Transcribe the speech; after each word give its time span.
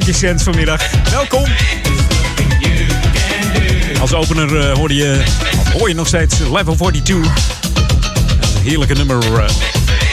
Funky 0.00 0.18
sense 0.18 0.44
vanmiddag. 0.44 0.82
Welkom. 1.10 1.44
Als 4.00 4.14
opener 4.14 4.56
uh, 4.56 4.72
hoorde 4.72 4.94
je, 4.94 5.22
hoor 5.72 5.88
je 5.88 5.94
nog 5.94 6.06
steeds 6.06 6.38
Level 6.38 6.74
42. 6.74 7.32
Een 8.54 8.62
heerlijke 8.62 8.94
nummer 8.94 9.24
uh, 9.32 9.48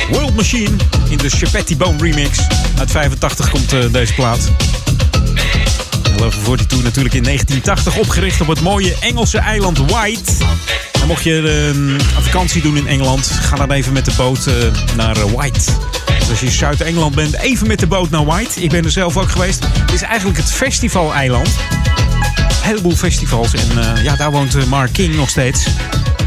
World 0.09 0.35
Machine 0.35 0.75
in 1.09 1.17
de 1.17 1.29
Chapetti 1.29 1.77
Bone 1.77 1.97
remix. 1.97 2.39
Uit 2.79 2.91
85 2.91 3.49
komt 3.49 3.73
uh, 3.73 3.85
deze 3.91 4.13
plaat. 4.13 4.51
Level 6.11 6.41
42 6.43 6.83
natuurlijk 6.83 7.15
in 7.15 7.23
1980 7.23 7.97
opgericht 7.97 8.41
op 8.41 8.47
het 8.47 8.61
mooie 8.61 8.95
Engelse 8.99 9.37
eiland 9.37 9.77
White. 9.91 10.31
Mocht 11.07 11.23
je 11.23 11.33
een 11.33 12.01
vakantie 12.21 12.61
doen 12.61 12.77
in 12.77 12.87
Engeland, 12.87 13.25
ga 13.41 13.55
dan 13.55 13.71
even 13.71 13.93
met 13.93 14.05
de 14.05 14.11
boot 14.17 14.49
naar 14.95 15.31
White. 15.31 15.61
Als 16.29 16.39
je 16.39 16.45
in 16.45 16.51
Zuid-Engeland 16.51 17.15
bent, 17.15 17.35
even 17.35 17.67
met 17.67 17.79
de 17.79 17.87
boot 17.87 18.09
naar 18.09 18.25
White. 18.25 18.61
Ik 18.61 18.69
ben 18.69 18.83
er 18.83 18.91
zelf 18.91 19.17
ook 19.17 19.29
geweest. 19.29 19.65
Het 19.79 19.93
is 19.93 20.01
eigenlijk 20.01 20.37
het 20.37 20.51
festivaleiland. 20.51 21.47
Een 21.47 22.45
heleboel 22.61 22.95
festivals. 22.95 23.53
En 23.53 23.77
uh, 23.77 24.03
ja, 24.03 24.15
daar 24.15 24.31
woont 24.31 24.69
Mark 24.69 24.93
King 24.93 25.15
nog 25.15 25.29
steeds. 25.29 25.67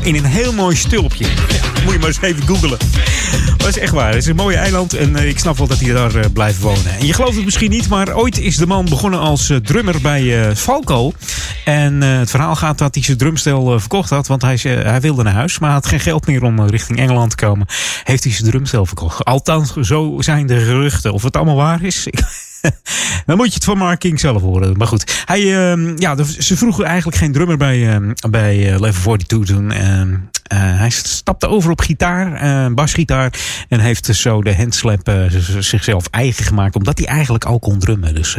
In 0.03 0.15
een 0.15 0.25
heel 0.25 0.53
mooi 0.53 0.77
stulpje. 0.77 1.27
Moet 1.85 1.93
je 1.93 1.99
maar 1.99 2.09
eens 2.09 2.21
even 2.21 2.47
googelen. 2.47 2.79
Dat 3.57 3.69
is 3.69 3.79
echt 3.79 3.93
waar. 3.93 4.07
Het 4.07 4.17
is 4.17 4.27
een 4.27 4.37
mooi 4.37 4.57
eiland 4.57 4.95
en 4.95 5.11
uh, 5.11 5.29
ik 5.29 5.39
snap 5.39 5.59
wel 5.59 5.67
dat 5.67 5.81
hij 5.81 5.93
daar 5.93 6.31
blijft 6.31 6.61
wonen. 6.61 6.99
En 6.99 7.07
je 7.07 7.13
gelooft 7.13 7.37
het 7.37 7.45
misschien 7.45 7.71
niet, 7.71 7.89
maar 7.89 8.15
ooit 8.15 8.39
is 8.39 8.57
de 8.57 8.67
man 8.67 8.85
begonnen 8.85 9.21
als 9.21 9.53
drummer 9.63 10.01
bij 10.01 10.57
Falco. 10.57 11.13
En 11.65 12.01
het 12.01 12.31
verhaal 12.31 12.57
gaat 12.57 12.79
dat 12.79 12.95
hij 12.95 13.05
zijn 13.05 13.17
drumstel 13.17 13.81
verkocht 13.81 14.11
had, 14.11 14.27
want 14.27 14.43
hij, 14.43 14.59
hij 14.63 15.01
wilde 15.01 15.23
naar 15.23 15.33
huis, 15.33 15.59
maar 15.59 15.71
had 15.71 15.87
geen 15.87 16.01
geld 16.01 16.27
meer 16.27 16.43
om 16.43 16.67
richting 16.67 16.99
Engeland 16.99 17.31
te 17.31 17.47
komen. 17.47 17.67
Heeft 18.11 18.25
hij 18.25 18.33
zijn 18.33 18.51
drumstel 18.51 18.87
verkocht. 18.87 19.25
Althans, 19.25 19.73
zo 19.73 20.17
zijn 20.19 20.47
de 20.47 20.61
geruchten. 20.61 21.13
Of 21.13 21.23
het 21.23 21.37
allemaal 21.37 21.57
waar 21.57 21.83
is, 21.83 22.07
dan 23.27 23.37
moet 23.37 23.47
je 23.47 23.55
het 23.55 23.65
van 23.65 23.79
Mark 23.79 23.99
King 23.99 24.21
zelf 24.21 24.43
horen. 24.43 24.77
Maar 24.77 24.87
goed, 24.87 25.23
hij, 25.25 25.75
uh, 25.77 25.97
ja, 25.97 26.25
ze 26.25 26.57
vroegen 26.57 26.85
eigenlijk 26.85 27.17
geen 27.17 27.33
drummer 27.33 27.57
bij, 27.57 28.01
uh, 28.01 28.13
bij 28.31 28.57
Level 28.81 29.17
42 29.17 29.45
toen. 29.45 29.71
Uh, 29.71 30.19
hij 30.81 30.91
stapte 30.91 31.47
over 31.47 31.71
op 31.71 31.81
gitaar, 31.81 32.75
basgitaar. 32.75 33.33
En 33.69 33.81
heeft 33.81 34.07
zo 34.07 34.43
de 34.43 34.55
handslap 34.55 35.13
zichzelf 35.59 36.07
eigen 36.07 36.45
gemaakt. 36.45 36.77
Omdat 36.77 36.99
hij 36.99 37.07
eigenlijk 37.07 37.45
al 37.45 37.59
kon 37.59 37.79
drummen. 37.79 38.15
Dus, 38.15 38.37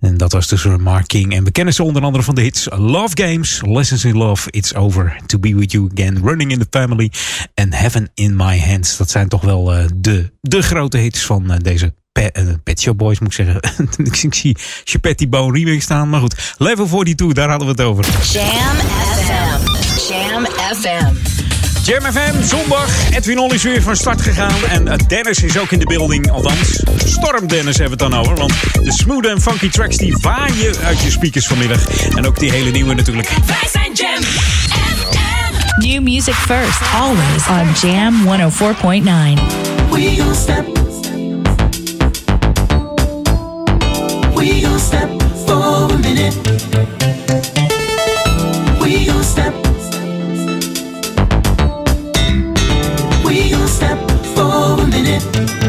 en 0.00 0.16
dat 0.16 0.32
was 0.32 0.48
dus 0.48 0.64
Mark 0.64 1.06
King. 1.06 1.34
En 1.34 1.44
we 1.44 1.50
kennen 1.50 1.74
ze 1.74 1.82
onder 1.82 2.02
andere 2.02 2.24
van 2.24 2.34
de 2.34 2.40
hits 2.40 2.68
Love 2.70 3.22
Games, 3.22 3.60
Lessons 3.64 4.04
in 4.04 4.16
Love, 4.16 4.50
It's 4.50 4.74
Over, 4.74 5.16
To 5.26 5.38
Be 5.38 5.54
With 5.54 5.72
You 5.72 5.90
Again, 5.92 6.20
Running 6.22 6.50
in 6.50 6.58
the 6.58 6.66
Family 6.70 7.12
en 7.54 7.72
Heaven 7.72 8.10
in 8.14 8.36
My 8.36 8.60
Hands. 8.60 8.96
Dat 8.96 9.10
zijn 9.10 9.28
toch 9.28 9.42
wel 9.42 9.64
de, 9.94 10.32
de 10.40 10.62
grote 10.62 10.98
hits 10.98 11.24
van 11.24 11.58
deze 11.62 11.94
Pet, 12.62 12.80
Shop 12.80 12.98
Boys 12.98 13.18
moet 13.18 13.38
ik 13.38 13.46
zeggen. 13.46 13.60
ik 14.12 14.34
zie 14.34 14.56
Chapetti 14.84 15.28
Bone 15.28 15.58
remix 15.58 15.84
staan. 15.84 16.10
Maar 16.10 16.20
goed, 16.20 16.54
Level 16.58 16.86
42, 16.86 17.32
daar 17.32 17.48
hadden 17.48 17.66
we 17.66 17.72
het 17.72 17.82
over. 17.82 18.04
Jam 18.32 18.76
FM. 19.16 20.12
Jam 20.12 20.46
FM. 20.46 21.49
Jam 21.82 22.12
FM, 22.12 22.42
zondag. 22.42 23.10
Edwin 23.10 23.50
is 23.50 23.62
weer 23.62 23.82
van 23.82 23.96
start 23.96 24.22
gegaan. 24.22 24.64
En 24.68 24.98
Dennis 25.06 25.42
is 25.42 25.58
ook 25.58 25.70
in 25.70 25.78
de 25.78 25.86
building. 25.86 26.30
Althans, 26.30 26.82
Storm 27.04 27.46
Dennis 27.46 27.78
hebben 27.78 27.98
we 27.98 28.04
het 28.04 28.12
dan 28.12 28.20
over. 28.20 28.36
Want 28.36 28.52
de 28.82 28.92
smooth 28.92 29.26
en 29.26 29.40
funky 29.40 29.68
tracks 29.68 29.96
die 29.96 30.16
waaien 30.20 30.76
uit 30.84 31.00
je 31.00 31.10
speakers 31.10 31.46
vanmiddag. 31.46 31.86
En 32.16 32.26
ook 32.26 32.38
die 32.38 32.50
hele 32.50 32.70
nieuwe 32.70 32.94
natuurlijk. 32.94 33.28
Wij 33.46 33.68
zijn 33.72 33.92
Jam 33.92 34.22
FM. 34.22 35.86
New 35.86 36.02
music 36.02 36.34
first, 36.34 36.80
always 36.94 37.48
on 37.48 37.88
Jam 37.90 38.14
104.9. 38.24 39.90
We 39.90 40.14
gon' 40.18 40.34
step 40.34 40.66
We 44.34 44.60
gon' 44.64 44.78
step 44.78 45.08
for 45.46 45.92
a 45.92 45.96
minute. 45.98 46.49
For 55.24 55.42
a 55.42 55.59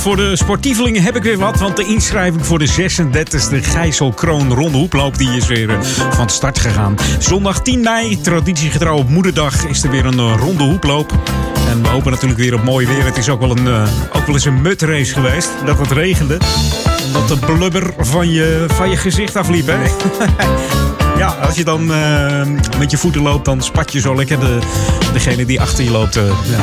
Voor 0.00 0.16
de 0.16 0.36
sportievelingen 0.36 1.02
heb 1.02 1.16
ik 1.16 1.22
weer 1.22 1.38
wat. 1.38 1.58
Want 1.58 1.76
de 1.76 1.84
inschrijving 1.84 2.46
voor 2.46 2.58
de 2.58 2.68
36e 2.68 3.56
Gijssel 3.62 4.12
Kroon 4.12 4.54
Ronde 4.54 4.78
Hoeploop... 4.78 5.18
die 5.18 5.30
is 5.30 5.46
weer 5.46 5.70
uh, 5.70 5.80
van 6.10 6.28
start 6.28 6.58
gegaan. 6.58 6.94
Zondag 7.18 7.62
10 7.62 7.80
mei, 7.80 8.20
traditiegetrouw 8.20 8.96
op 8.96 9.08
Moederdag... 9.08 9.66
is 9.66 9.82
er 9.82 9.90
weer 9.90 10.04
een 10.04 10.18
uh, 10.18 10.34
ronde 10.38 10.64
hoeploop. 10.64 11.12
En 11.68 11.82
we 11.82 11.88
hopen 11.88 12.10
natuurlijk 12.10 12.40
weer 12.40 12.54
op 12.54 12.64
mooi 12.64 12.86
weer. 12.86 13.04
Het 13.04 13.16
is 13.16 13.28
ook 13.28 13.40
wel, 13.40 13.50
een, 13.50 13.66
uh, 13.66 13.88
ook 14.12 14.26
wel 14.26 14.34
eens 14.34 14.44
een 14.44 14.62
mutrace 14.62 15.12
geweest. 15.12 15.50
Dat 15.64 15.78
het 15.78 15.90
regende. 15.90 16.38
Dat 17.12 17.28
de 17.28 17.36
blubber 17.46 17.94
van 17.98 18.30
je, 18.30 18.66
van 18.68 18.90
je 18.90 18.96
gezicht 18.96 19.36
afliep, 19.36 19.66
hè? 19.66 19.78
ja, 21.22 21.26
als 21.26 21.54
je 21.54 21.64
dan 21.64 21.86
met 22.78 22.90
je 22.90 22.96
voeten 22.96 23.22
loopt, 23.22 23.44
dan 23.44 23.62
spat 23.62 23.92
je 23.92 24.00
zo 24.00 24.14
lekker 24.14 24.40
de, 24.40 24.58
degene 25.12 25.44
die 25.44 25.60
achter 25.60 25.84
je 25.84 25.90
loopt 25.90 26.16
uh, 26.16 26.22
ja, 26.26 26.58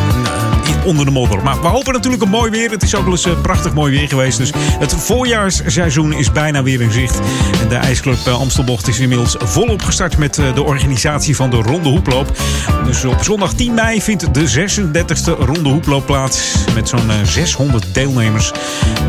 onder 0.87 1.05
de 1.05 1.11
modder. 1.11 1.43
Maar 1.43 1.61
we 1.61 1.67
hopen 1.67 1.93
natuurlijk 1.93 2.23
een 2.23 2.29
mooi 2.29 2.51
weer. 2.51 2.71
Het 2.71 2.83
is 2.83 2.95
ook 2.95 3.03
wel 3.03 3.11
eens 3.11 3.25
uh, 3.25 3.41
prachtig 3.41 3.73
mooi 3.73 3.97
weer 3.97 4.07
geweest. 4.07 4.37
Dus 4.37 4.51
het 4.79 4.93
voorjaarsseizoen 4.93 6.13
is 6.13 6.31
bijna 6.31 6.63
weer 6.63 6.81
in 6.81 6.91
zicht. 6.91 7.19
En 7.61 7.67
de 7.67 7.75
IJsclub 7.75 8.27
Amstelbocht 8.27 8.87
is 8.87 8.99
inmiddels 8.99 9.35
volop 9.39 9.81
gestart 9.81 10.17
met 10.17 10.35
de 10.35 10.63
organisatie 10.63 11.35
van 11.35 11.49
de 11.49 11.55
Ronde 11.55 11.89
Hoeploop. 11.89 12.37
Dus 12.85 13.05
op 13.05 13.23
zondag 13.23 13.53
10 13.53 13.73
mei 13.73 14.01
vindt 14.01 14.33
de 14.33 14.69
36e 14.69 15.39
Ronde 15.39 15.69
Hoeploop 15.69 16.05
plaats. 16.05 16.55
Met 16.73 16.89
zo'n 16.89 17.11
600 17.23 17.85
deelnemers. 17.93 18.51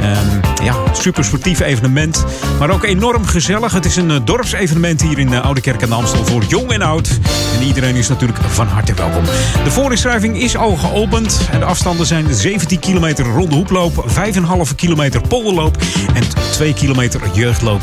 Um, 0.03 0.65
ja, 0.65 0.75
super 0.93 1.25
sportief 1.25 1.61
evenement. 1.61 2.25
Maar 2.59 2.71
ook 2.71 2.85
enorm 2.85 3.25
gezellig. 3.25 3.73
Het 3.73 3.85
is 3.85 3.97
een 3.97 4.25
dorpsevenement 4.25 5.03
hier 5.03 5.19
in 5.19 5.35
Oude 5.43 5.61
Kerk 5.61 5.81
de 5.81 5.95
Amstel 5.95 6.25
voor 6.25 6.45
jong 6.49 6.73
en 6.73 6.83
oud. 6.83 7.19
En 7.59 7.67
iedereen 7.67 7.97
is 7.97 8.09
natuurlijk 8.09 8.39
van 8.49 8.67
harte 8.67 8.95
welkom. 8.95 9.25
De 9.65 9.71
voorinschrijving 9.71 10.41
is 10.41 10.57
al 10.57 10.77
geopend. 10.77 11.49
En 11.51 11.59
de 11.59 11.65
afstanden 11.69 12.07
zijn 12.07 12.35
17 12.35 12.79
kilometer 12.79 13.25
ronde 13.27 13.55
hoeploop, 13.55 14.05
5,5 14.09 14.75
kilometer 14.77 15.21
polderloop 15.21 15.77
2 16.59 16.75
kilometer 16.75 17.21
jeugdloop, 17.33 17.81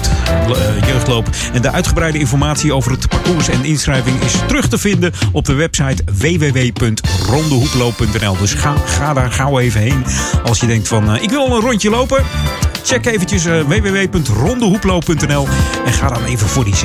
jeugdloop. 0.86 1.30
En 1.54 1.62
de 1.62 1.72
uitgebreide 1.72 2.20
informatie 2.20 2.74
over 2.74 2.92
het 2.92 3.10
parcours 3.10 3.48
en 3.48 3.66
inschrijving 3.66 4.22
is 4.22 4.34
terug 4.48 4.68
te 4.68 4.78
vinden 4.78 5.12
op 5.32 5.46
de 5.46 5.54
website 5.54 6.04
www.rondehoeploop.nl. 6.06 8.38
Dus 8.38 8.54
ga, 8.54 8.74
ga 8.86 9.14
daar 9.14 9.32
gauw 9.32 9.60
even 9.60 9.82
heen 9.82 10.06
als 10.44 10.60
je 10.60 10.68
denkt 10.68 10.88
van 10.88 11.16
uh, 11.16 11.24
ik 11.24 11.30
wil 11.30 11.46
een 11.46 11.62
rondje 11.62 11.90
lopen. 11.90 12.24
Check 12.84 13.06
eventjes 13.06 13.46
uh, 13.46 13.62
www.rondehoeploop.nl 13.62 15.48
en 15.86 15.94
ga 15.94 16.08
dan 16.08 16.26
even 16.26 16.48
voor 16.48 16.64
die 16.64 16.76
17,5 16.76 16.82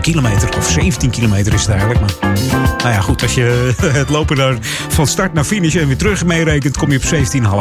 kilometer. 0.00 0.56
Of 0.56 0.70
17 0.70 1.10
kilometer 1.10 1.54
is 1.54 1.60
het 1.60 1.70
eigenlijk. 1.70 2.00
Maar 2.00 2.14
nou 2.78 2.88
ja, 2.88 3.00
goed, 3.00 3.22
als 3.22 3.34
je 3.34 3.74
het 4.00 4.08
lopen 4.08 4.36
daar 4.36 4.56
van 4.88 5.06
start 5.06 5.32
naar 5.32 5.44
finish 5.44 5.76
en 5.76 5.86
weer 5.86 5.96
terug 5.96 6.24
meerekent, 6.24 6.76
kom 6.76 6.92
je 6.92 6.96
op 6.96 7.02
17,5 7.02 7.08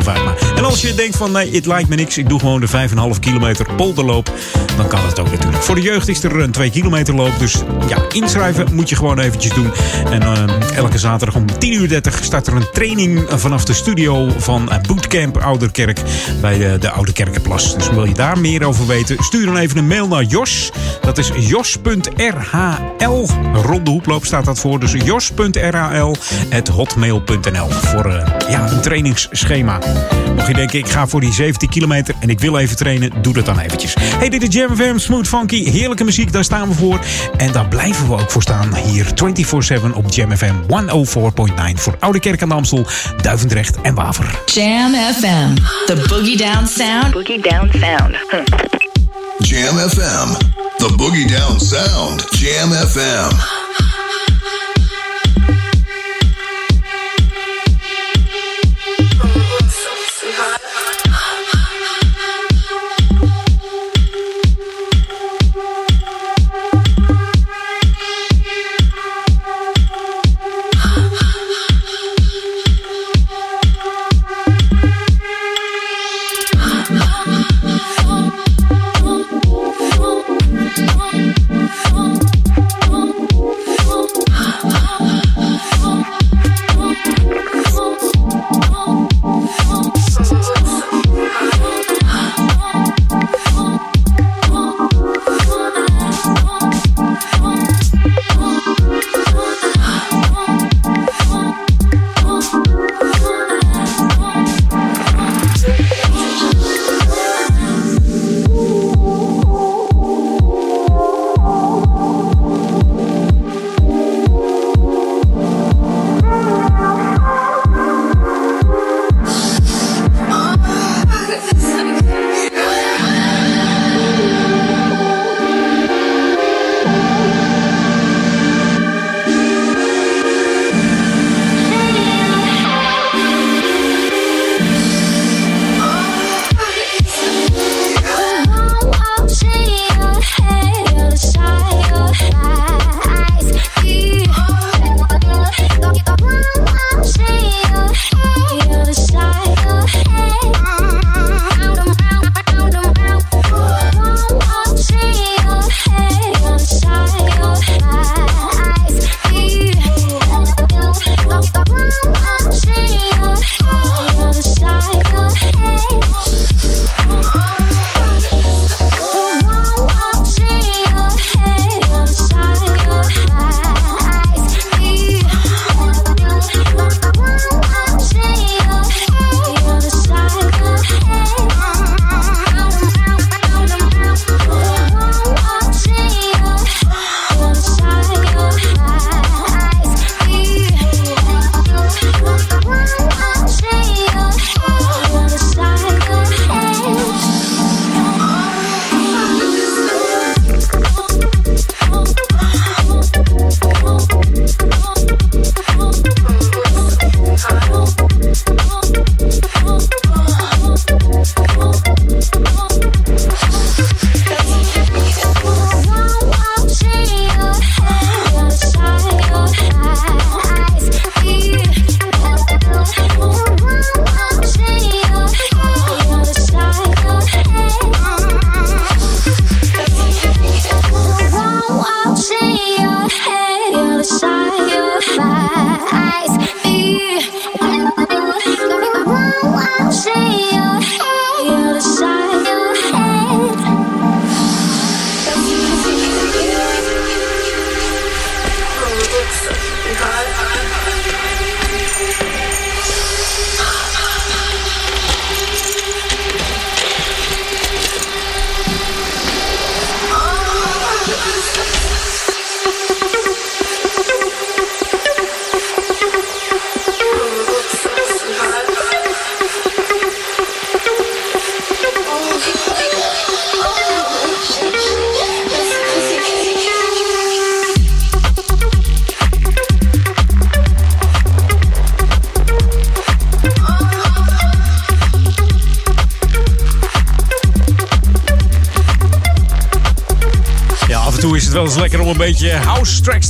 uit. 0.08 0.24
Maar. 0.24 0.36
En 0.56 0.66
als 0.66 0.82
je 0.82 0.94
denkt 0.94 1.18
van 1.18 1.32
nee, 1.32 1.56
het 1.56 1.66
lijkt 1.66 1.90
me 1.90 1.96
niks, 1.96 2.18
ik 2.18 2.30
doe 2.30 2.40
gewoon 2.40 2.60
de 2.60 2.68
5,5 3.14 3.20
kilometer 3.20 3.55
polderloop, 3.76 4.32
dan 4.78 4.88
kan 4.88 5.06
het 5.06 5.20
ook 5.20 5.32
natuurlijk. 5.32 5.64
Voor 5.64 5.76
de 5.76 5.82
jeugd 5.82 6.08
is 6.08 6.24
er 6.24 6.40
een 6.40 6.52
2 6.52 6.70
kilometer 6.70 7.16
loop. 7.16 7.40
Dus 7.40 7.64
ja, 7.88 7.98
inschrijven 8.12 8.74
moet 8.74 8.90
je 8.90 8.96
gewoon 8.96 9.20
eventjes 9.20 9.54
doen. 9.54 9.72
En 10.10 10.22
uh, 10.22 10.78
elke 10.78 10.98
zaterdag 10.98 11.36
om 11.36 11.46
10.30 11.52 11.58
uur 11.62 12.02
start 12.22 12.48
er 12.48 12.56
een 12.56 12.68
training 12.74 13.26
vanaf 13.30 13.66
de 13.66 13.74
studio 13.74 14.30
van 14.38 14.70
Bootcamp 14.88 15.38
Ouderkerk 15.38 16.00
bij 16.42 16.58
de, 16.58 16.78
de 16.80 16.92
Oude 16.92 17.14
Kerkenplas. 17.14 17.76
Dus 17.76 17.90
wil 17.90 18.06
je 18.06 18.14
daar 18.14 18.40
meer 18.40 18.64
over 18.64 18.88
weten, 18.88 19.24
stuur 19.24 19.46
dan 19.46 19.58
even 19.58 19.78
een 19.78 19.88
mail 19.88 20.08
naar 20.08 20.24
Jos. 20.24 20.72
Dat 21.02 21.18
is 21.18 21.32
jos.rhl. 21.38 23.28
Ronde 23.54 23.92
hoeploop 23.92 24.26
staat 24.26 24.46
dat 24.46 24.60
voor. 24.60 24.80
Dus 24.80 24.92
jos.rhl.hotmail.nl 24.92 27.70
voor 27.70 28.08
uh, 28.08 28.28
ja, 28.50 28.72
een 28.72 28.82
trainingsschema. 28.82 29.80
Mocht 30.36 30.48
je 30.48 30.54
denken, 30.54 30.80
ik 30.80 30.88
ga 30.88 31.08
voor 31.08 31.20
die 31.20 31.34
17 31.34 31.70
kilometer 31.70 32.16
en 32.20 32.30
ik 32.30 32.40
wil 32.40 32.58
even 32.58 32.76
trainen, 32.76 33.12
doe 33.22 33.34
dat 33.34 33.45
dan 33.46 33.60
eventjes. 33.60 33.96
Hey, 34.00 34.30
dit 34.30 34.42
is 34.42 34.56
Jam 34.56 34.76
FM, 34.76 34.98
Smooth 34.98 35.28
Funky, 35.28 35.70
heerlijke 35.70 36.04
muziek, 36.04 36.32
daar 36.32 36.44
staan 36.44 36.68
we 36.68 36.76
voor. 36.76 37.00
En 37.38 37.52
daar 37.52 37.68
blijven 37.68 38.08
we 38.08 38.14
ook 38.14 38.32
voor 38.32 38.42
staan 38.42 38.76
hier 38.76 39.06
24-7 39.06 39.94
op 39.94 40.14
Jam 40.14 40.38
FM 40.38 40.54
104.9 40.68 41.74
voor 41.76 41.96
Oude 42.00 42.20
Kerk 42.20 42.42
aan 42.42 42.50
de 42.50 42.56
Amstel, 42.56 42.86
Duivendrecht 43.22 43.82
en 43.82 43.96
Waver. 43.96 44.42
Jam 44.46 44.94
FM, 44.94 45.54
the 45.86 46.06
boogie 46.08 46.38
down 46.38 46.66
sound. 46.66 47.12
Boogie 47.12 47.42
down 47.42 47.70
sound. 47.80 48.16
Hm. 48.30 48.44
Jam 49.38 49.90
FM, 49.90 50.28
the 50.78 50.94
boogie 50.96 51.28
down 51.28 51.60
sound. 51.60 52.26
Jam 52.30 52.72
FM. 52.72 53.65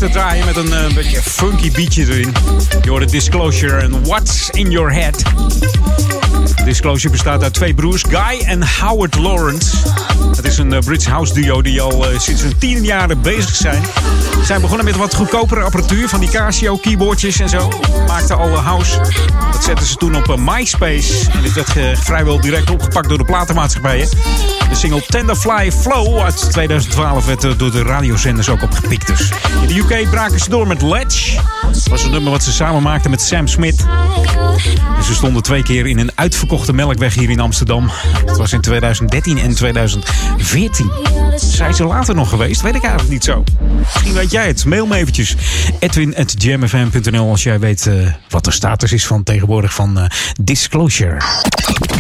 Te 0.05 0.11
draaien 0.11 0.45
met 0.45 0.55
een 0.55 0.67
uh, 0.67 0.93
beetje 0.93 1.21
funky 1.21 1.71
beatje 1.71 2.01
erin. 2.01 2.33
Je 2.81 2.89
hoort 2.89 3.09
Disclosure 3.09 3.77
en 3.77 4.05
What's 4.05 4.49
in 4.49 4.71
Your 4.71 4.93
Head. 4.93 5.23
Disclosure 6.65 7.09
bestaat 7.09 7.43
uit 7.43 7.53
twee 7.53 7.73
broers, 7.73 8.03
Guy 8.09 8.39
en 8.45 8.63
Howard 8.79 9.15
Lawrence. 9.15 9.77
Het 10.35 10.45
is 10.45 10.57
een 10.57 10.73
uh, 10.73 10.79
British 10.79 11.07
house 11.07 11.33
duo 11.33 11.61
die 11.61 11.81
al 11.81 12.11
uh, 12.11 12.19
sinds 12.19 12.41
een 12.41 12.57
tien 12.57 12.83
jaren 12.83 13.21
bezig 13.21 13.55
zijn. 13.55 13.83
Ze 14.39 14.45
zijn 14.45 14.61
begonnen 14.61 14.85
met 14.85 14.95
wat 14.95 15.15
goedkopere 15.15 15.61
apparatuur 15.61 16.09
van 16.09 16.19
die 16.19 16.29
Casio 16.29 16.77
keyboardjes 16.77 17.39
en 17.39 17.49
zo. 17.49 17.69
Maakten 18.07 18.37
al 18.37 18.55
house. 18.55 18.97
Dat 19.51 19.63
zetten 19.63 19.85
ze 19.85 19.95
toen 19.95 20.15
op 20.15 20.35
MySpace. 20.39 21.31
En 21.31 21.41
dit 21.41 21.53
werd 21.53 21.99
vrijwel 21.99 22.41
direct 22.41 22.69
opgepakt 22.69 23.09
door 23.09 23.17
de 23.17 23.25
platenmaatschappijen. 23.25 24.07
De 24.75 24.81
single 24.81 25.01
Tenderfly 25.07 25.71
Flow 25.71 26.19
uit 26.19 26.51
2012 26.51 27.25
werd 27.25 27.41
door 27.41 27.71
de 27.71 27.83
radiozenders 27.83 28.49
ook 28.49 28.61
opgepikt. 28.61 29.07
Dus 29.07 29.29
in 29.61 29.67
de 29.67 29.75
UK 29.75 30.09
braken 30.09 30.39
ze 30.39 30.49
door 30.49 30.67
met 30.67 30.81
Ledge. 30.81 31.39
Dat 31.61 31.88
was 31.88 32.03
een 32.03 32.11
nummer 32.11 32.31
wat 32.31 32.43
ze 32.43 32.51
samen 32.51 32.81
maakten 32.81 33.11
met 33.11 33.21
Sam 33.21 33.47
Smith. 33.47 33.85
Ze 35.03 35.13
stonden 35.13 35.43
twee 35.43 35.63
keer 35.63 35.88
in 35.88 35.99
een 35.99 36.11
uitverkochte 36.15 36.73
melkweg 36.73 37.13
hier 37.13 37.29
in 37.29 37.39
Amsterdam. 37.39 37.91
Dat 38.25 38.38
was 38.38 38.53
in 38.53 38.61
2013 38.61 39.38
en 39.38 39.55
2014. 39.55 40.91
Zijn 41.35 41.73
ze 41.73 41.85
later 41.85 42.15
nog 42.15 42.29
geweest? 42.29 42.61
Weet 42.61 42.75
ik 42.75 42.83
eigenlijk 42.83 43.13
niet 43.13 43.23
zo. 43.23 43.43
Misschien 43.77 44.13
weet 44.13 44.31
jij 44.31 44.47
het. 44.47 44.65
Mail 44.65 44.85
me 44.85 44.95
eventjes. 44.95 45.35
Edwin.jamfm.nl 45.79 47.29
als 47.29 47.43
jij 47.43 47.59
weet 47.59 47.85
uh, 47.85 48.13
wat 48.29 48.43
de 48.43 48.51
status 48.51 48.91
is 48.91 49.07
van 49.07 49.23
tegenwoordig 49.23 49.73
van 49.73 49.97
uh, 49.97 50.05
Disclosure. 50.41 51.21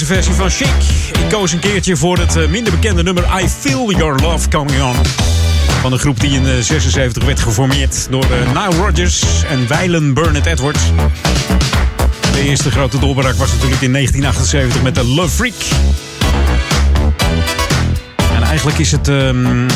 Deze 0.00 0.06
versie 0.06 0.32
van 0.34 0.50
Chic. 0.50 0.68
Ik 1.12 1.28
koos 1.28 1.52
een 1.52 1.58
keertje 1.58 1.96
voor 1.96 2.18
het 2.18 2.36
eh, 2.36 2.48
minder 2.48 2.72
bekende 2.72 3.02
nummer 3.02 3.24
I 3.42 3.48
Feel 3.48 3.90
Your 3.90 4.20
Love 4.20 4.48
Coming 4.48 4.82
On. 4.82 4.94
Van 5.80 5.92
een 5.92 5.98
groep 5.98 6.20
die 6.20 6.30
in 6.30 6.46
eh, 6.46 6.58
76 6.60 7.24
werd 7.24 7.40
geformeerd 7.40 8.06
door 8.10 8.24
eh, 8.24 8.46
Nile 8.46 8.82
Rodgers 8.82 9.22
en 9.48 9.68
Weilen 9.68 10.14
Burnett 10.14 10.46
Edwards. 10.46 10.80
De 12.32 12.42
eerste 12.42 12.70
grote 12.70 12.98
doorbraak 12.98 13.34
was 13.34 13.52
natuurlijk 13.52 13.82
in 13.82 13.92
1978 13.92 14.82
met 14.82 14.94
de 14.94 15.04
Love 15.04 15.28
Freak. 15.28 15.54
En 18.34 18.42
eigenlijk 18.42 18.78
is 18.78 18.90
het... 18.90 19.08
ehm, 19.08 19.66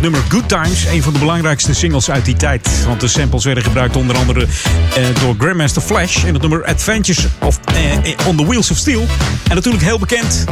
het 0.00 0.10
nummer 0.10 0.30
Good 0.30 0.48
Times, 0.48 0.86
een 0.86 1.02
van 1.02 1.12
de 1.12 1.18
belangrijkste 1.18 1.74
singles 1.74 2.10
uit 2.10 2.24
die 2.24 2.36
tijd. 2.36 2.84
Want 2.86 3.00
de 3.00 3.08
samples 3.08 3.44
werden 3.44 3.64
gebruikt 3.64 3.96
onder 3.96 4.16
andere 4.16 4.46
eh, 4.94 5.04
door 5.20 5.34
Grandmaster 5.38 5.82
Flash. 5.82 6.24
En 6.24 6.32
het 6.32 6.40
nummer 6.42 6.64
Adventures 6.64 7.26
of, 7.40 7.60
eh, 7.74 8.26
on 8.26 8.36
the 8.36 8.46
Wheels 8.46 8.70
of 8.70 8.76
Steel. 8.76 9.06
En 9.48 9.54
natuurlijk 9.54 9.84
heel 9.84 9.98
bekend, 9.98 10.44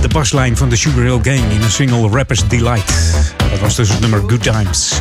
de 0.00 0.08
baslijn 0.08 0.56
van 0.56 0.68
de 0.68 0.76
Sugar 0.76 1.02
Hill 1.02 1.18
Gang 1.22 1.50
in 1.52 1.62
een 1.62 1.70
single 1.70 2.08
Rapper's 2.08 2.48
Delight. 2.48 2.92
Dat 3.50 3.60
was 3.60 3.76
dus 3.76 3.88
het 3.88 4.00
nummer 4.00 4.22
Good 4.26 4.42
Times. 4.42 4.92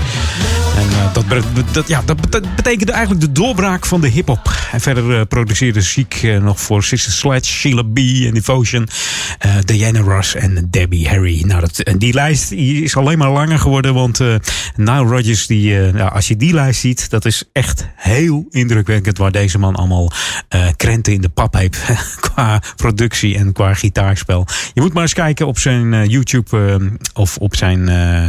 En 0.76 0.90
eh, 0.90 1.14
dat, 1.14 1.26
dat, 1.72 1.88
ja, 1.88 2.02
dat 2.06 2.22
bete- 2.22 2.44
betekende 2.56 2.92
eigenlijk 2.92 3.22
de 3.22 3.32
doorbraak 3.32 3.86
van 3.86 4.02
de 4.02 4.08
hip-hop. 4.08 4.52
En 4.72 4.82
verder 4.82 5.20
eh, 5.20 5.26
produceerde 5.28 5.84
eh, 6.22 6.38
nog 6.38 6.60
voor 6.60 6.84
Sister 6.84 7.12
Sledge, 7.12 7.52
Sheila 7.52 7.82
B. 7.82 7.98
en 7.98 8.34
Devotion, 8.34 8.88
eh, 8.88 9.29
Diana 9.66 10.00
Ross 10.00 10.36
en 10.36 10.68
Debbie 10.70 11.10
Harry. 11.10 11.44
Nou, 11.46 11.60
dat, 11.60 11.80
en 11.80 11.98
die 11.98 12.14
lijst 12.14 12.52
is 12.52 12.96
alleen 12.96 13.18
maar 13.18 13.32
langer 13.32 13.60
geworden, 13.60 13.94
want 13.94 14.20
eh 14.20 14.36
Nile 14.76 15.04
Rodgers, 15.04 15.48
die, 15.48 15.88
eh, 15.88 16.12
als 16.12 16.28
je 16.28 16.36
die 16.36 16.54
lijst 16.54 16.80
ziet, 16.80 17.10
dat 17.10 17.26
is 17.26 17.44
echt 17.52 17.88
heel 17.96 18.46
indrukwekkend 18.50 19.18
waar 19.18 19.32
deze 19.32 19.60
man 19.60 19.76
allemaal 19.76 20.12
eh, 20.48 20.68
krenten 20.76 21.14
in 21.14 21.22
de 21.22 21.30
pap 21.30 21.54
heeft 21.54 21.82
qua 22.40 22.62
productie 22.76 23.38
en 23.38 23.54
qua 23.54 23.74
gitaarspel. 23.74 24.48
Je 24.74 24.82
moet 24.82 24.94
maar 24.94 25.02
eens 25.02 25.14
kijken 25.14 25.48
op 25.48 25.60
zijn 25.60 25.94
eh, 25.94 26.06
YouTube 26.06 26.58
eh, 26.58 26.76
of 27.14 27.38
op 27.38 27.56
zijn 27.56 27.90
eh, 27.90 28.24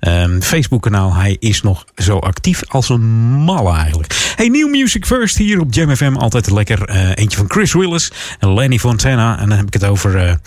ehm, 0.00 0.40
Facebook 0.40 0.82
kanaal. 0.82 1.14
Hij 1.14 1.36
is 1.38 1.62
nog 1.62 1.84
zo 1.96 2.18
actief 2.18 2.62
als 2.68 2.88
een 2.88 3.06
malle 3.44 3.76
eigenlijk. 3.76 4.32
Hey, 4.36 4.48
New 4.48 4.70
Music 4.70 5.06
First 5.06 5.36
hier 5.36 5.60
op 5.60 5.74
Jam 5.74 5.96
FM. 5.96 6.14
Altijd 6.14 6.50
lekker. 6.50 6.88
Eentje 7.14 7.38
van 7.38 7.50
Chris 7.50 7.72
Willis 7.72 8.12
en 8.38 8.54
Lenny 8.54 8.78
Fontana. 8.78 9.38
En 9.38 9.48
dan 9.48 9.58
heb 9.58 9.66
ik 9.66 9.72
het 9.72 9.84
over 9.84 10.40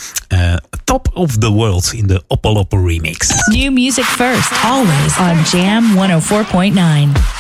Top 0.84 1.10
of 1.14 1.38
the 1.38 1.50
World 1.50 1.94
in 1.94 2.08
de 2.08 2.24
Oppalopo 2.28 2.86
remix. 2.86 3.28
New 3.46 3.74
music 3.74 4.04
first, 4.04 4.52
always 4.64 5.18
on 5.18 5.60
Jam 5.60 5.84
104.9. 5.96 7.39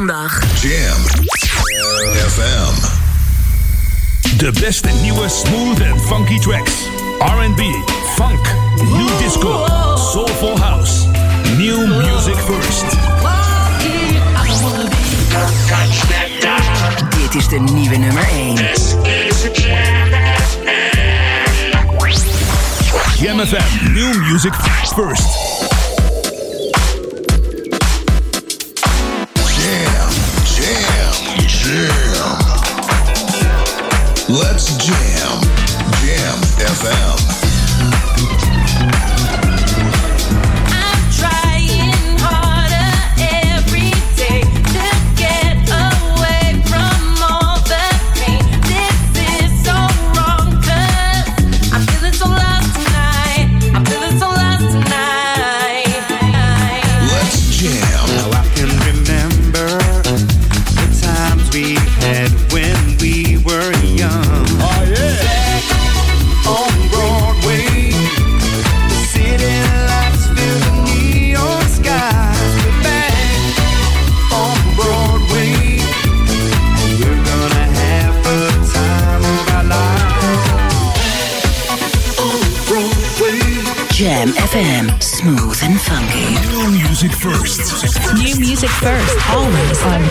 zondag. 0.00 0.40
Jam 0.60 1.00
FM. 2.28 2.74
De 4.36 4.52
beste 4.60 4.88
nieuwe 5.02 5.28
smooth 5.28 5.80
en 5.80 6.00
funky 6.00 6.38
tracks. 6.38 6.72
R&B, 7.18 7.60
funk, 8.14 8.54
new 8.82 9.18
disco, 9.18 9.66
soulful 10.12 10.58
house. 10.58 11.06
New 11.56 11.86
music 11.86 12.36
first. 12.36 12.84
Dit 17.18 17.34
is 17.34 17.48
de 17.48 17.58
nieuwe 17.58 17.96
nummer 17.96 18.28
1. 18.28 18.56
Jam 23.18 23.40
FM. 23.46 23.92
New 23.92 24.14
music 24.14 24.54
first. 24.94 25.49
Yeah. 31.70 32.09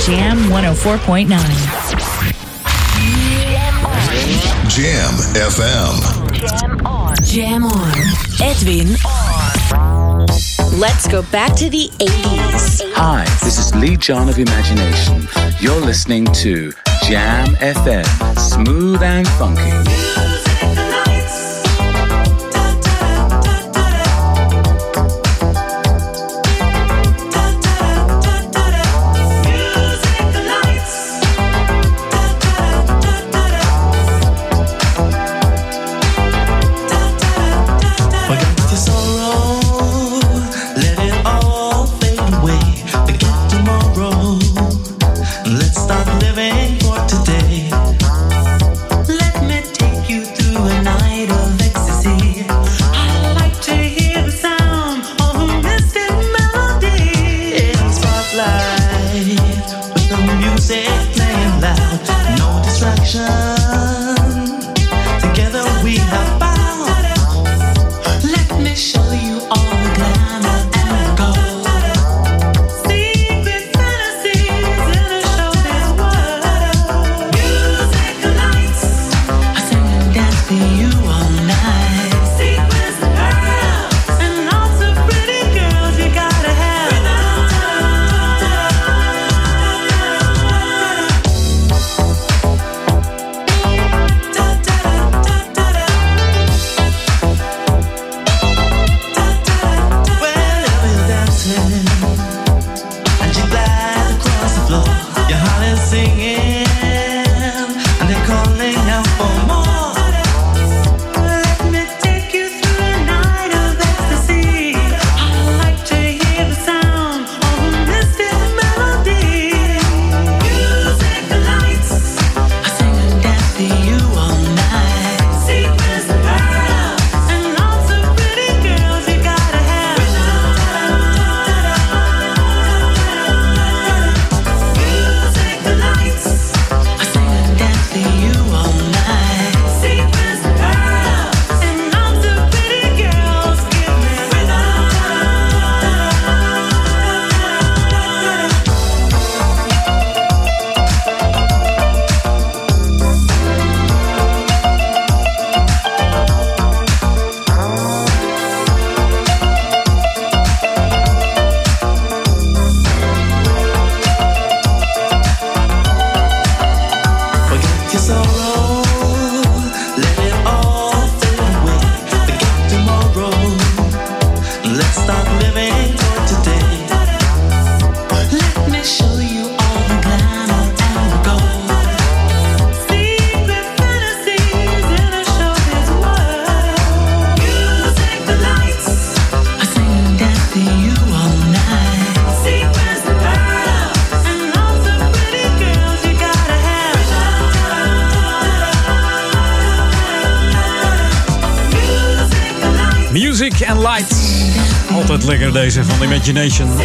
Jam 0.05 0.37
104.9. 0.49 1.29
Jam 4.69 5.13
FM. 5.35 5.95
Jam 6.33 6.85
on. 6.85 7.15
Jam 7.23 7.65
on. 7.65 7.91
Edwin 8.41 8.95
on. 9.05 10.25
Let's 10.79 11.07
go 11.07 11.21
back 11.23 11.55
to 11.57 11.69
the 11.69 11.89
80s. 11.99 12.81
Hi, 12.93 13.25
this 13.43 13.57
is 13.59 13.75
Lee 13.75 13.97
John 13.97 14.29
of 14.29 14.39
Imagination. 14.39 15.27
You're 15.59 15.81
listening 15.81 16.25
to 16.35 16.71
Jam 17.03 17.55
FM, 17.55 18.05
smooth 18.39 19.03
and 19.03 19.27
funky. 19.27 20.38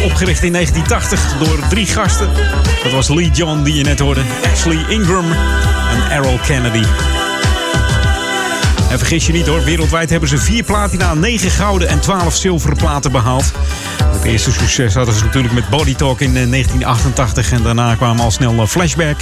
Opgericht 0.03 0.43
in 0.43 0.51
1980 0.51 1.37
door 1.37 1.67
drie 1.69 1.85
gasten. 1.85 2.29
Dat 2.83 2.91
was 2.91 3.07
Lee 3.07 3.29
John, 3.31 3.63
die 3.63 3.73
je 3.73 3.83
net 3.83 3.99
hoorde, 3.99 4.21
Ashley 4.51 4.85
Ingram 4.89 5.31
en 5.91 6.11
Errol 6.11 6.39
Kennedy. 6.47 6.83
En 8.89 8.97
vergis 8.97 9.25
je 9.25 9.33
niet 9.33 9.47
hoor, 9.47 9.63
wereldwijd 9.63 10.09
hebben 10.09 10.29
ze 10.29 10.37
vier 10.37 10.63
platina, 10.63 11.13
negen 11.13 11.51
gouden 11.51 11.87
en 11.87 11.99
twaalf 11.99 12.35
zilveren 12.35 12.77
platen 12.77 13.11
behaald. 13.11 13.51
Het 14.03 14.23
eerste 14.23 14.51
succes 14.51 14.93
hadden 14.93 15.15
ze 15.15 15.23
natuurlijk 15.23 15.53
met 15.53 15.69
Body 15.69 15.95
Talk 15.95 16.19
in 16.19 16.37
eh, 16.37 16.49
1988. 16.49 17.51
En 17.51 17.63
daarna 17.63 17.95
kwamen 17.95 18.23
al 18.23 18.31
snel 18.31 18.61
eh, 18.61 18.67
Flashback, 18.67 19.17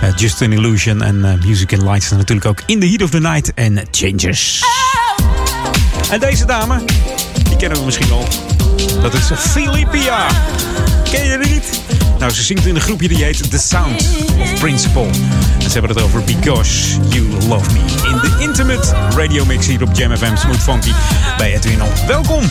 eh, 0.00 0.08
Just 0.16 0.42
an 0.42 0.52
Illusion 0.52 1.02
en 1.02 1.40
Music 1.44 1.72
and 1.72 1.82
Lights. 1.82 2.10
En 2.10 2.16
natuurlijk 2.16 2.48
ook 2.48 2.62
In 2.66 2.80
the 2.80 2.86
Heat 2.86 3.02
of 3.02 3.10
the 3.10 3.20
Night 3.20 3.54
en 3.54 3.82
Changes. 3.90 4.62
Oh! 4.62 6.12
En 6.12 6.20
deze 6.20 6.44
dame, 6.44 6.84
die 7.42 7.56
kennen 7.56 7.78
we 7.78 7.84
misschien 7.84 8.12
al. 8.12 8.28
Dat 9.02 9.14
is 9.14 9.30
Philippia. 9.36 10.26
Ken 11.10 11.24
je 11.24 11.38
die 11.38 11.52
niet? 11.52 11.80
Nou, 12.18 12.32
ze 12.32 12.42
zingt 12.42 12.66
in 12.66 12.74
een 12.74 12.80
groepje 12.80 13.08
die 13.08 13.24
heet 13.24 13.50
The 13.50 13.58
Sound 13.58 14.08
of 14.40 14.60
Principle. 14.60 15.08
En 15.58 15.70
ze 15.70 15.72
hebben 15.72 15.90
het 15.90 16.02
over 16.02 16.24
Because 16.24 17.00
You 17.08 17.26
Love 17.48 17.72
Me. 17.72 17.80
In 18.08 18.16
de 18.16 18.36
Intimate 18.38 18.94
Radio 19.16 19.44
Mix 19.44 19.66
hier 19.66 19.82
op 19.82 19.88
Jam 19.92 20.16
FM 20.16 20.36
Smooth 20.36 20.62
Funky 20.62 20.92
bij 21.36 21.54
Edwin. 21.54 21.78
Welkom! 22.06 22.42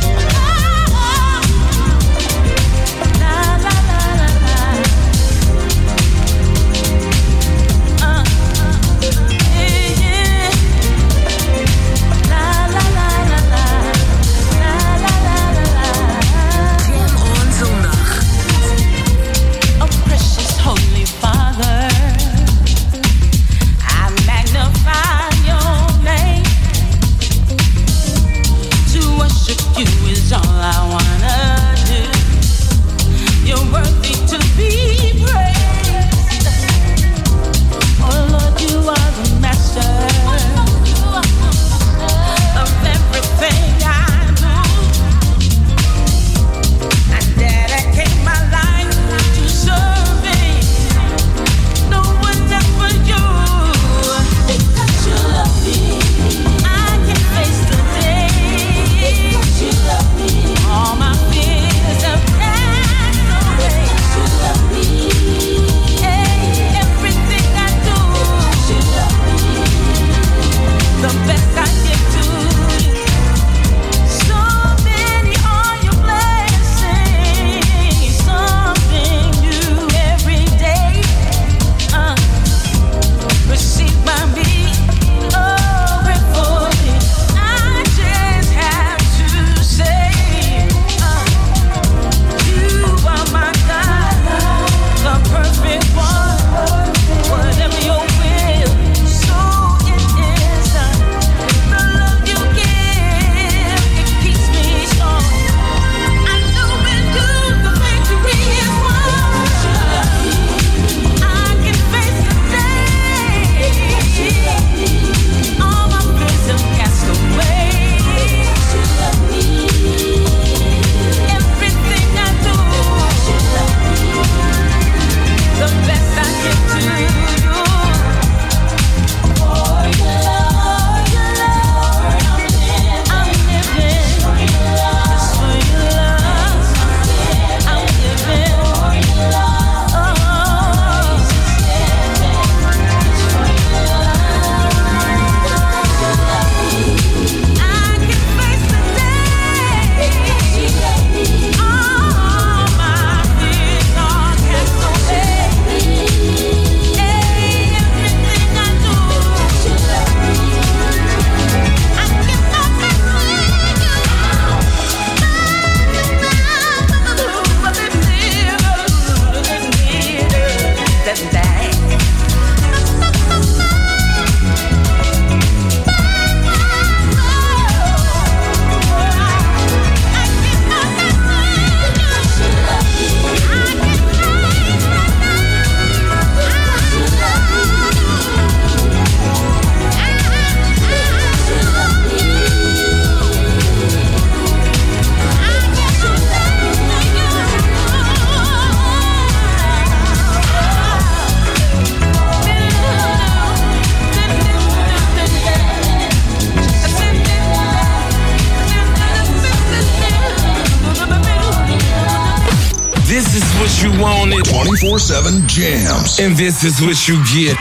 And 216.29 216.37
this 216.37 216.63
is 216.63 216.79
what 216.79 217.07
you 217.07 217.15
get. 217.33 217.57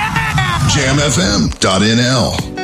JamFM.nl. 0.74 2.57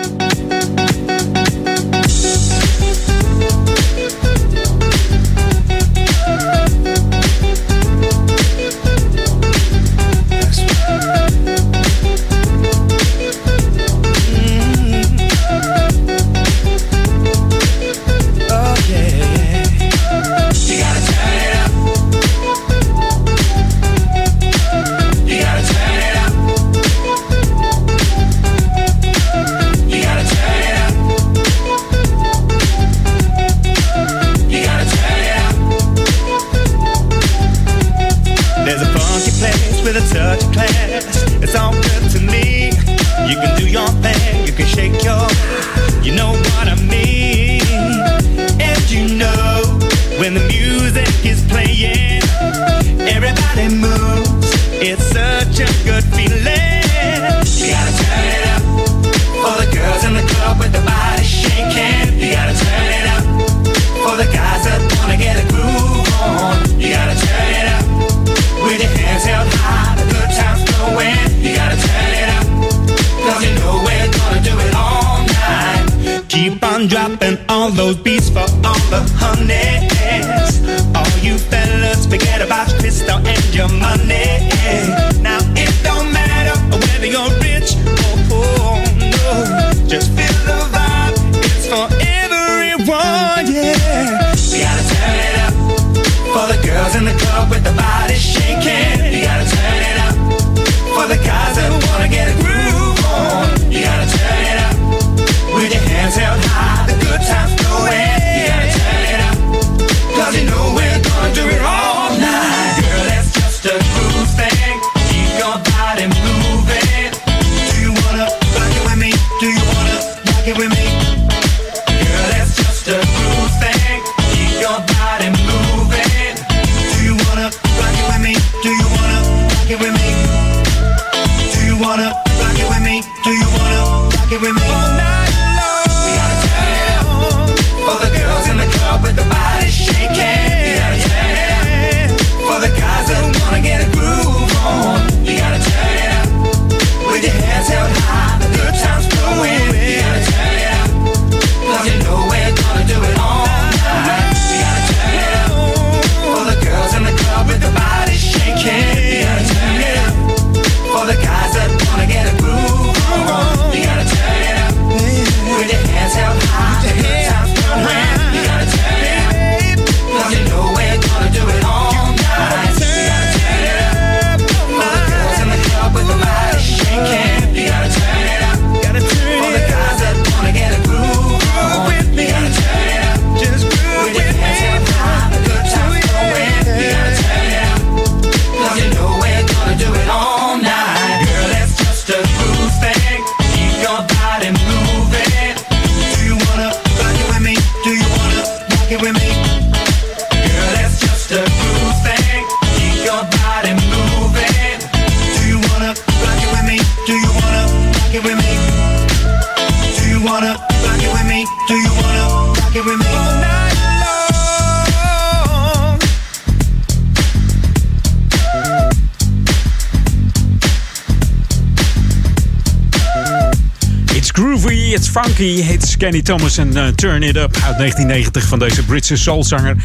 funky. 225.34 225.72
It's 225.72 225.96
Kenny 225.96 226.22
Thomas 226.22 226.58
en 226.58 226.76
uh, 226.76 226.86
Turn 226.86 227.22
It 227.22 227.36
Up 227.36 227.54
uit 227.54 227.76
1990 227.78 228.44
van 228.44 228.58
deze 228.58 228.84
Britse 228.84 229.16
soulzanger. 229.16 229.76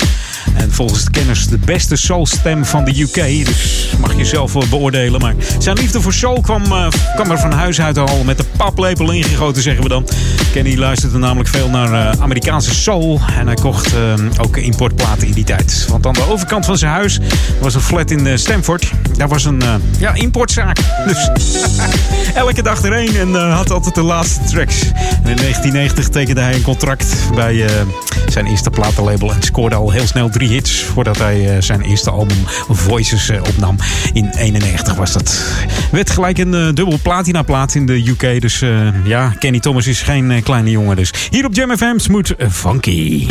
En 0.55 0.71
volgens 0.71 1.03
de 1.03 1.11
kenners 1.11 1.47
de 1.47 1.57
beste 1.57 1.95
soulstem 1.95 2.65
van 2.65 2.85
de 2.85 3.01
UK. 3.01 3.45
Dus 3.45 3.89
mag 3.99 4.17
je 4.17 4.25
zelf 4.25 4.53
wel 4.53 4.67
beoordelen. 4.69 5.21
Maar 5.21 5.35
zijn 5.59 5.77
liefde 5.77 6.01
voor 6.01 6.13
soul 6.13 6.41
kwam, 6.41 6.63
uh, 6.63 6.87
kwam 7.15 7.31
er 7.31 7.39
van 7.39 7.51
huis 7.51 7.81
uit 7.81 7.97
al 7.97 8.23
met 8.23 8.37
de 8.37 8.45
paplepel 8.57 9.11
ingegoten, 9.11 9.61
zeggen 9.61 9.83
we 9.83 9.89
dan. 9.89 10.07
Kenny 10.51 10.77
luisterde 10.77 11.17
namelijk 11.17 11.49
veel 11.49 11.69
naar 11.69 11.91
uh, 11.91 12.21
Amerikaanse 12.21 12.73
soul. 12.73 13.19
En 13.37 13.45
hij 13.45 13.55
kocht 13.55 13.93
ook 14.41 14.57
importplaten 14.57 15.27
in 15.27 15.33
die 15.33 15.43
tijd. 15.43 15.85
Want 15.89 16.05
aan 16.05 16.13
de 16.13 16.29
overkant 16.29 16.65
van 16.65 16.77
zijn 16.77 16.91
huis 16.91 17.19
was 17.61 17.75
een 17.75 17.81
flat 17.81 18.11
in 18.11 18.39
Stamford. 18.39 18.91
Daar 19.17 19.27
was 19.27 19.45
een 19.45 19.61
ja, 19.99 20.13
importzaak. 20.13 20.77
Dus 21.07 21.29
elke 22.33 22.63
dag 22.63 22.83
erheen 22.83 23.15
en 23.15 23.51
had 23.51 23.71
altijd 23.71 23.95
de 23.95 24.01
laatste 24.01 24.43
tracks. 24.43 24.81
En 24.83 25.29
in 25.29 25.35
1990 25.35 26.09
tekende 26.09 26.41
hij 26.41 26.53
een 26.53 26.61
contract 26.61 27.15
bij 27.35 27.65
zijn 28.27 28.45
eerste 28.45 28.69
platenlabel 28.69 29.33
en 29.33 29.41
scoorde 29.41 29.75
al 29.75 29.91
heel 29.91 30.07
snel 30.07 30.29
drie 30.29 30.49
hits 30.49 30.83
voordat 30.83 31.17
hij 31.17 31.55
uh, 31.55 31.61
zijn 31.61 31.81
eerste 31.81 32.09
album 32.09 32.37
Voices 32.69 33.29
uh, 33.29 33.41
opnam. 33.47 33.75
In 34.13 34.29
91 34.37 34.95
was 34.95 35.13
dat. 35.13 35.41
Werd 35.91 36.09
gelijk 36.09 36.37
een 36.37 36.51
dubbel 36.51 36.99
platina 37.01 37.41
plaat 37.41 37.75
in 37.75 37.85
de 37.85 38.07
UK. 38.07 38.41
Dus 38.41 38.63
ja, 39.03 39.29
Kenny 39.39 39.59
Thomas 39.59 39.87
is 39.87 40.01
geen 40.01 40.43
kleine 40.43 40.69
jongen. 40.69 40.95
Dus 40.95 41.13
hier 41.29 41.45
op 41.45 41.55
Jam 41.55 41.77
FM 41.77 41.97
Smooth 41.97 42.35
Funky. 42.49 43.27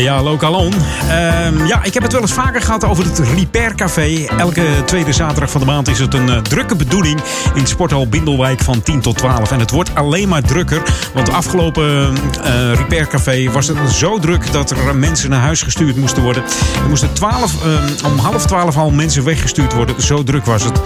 Ja, 0.00 0.22
Lokalon. 0.22 0.72
Uh, 0.72 1.66
ja, 1.66 1.82
ik 1.82 1.94
heb 1.94 2.02
het 2.02 2.12
wel 2.12 2.20
eens 2.20 2.32
vaker 2.32 2.62
gehad 2.62 2.84
over 2.84 3.04
het 3.04 3.18
Repair 3.18 3.74
Café. 3.74 4.26
Elke 4.38 4.66
tweede 4.84 5.12
zaterdag 5.12 5.50
van 5.50 5.60
de 5.60 5.66
maand 5.66 5.88
is 5.88 5.98
het 5.98 6.14
een 6.14 6.28
uh, 6.28 6.38
drukke 6.38 6.76
bedoeling 6.76 7.20
in 7.54 7.66
Sporthal 7.66 8.08
Bindelwijk 8.08 8.60
van 8.60 8.82
10 8.82 9.00
tot 9.00 9.16
12. 9.16 9.50
En 9.50 9.60
het 9.60 9.70
wordt 9.70 9.94
alleen 9.94 10.28
maar 10.28 10.42
drukker. 10.42 10.82
Want 11.14 11.26
de 11.26 11.32
afgelopen 11.32 12.12
uh, 12.44 12.74
Repair 12.74 13.06
Café 13.06 13.50
was 13.50 13.68
het 13.68 13.76
zo 13.90 14.18
druk 14.18 14.52
dat 14.52 14.70
er 14.70 14.96
mensen 14.96 15.30
naar 15.30 15.40
huis 15.40 15.62
gestuurd 15.62 15.96
moesten 15.96 16.22
worden. 16.22 16.42
Er 16.82 16.88
moesten 16.88 17.12
12, 17.12 17.54
om 18.04 18.18
half 18.18 18.46
12 18.46 18.76
al 18.76 18.90
mensen 18.90 19.24
weggestuurd 19.24 19.72
worden. 19.72 20.02
Zo 20.02 20.22
druk 20.22 20.44
was 20.44 20.64
het. 20.64 20.80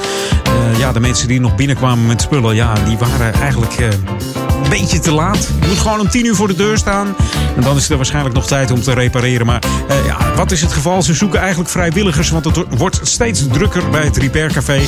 Eh, 0.44 0.78
ja, 0.78 0.92
de 0.92 1.00
mensen 1.00 1.28
die 1.28 1.40
nog 1.40 1.54
binnenkwamen 1.54 2.06
met 2.06 2.20
spullen, 2.20 2.54
ja, 2.54 2.72
die 2.86 2.98
waren 2.98 3.34
eigenlijk 3.34 3.74
beetje 4.80 4.98
te 4.98 5.12
laat. 5.12 5.48
Je 5.60 5.66
moet 5.66 5.78
gewoon 5.78 6.00
om 6.00 6.08
10 6.08 6.26
uur 6.26 6.34
voor 6.34 6.48
de 6.48 6.54
deur 6.54 6.78
staan. 6.78 7.14
En 7.56 7.62
dan 7.62 7.76
is 7.76 7.90
er 7.90 7.96
waarschijnlijk 7.96 8.34
nog 8.34 8.46
tijd 8.46 8.70
om 8.70 8.82
te 8.82 8.94
repareren. 8.94 9.46
Maar 9.46 9.62
uh, 9.90 10.06
ja, 10.06 10.34
wat 10.36 10.50
is 10.50 10.60
het 10.60 10.72
geval? 10.72 11.02
Ze 11.02 11.14
zoeken 11.14 11.40
eigenlijk 11.40 11.70
vrijwilligers. 11.70 12.30
Want 12.30 12.44
het 12.44 12.58
wordt 12.76 13.00
steeds 13.02 13.46
drukker 13.52 13.90
bij 13.90 14.04
het 14.04 14.16
Repair 14.16 14.52
Café. 14.52 14.80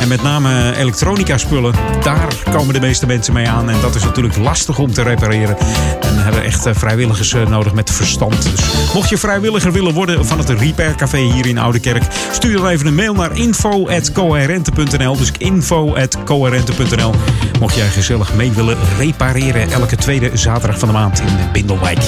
En 0.00 0.08
met 0.08 0.22
name 0.22 0.76
elektronica 0.76 1.38
spullen. 1.38 1.74
Daar 2.02 2.34
komen 2.52 2.74
de 2.74 2.80
meeste 2.80 3.06
mensen 3.06 3.32
mee 3.32 3.48
aan. 3.48 3.70
En 3.70 3.80
dat 3.80 3.94
is 3.94 4.04
natuurlijk 4.04 4.36
lastig 4.36 4.78
om 4.78 4.92
te 4.92 5.02
repareren. 5.02 5.56
En 6.00 6.14
we 6.14 6.20
hebben 6.20 6.44
echt 6.44 6.66
uh, 6.66 6.74
vrijwilligers 6.74 7.32
uh, 7.32 7.46
nodig 7.46 7.74
met 7.74 7.90
verstand. 7.90 8.42
Dus 8.42 8.60
mocht 8.94 9.08
je 9.08 9.18
vrijwilliger 9.18 9.72
willen 9.72 9.94
worden 9.94 10.26
van 10.26 10.38
het 10.38 10.50
Repair 10.50 10.94
Café 10.94 11.18
hier 11.18 11.46
in 11.46 11.58
Oudekerk. 11.58 12.02
Stuur 12.32 12.56
dan 12.56 12.68
even 12.68 12.86
een 12.86 12.94
mail 12.94 13.14
naar 13.14 13.36
info.coherente.nl. 13.36 15.16
Dus 15.16 15.32
info.coherente.nl. 15.38 17.14
Mocht 17.60 17.74
jij 17.74 17.88
gezellig 17.88 18.34
mee 18.34 18.50
willen 18.50 18.76
repareren. 18.98 19.31
Elke 19.32 19.96
tweede 19.96 20.30
zaterdag 20.34 20.78
van 20.78 20.88
de 20.88 20.94
maand 20.94 21.20
in 21.20 21.26
Bindelwijk. 21.52 21.98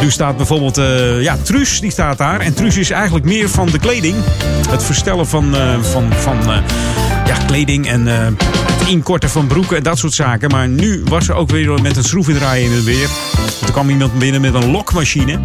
Nu 0.00 0.10
staat 0.10 0.36
bijvoorbeeld, 0.36 0.78
uh, 0.78 1.22
ja, 1.22 1.36
Truus, 1.42 1.80
die 1.80 1.90
staat 1.90 2.18
daar. 2.18 2.40
En 2.40 2.54
Truus 2.54 2.76
is 2.76 2.90
eigenlijk 2.90 3.24
meer 3.24 3.48
van 3.48 3.66
de 3.66 3.78
kleding. 3.78 4.14
Het 4.68 4.82
verstellen 4.82 5.26
van, 5.26 5.54
uh, 5.54 5.82
van, 5.82 6.12
van 6.12 6.38
uh, 6.38 6.56
ja, 7.26 7.36
kleding 7.46 7.88
en 7.88 8.08
eh, 8.08 8.26
het 8.72 8.88
inkorten 8.88 9.30
van 9.30 9.46
broeken 9.46 9.76
en 9.76 9.82
dat 9.82 9.98
soort 9.98 10.12
zaken. 10.12 10.50
Maar 10.50 10.68
nu 10.68 11.02
was 11.08 11.24
ze 11.24 11.32
ook 11.32 11.50
weer 11.50 11.82
met 11.82 11.96
een 11.96 12.04
schroevendraaier 12.04 12.64
in 12.64 12.72
het 12.72 12.84
weer. 12.84 13.08
Toen 13.60 13.72
kwam 13.72 13.90
iemand 13.90 14.18
binnen 14.18 14.40
met 14.40 14.54
een 14.54 14.70
lokmachine. 14.70 15.40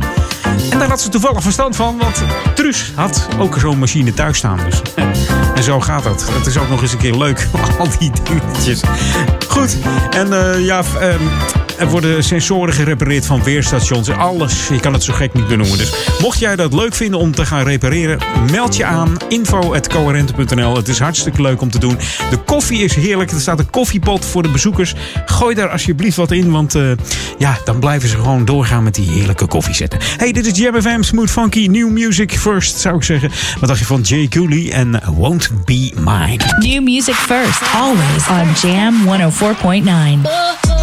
En 0.70 0.80
daar 0.80 0.90
had 0.90 1.02
ze 1.02 1.10
toevallig 1.10 1.42
verstand 1.42 1.76
van, 1.76 1.98
want 1.98 2.24
Truus 2.56 2.92
had 2.96 3.28
ook 3.40 3.58
zo'n 3.60 3.80
machine 3.80 4.14
thuis 4.14 4.38
staan. 4.38 4.60
Dus. 4.66 4.82
En 5.60 5.66
zo 5.66 5.80
gaat 5.80 6.04
dat. 6.04 6.30
Het 6.32 6.46
is 6.46 6.58
ook 6.58 6.70
nog 6.70 6.82
eens 6.82 6.92
een 6.92 6.98
keer 6.98 7.16
leuk, 7.16 7.48
al 7.80 7.88
die 8.00 8.12
dingetjes. 8.24 8.82
Goed, 9.48 9.78
en 10.10 10.34
eh, 10.34 10.66
ja, 10.66 10.84
ehm, 11.00 11.22
er 11.80 11.90
worden 11.90 12.24
sensoren 12.24 12.74
gerepareerd 12.74 13.26
van 13.26 13.44
weerstations 13.44 14.08
en 14.08 14.18
alles. 14.18 14.68
Je 14.68 14.80
kan 14.80 14.94
het 14.94 15.04
zo 15.04 15.14
gek 15.14 15.34
niet 15.34 15.48
benoemen. 15.48 15.78
Dus 15.78 15.94
mocht 16.22 16.40
jij 16.40 16.56
dat 16.56 16.74
leuk 16.74 16.96
vinden 16.96 17.20
om 17.20 17.32
te 17.32 17.46
gaan 17.46 17.64
repareren, 17.64 18.20
meld 18.52 18.76
je 18.76 18.86
aan. 18.86 19.18
info.coherente.nl 19.30 20.76
Het 20.76 20.88
is 20.88 21.00
hartstikke 21.00 21.42
leuk 21.42 21.62
om 21.62 21.72
te 21.72 21.80
doen. 21.80 21.98
De 22.30 22.38
koffie 22.38 22.84
is 22.84 22.96
heerlijk. 22.96 23.32
Er 23.32 23.40
staat 23.40 23.60
een 23.60 23.70
koffiepot 23.70 24.26
voor 24.26 24.44
de 24.44 24.50
bezoekers. 24.50 24.94
Gooi 25.26 25.56
daar 25.56 25.70
alsjeblieft 25.70 26.16
wat 26.16 26.32
in, 26.32 26.52
want 26.52 26.76
eh, 26.76 26.92
ja, 27.38 27.58
dan 27.66 27.80
blijven 27.80 28.10
ze 28.10 28.16
gewoon 28.16 28.46
doorgaan 28.46 28.84
met 28.84 28.96
die 28.96 29.10
heerlijke 29.10 29.48
koffie 29.48 29.76
zetten. 29.76 30.00
Hey, 30.18 30.32
dit 30.32 30.46
is 30.46 30.58
Jam 30.58 30.82
FM, 30.82 31.02
Smooth 31.02 31.32
Funky, 31.32 31.68
New 31.68 31.90
Music 31.90 32.40
First, 32.40 32.80
zou 32.80 32.96
ik 32.96 33.04
zeggen. 33.04 33.32
Wat 33.60 33.70
dacht 33.70 33.80
je 33.80 33.86
van 33.86 34.02
Jay 34.02 34.28
Cooley 34.28 34.72
en 34.72 35.02
Won't 35.06 35.50
Be 35.66 35.92
Mine? 35.96 36.40
New 36.58 36.84
music 36.84 37.16
first, 37.16 37.62
always 37.76 38.28
on 38.30 38.70
Jam 38.70 38.96
104.9. 39.06 40.79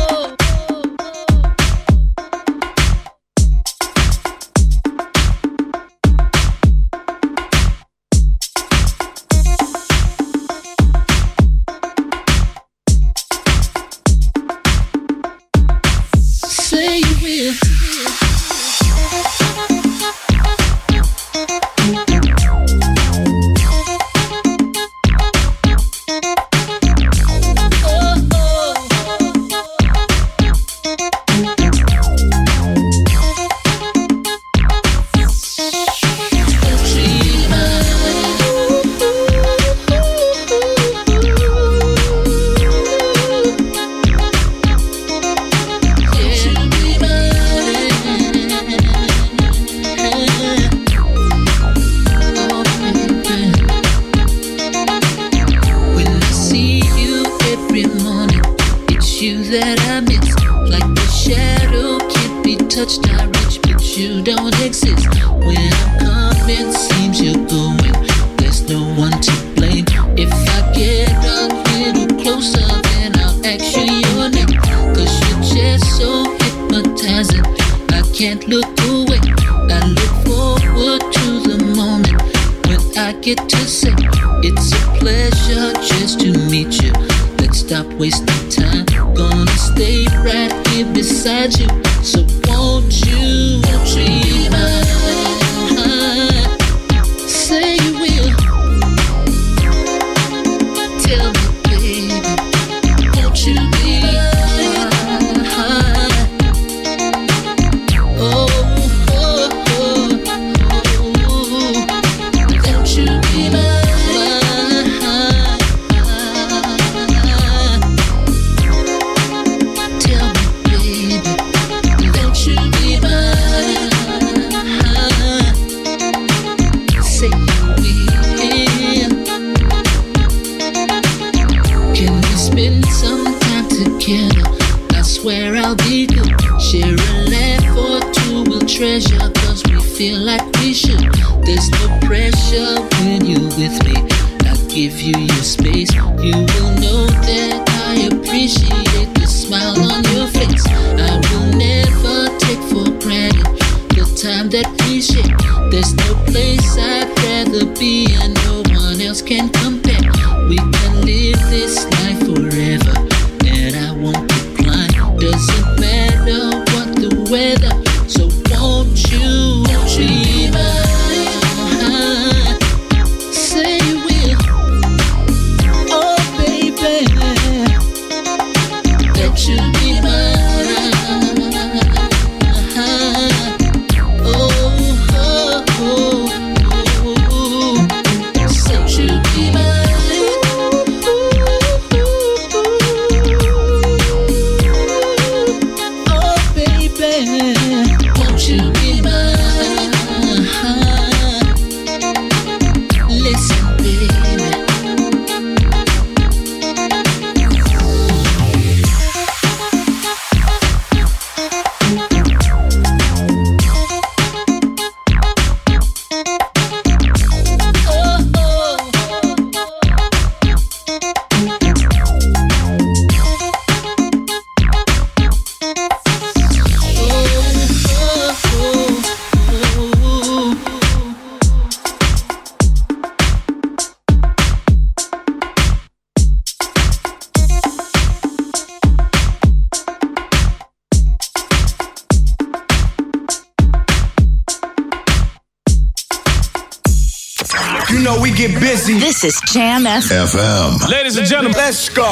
FM. 250.27 250.79
FM. 250.81 250.91
Ladies 250.91 251.17
and 251.19 251.27
gentlemen, 251.27 251.53
let's 251.57 251.89
go. 251.89 252.03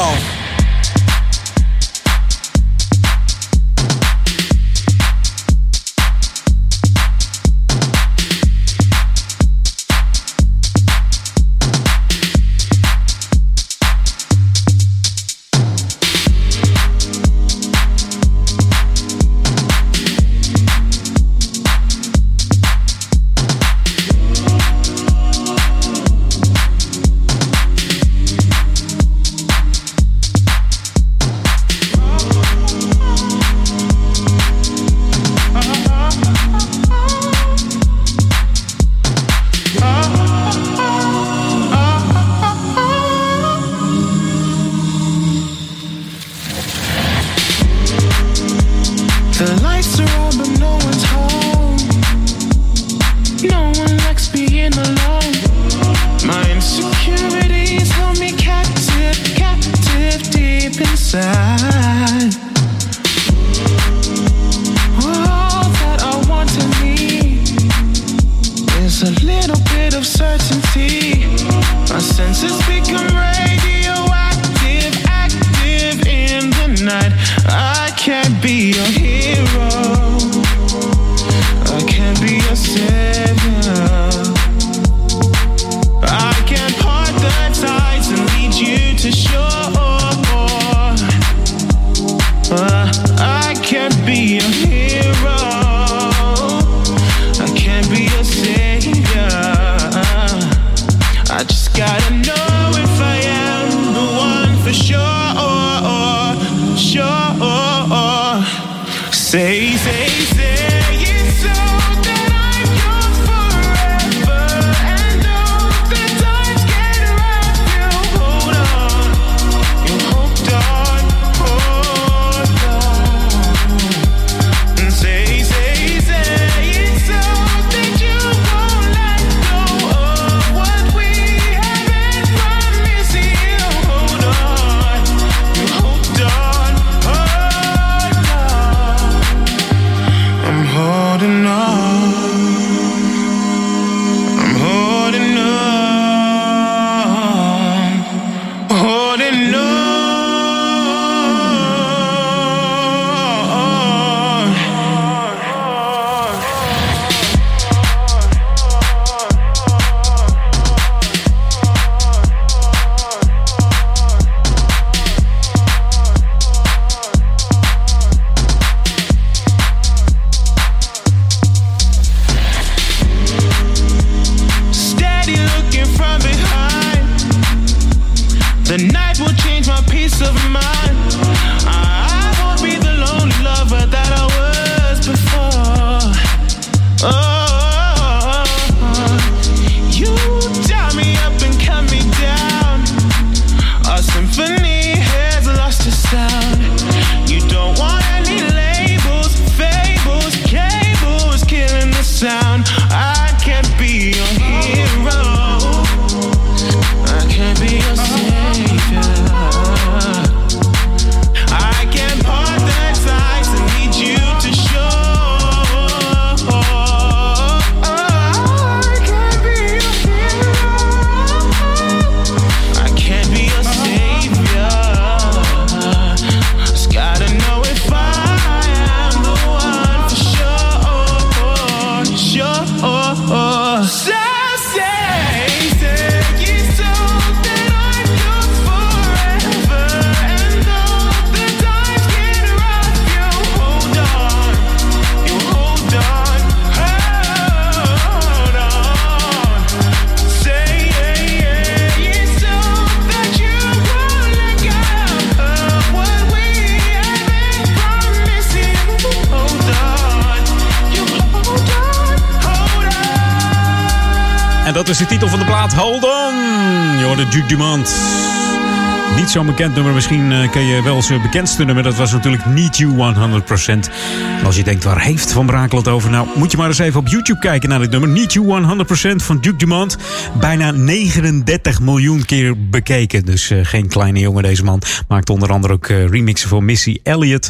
Bekend 269.56 269.74
nummer. 269.74 269.94
Misschien 269.94 270.23
eh, 270.42 270.50
ken 270.50 270.66
je 270.66 270.82
wel 270.82 271.02
zijn 271.02 271.22
bekendste 271.22 271.64
nummer. 271.64 271.84
Dat 271.84 271.94
was 271.94 272.12
natuurlijk 272.12 272.46
Need 272.46 272.76
You 272.76 273.14
100%. 273.14 273.90
En 274.38 274.46
als 274.46 274.56
je 274.56 274.64
denkt, 274.64 274.84
waar 274.84 275.00
heeft 275.00 275.32
Van 275.32 275.46
Brakel 275.46 275.78
het 275.78 275.88
over? 275.88 276.10
Nou, 276.10 276.28
moet 276.34 276.50
je 276.50 276.56
maar 276.56 276.66
eens 276.66 276.78
even 276.78 277.00
op 277.00 277.08
YouTube 277.08 277.38
kijken 277.38 277.68
naar 277.68 277.78
dit 277.78 277.90
nummer. 277.90 278.08
Need 278.08 278.32
You 278.32 278.46
100% 278.46 279.16
van 279.16 279.40
Duke 279.40 279.56
Dumont. 279.56 279.96
Bijna 280.40 280.70
39 280.70 281.80
miljoen 281.80 282.24
keer 282.24 282.68
bekeken. 282.68 283.24
Dus 283.24 283.50
eh, 283.50 283.58
geen 283.62 283.88
kleine 283.88 284.18
jongen 284.18 284.42
deze 284.42 284.64
man. 284.64 284.82
Maakt 285.08 285.30
onder 285.30 285.52
andere 285.52 285.72
ook 285.72 285.86
eh, 285.86 286.06
remixen 286.06 286.48
voor 286.48 286.62
Missy 286.62 286.98
Elliott. 287.02 287.48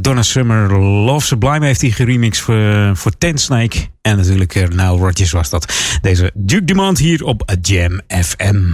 Donna 0.00 0.22
Summer, 0.22 0.78
Love 0.80 1.26
Sublime 1.26 1.66
heeft 1.66 1.80
hij 1.80 1.90
geremixed 1.90 2.44
voor, 2.44 2.90
voor 2.96 3.18
Ten 3.18 3.38
Snake. 3.38 3.88
En 4.06 4.16
natuurlijk 4.16 4.54
Nile 4.54 4.96
Rodgers 4.96 5.30
was 5.30 5.50
dat. 5.50 5.72
Deze 6.00 6.30
Duke 6.34 6.64
Dumont 6.64 6.98
hier 6.98 7.24
op 7.24 7.56
Jam 7.62 8.00
FM. 8.08 8.64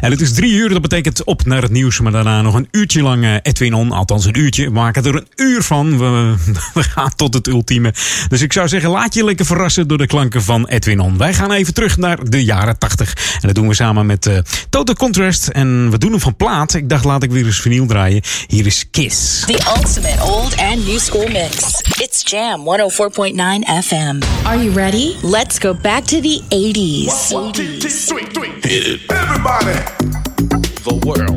En 0.00 0.10
het 0.10 0.20
is 0.20 0.32
drie 0.32 0.52
uur, 0.52 0.68
dat 0.68 0.82
betekent 0.82 1.24
op 1.24 1.44
naar 1.44 1.62
het 1.62 1.70
nieuws. 1.70 2.00
Maar 2.00 2.12
daarna 2.12 2.42
nog 2.42 2.54
een 2.54 2.68
uurtje 2.76 3.02
lang 3.02 3.24
uh, 3.24 3.34
Edwin 3.42 3.74
On. 3.74 3.92
Althans 3.92 4.24
een 4.24 4.38
uurtje. 4.38 4.64
We 4.64 4.70
maken 4.70 5.04
er 5.04 5.14
een 5.14 5.28
uur 5.36 5.62
van. 5.62 5.98
We, 5.98 6.34
we, 6.74 6.82
gaan 6.82 7.14
tot 7.16 7.34
het 7.34 7.46
ultieme. 7.46 7.94
Dus 8.28 8.42
ik 8.42 8.52
zou 8.52 8.68
zeggen, 8.68 8.90
laat 8.90 9.14
je 9.14 9.24
lekker 9.24 9.46
verrassen 9.46 9.88
door 9.88 9.98
de 9.98 10.06
klanken 10.06 10.42
van 10.42 10.66
Edwin 10.66 11.00
On. 11.00 11.18
Wij 11.18 11.34
gaan 11.34 11.52
even 11.52 11.74
terug 11.74 11.96
naar 11.96 12.18
de 12.30 12.44
jaren 12.44 12.78
80. 12.78 13.12
En 13.34 13.46
dat 13.46 13.54
doen 13.54 13.68
we 13.68 13.74
samen 13.74 14.06
met 14.06 14.26
uh, 14.26 14.38
Total 14.70 14.94
Contrast. 14.94 15.48
En 15.48 15.90
we 15.90 15.98
doen 15.98 16.10
hem 16.10 16.20
van 16.20 16.36
plaat. 16.36 16.74
Ik 16.74 16.88
dacht, 16.88 17.04
laat 17.04 17.22
ik 17.22 17.30
weer 17.30 17.46
eens 17.46 17.60
vinyl 17.60 17.86
draaien. 17.86 18.22
Hier 18.46 18.66
is 18.66 18.84
Kiss. 18.90 19.40
The 19.40 19.60
ultimate 19.76 20.22
old 20.22 20.56
and 20.56 20.86
new 20.86 20.98
school 20.98 21.28
mix. 21.28 21.80
It's 22.00 22.30
Jam 22.30 22.60
104.9 22.60 23.84
FM. 23.84 24.22
Are 24.42 24.64
you 24.64 24.72
ready? 24.72 25.14
Let's 25.22 25.58
go 25.58 25.74
back 25.74 26.04
to 26.04 26.20
the 26.20 26.42
80s. 26.48 27.32
One, 27.32 27.52
two, 27.52 27.78
three, 27.78 28.26
three. 28.32 28.50
Hit 28.60 28.86
it. 28.86 29.00
Everybody. 29.10 29.78
The 30.82 30.94
world. 31.04 31.35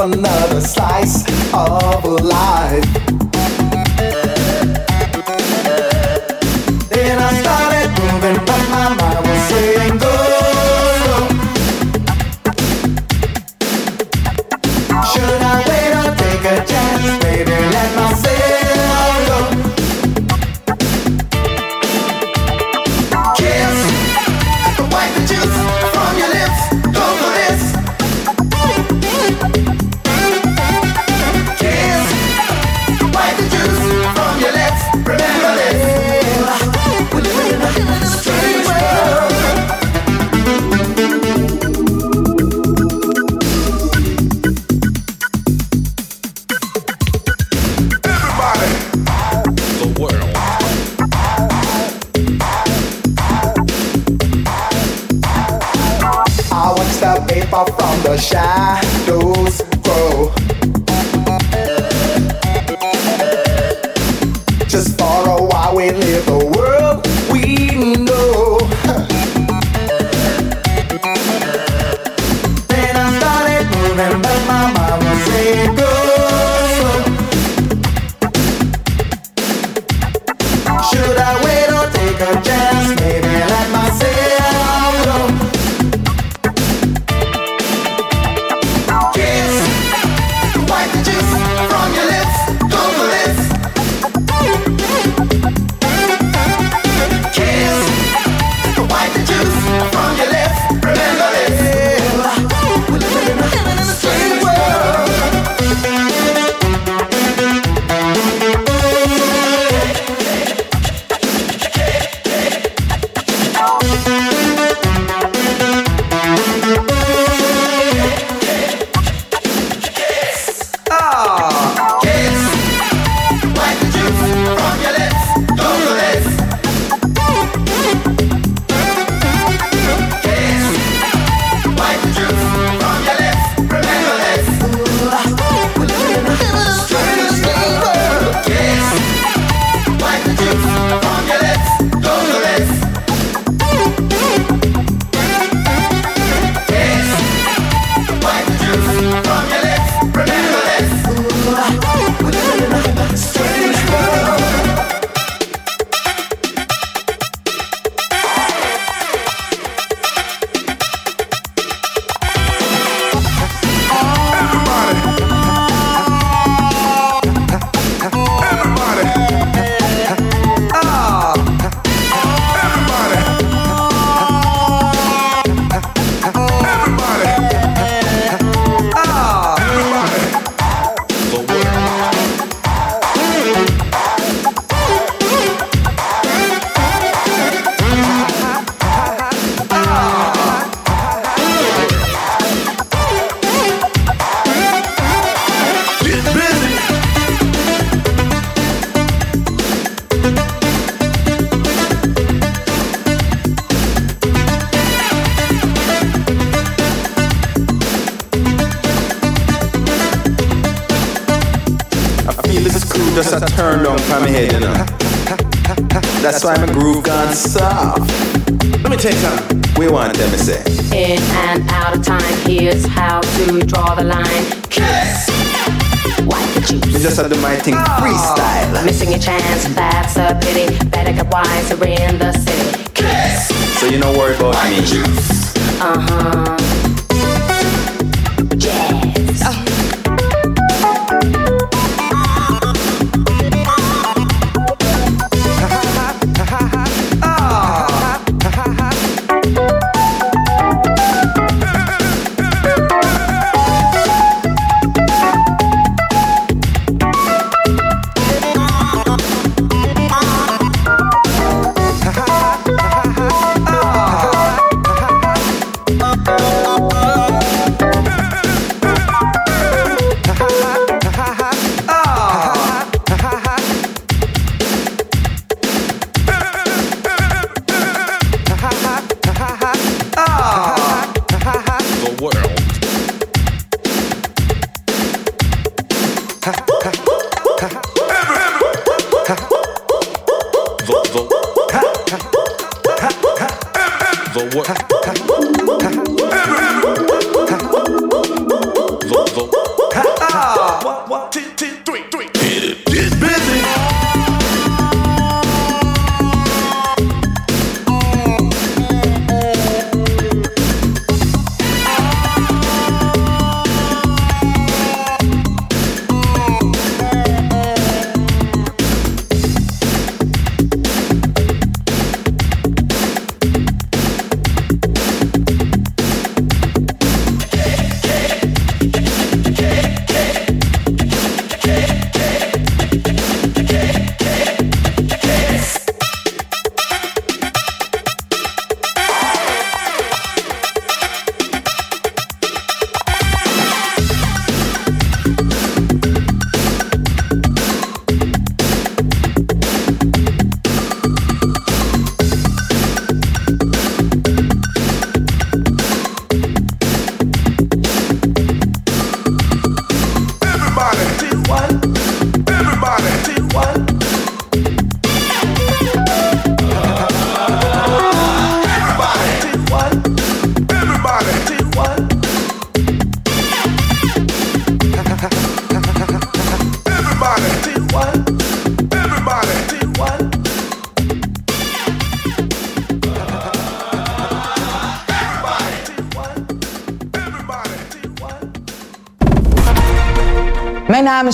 Another 0.00 0.60
slice 0.60 1.24
of 1.52 2.04
life. 2.04 3.27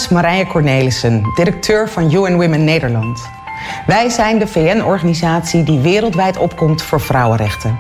Is 0.05 0.11
Marije 0.11 0.47
Cornelissen, 0.47 1.23
directeur 1.35 1.89
van 1.89 2.13
UN 2.13 2.35
Women 2.35 2.65
Nederland. 2.65 3.23
Wij 3.87 4.09
zijn 4.09 4.39
de 4.39 4.47
VN-organisatie 4.47 5.65
die 5.65 5.79
wereldwijd 5.79 6.37
opkomt 6.37 6.83
voor 6.83 7.01
vrouwenrechten. 7.01 7.79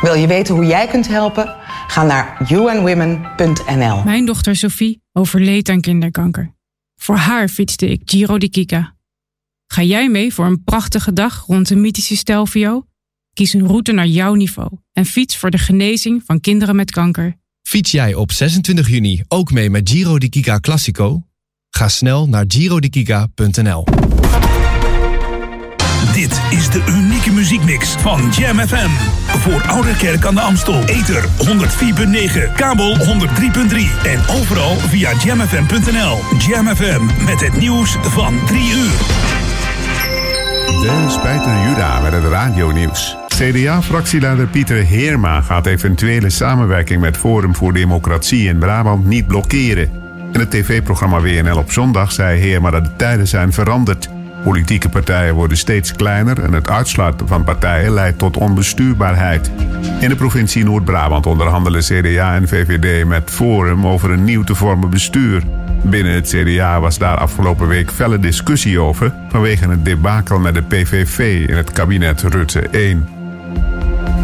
Wil 0.00 0.14
je 0.14 0.26
weten 0.26 0.54
hoe 0.54 0.64
jij 0.64 0.86
kunt 0.86 1.08
helpen? 1.08 1.56
Ga 1.86 2.02
naar 2.02 2.50
unwomen.nl. 2.50 4.02
Mijn 4.04 4.26
dochter 4.26 4.56
Sophie 4.56 5.02
overleed 5.12 5.68
aan 5.68 5.80
kinderkanker. 5.80 6.54
Voor 6.96 7.16
haar 7.16 7.48
fietste 7.48 7.88
ik 7.88 8.02
Giro 8.04 8.38
di 8.38 8.48
Kika. 8.48 8.94
Ga 9.66 9.82
jij 9.82 10.08
mee 10.08 10.34
voor 10.34 10.46
een 10.46 10.64
prachtige 10.64 11.12
dag 11.12 11.44
rond 11.46 11.68
de 11.68 11.76
mythische 11.76 12.16
Stelvio? 12.16 12.84
Kies 13.32 13.52
een 13.52 13.66
route 13.66 13.92
naar 13.92 14.06
jouw 14.06 14.34
niveau 14.34 14.70
en 14.92 15.04
fiets 15.04 15.36
voor 15.36 15.50
de 15.50 15.58
genezing 15.58 16.22
van 16.26 16.40
kinderen 16.40 16.76
met 16.76 16.90
kanker. 16.90 17.36
Fiets 17.62 17.90
jij 17.90 18.14
op 18.14 18.32
26 18.32 18.88
juni 18.88 19.22
ook 19.28 19.50
mee 19.50 19.70
met 19.70 19.90
Giro 19.90 20.18
di 20.18 20.28
Kika 20.28 20.60
Classico? 20.60 21.22
Ga 21.70 21.88
snel 21.88 22.28
naar 22.28 22.44
girodikika.nl. 22.48 23.84
Dit 26.12 26.40
is 26.50 26.70
de 26.70 26.84
unieke 26.88 27.30
muziekmix 27.32 27.88
van 27.88 28.30
Jam 28.36 28.58
FM. 28.58 28.90
Voor 29.38 29.62
Oude 29.66 29.96
Kerk 29.96 30.24
aan 30.24 30.34
de 30.34 30.40
Amstel. 30.40 30.84
Ether 30.84 31.24
104.9, 31.24 32.54
kabel 32.56 32.96
103.3 32.96 33.02
en 34.04 34.20
overal 34.40 34.76
via 34.76 35.12
jamfm.nl. 35.24 36.18
Jam 36.38 36.66
FM 36.76 37.24
met 37.24 37.40
het 37.40 37.56
nieuws 37.56 37.96
van 38.00 38.34
3 38.46 38.60
uur. 38.70 38.98
De 40.80 41.06
spijter 41.08 41.68
Juda 41.68 42.00
met 42.00 42.12
het 42.12 42.24
radionieuws. 42.24 43.16
CDA-fractieleider 43.28 44.46
Pieter 44.46 44.84
Heerma 44.84 45.40
gaat 45.40 45.66
eventuele 45.66 46.30
samenwerking 46.30 47.00
met 47.00 47.16
Forum 47.16 47.54
voor 47.56 47.72
Democratie 47.72 48.48
in 48.48 48.58
Brabant 48.58 49.06
niet 49.06 49.26
blokkeren. 49.26 49.99
In 50.32 50.40
het 50.40 50.50
tv-programma 50.50 51.20
WNL 51.20 51.56
op 51.56 51.72
zondag 51.72 52.12
zei 52.12 52.40
Heerma 52.40 52.70
dat 52.70 52.84
de 52.84 52.96
tijden 52.96 53.28
zijn 53.28 53.52
veranderd. 53.52 54.08
Politieke 54.44 54.88
partijen 54.88 55.34
worden 55.34 55.56
steeds 55.56 55.92
kleiner 55.92 56.42
en 56.42 56.52
het 56.52 56.70
uitsluiten 56.70 57.28
van 57.28 57.44
partijen 57.44 57.92
leidt 57.92 58.18
tot 58.18 58.36
onbestuurbaarheid. 58.36 59.50
In 60.00 60.08
de 60.08 60.16
provincie 60.16 60.64
Noord-Brabant 60.64 61.26
onderhandelen 61.26 61.82
CDA 61.82 62.34
en 62.34 62.48
VVD 62.48 63.06
met 63.06 63.30
Forum 63.30 63.86
over 63.86 64.10
een 64.10 64.24
nieuw 64.24 64.44
te 64.44 64.54
vormen 64.54 64.90
bestuur. 64.90 65.42
Binnen 65.82 66.12
het 66.12 66.28
CDA 66.36 66.80
was 66.80 66.98
daar 66.98 67.16
afgelopen 67.16 67.68
week 67.68 67.90
felle 67.90 68.18
discussie 68.18 68.80
over 68.80 69.14
vanwege 69.28 69.68
het 69.68 69.84
debakel 69.84 70.38
met 70.38 70.54
de 70.54 70.62
PVV 70.62 71.48
in 71.48 71.56
het 71.56 71.72
kabinet 71.72 72.22
Rutte 72.22 72.60
1. 72.60 73.19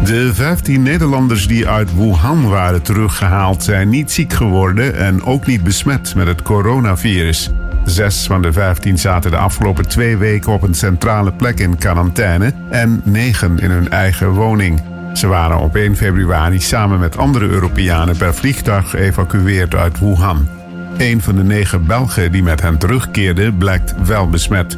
De 0.07 0.33
15 0.33 0.81
Nederlanders 0.81 1.47
die 1.47 1.67
uit 1.67 1.95
Wuhan 1.95 2.49
waren 2.49 2.81
teruggehaald 2.81 3.63
zijn 3.63 3.89
niet 3.89 4.11
ziek 4.11 4.33
geworden 4.33 4.95
en 4.95 5.23
ook 5.23 5.45
niet 5.45 5.63
besmet 5.63 6.15
met 6.15 6.27
het 6.27 6.41
coronavirus. 6.41 7.51
Zes 7.85 8.25
van 8.25 8.41
de 8.41 8.53
15 8.53 8.97
zaten 8.97 9.31
de 9.31 9.37
afgelopen 9.37 9.87
twee 9.87 10.17
weken 10.17 10.51
op 10.51 10.61
een 10.61 10.73
centrale 10.73 11.33
plek 11.33 11.59
in 11.59 11.77
quarantaine 11.77 12.53
en 12.69 13.01
negen 13.03 13.59
in 13.59 13.71
hun 13.71 13.89
eigen 13.89 14.29
woning. 14.29 14.81
Ze 15.13 15.27
waren 15.27 15.59
op 15.59 15.75
1 15.75 15.95
februari 15.95 16.59
samen 16.59 16.99
met 16.99 17.17
andere 17.17 17.47
Europeanen 17.47 18.17
per 18.17 18.33
vliegtuig 18.33 18.89
geëvacueerd 18.89 19.75
uit 19.75 19.99
Wuhan. 19.99 20.56
Een 20.97 21.21
van 21.21 21.35
de 21.35 21.43
negen 21.43 21.85
Belgen 21.85 22.31
die 22.31 22.43
met 22.43 22.61
hen 22.61 22.77
terugkeerden 22.77 23.57
blijkt 23.57 23.93
wel 24.05 24.29
besmet. 24.29 24.77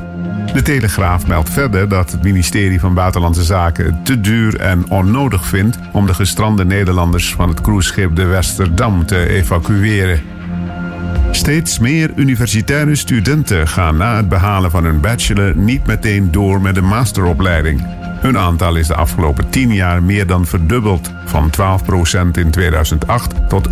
De 0.54 0.62
Telegraaf 0.62 1.28
meldt 1.28 1.50
verder 1.50 1.90
dat 1.90 2.12
het 2.12 2.24
ministerie 2.24 2.80
van 2.80 2.94
Buitenlandse 2.94 3.44
Zaken 3.44 3.86
het 3.86 4.06
te 4.06 4.22
duur 4.22 4.60
en 4.60 4.90
onnodig 4.90 5.46
vindt 5.46 5.78
om 5.92 6.06
de 6.06 6.14
gestrande 6.14 6.66
Nederlanders 6.66 7.34
van 7.34 7.50
het 7.50 7.62
cruiseschip 7.62 8.16
de 8.16 8.26
Westerdam 8.26 9.06
te 9.06 9.28
evacueren. 9.28 10.22
Steeds 11.32 11.80
meer 11.80 12.12
universitaire 12.16 12.96
studenten 12.96 13.68
gaan 13.68 13.98
na 13.98 14.16
het 14.16 14.30
behalen 14.30 14.72
van 14.72 14.84
hun 14.84 15.00
bachelor 15.00 15.58
niet 15.58 15.88
meteen 15.88 16.32
door 16.32 16.62
met 16.62 16.78
een 16.78 16.88
masteropleiding. 16.88 17.99
Hun 18.20 18.38
aantal 18.38 18.76
is 18.76 18.88
de 18.88 18.96
afgelopen 18.96 19.50
10 19.50 19.74
jaar 19.74 20.04
meer 20.04 20.28
dan 20.28 20.46
verdubbeld, 20.46 21.12
van 21.26 21.52
12% 21.52 22.32
in 22.32 22.52
2008 22.52 23.50
tot 23.50 23.68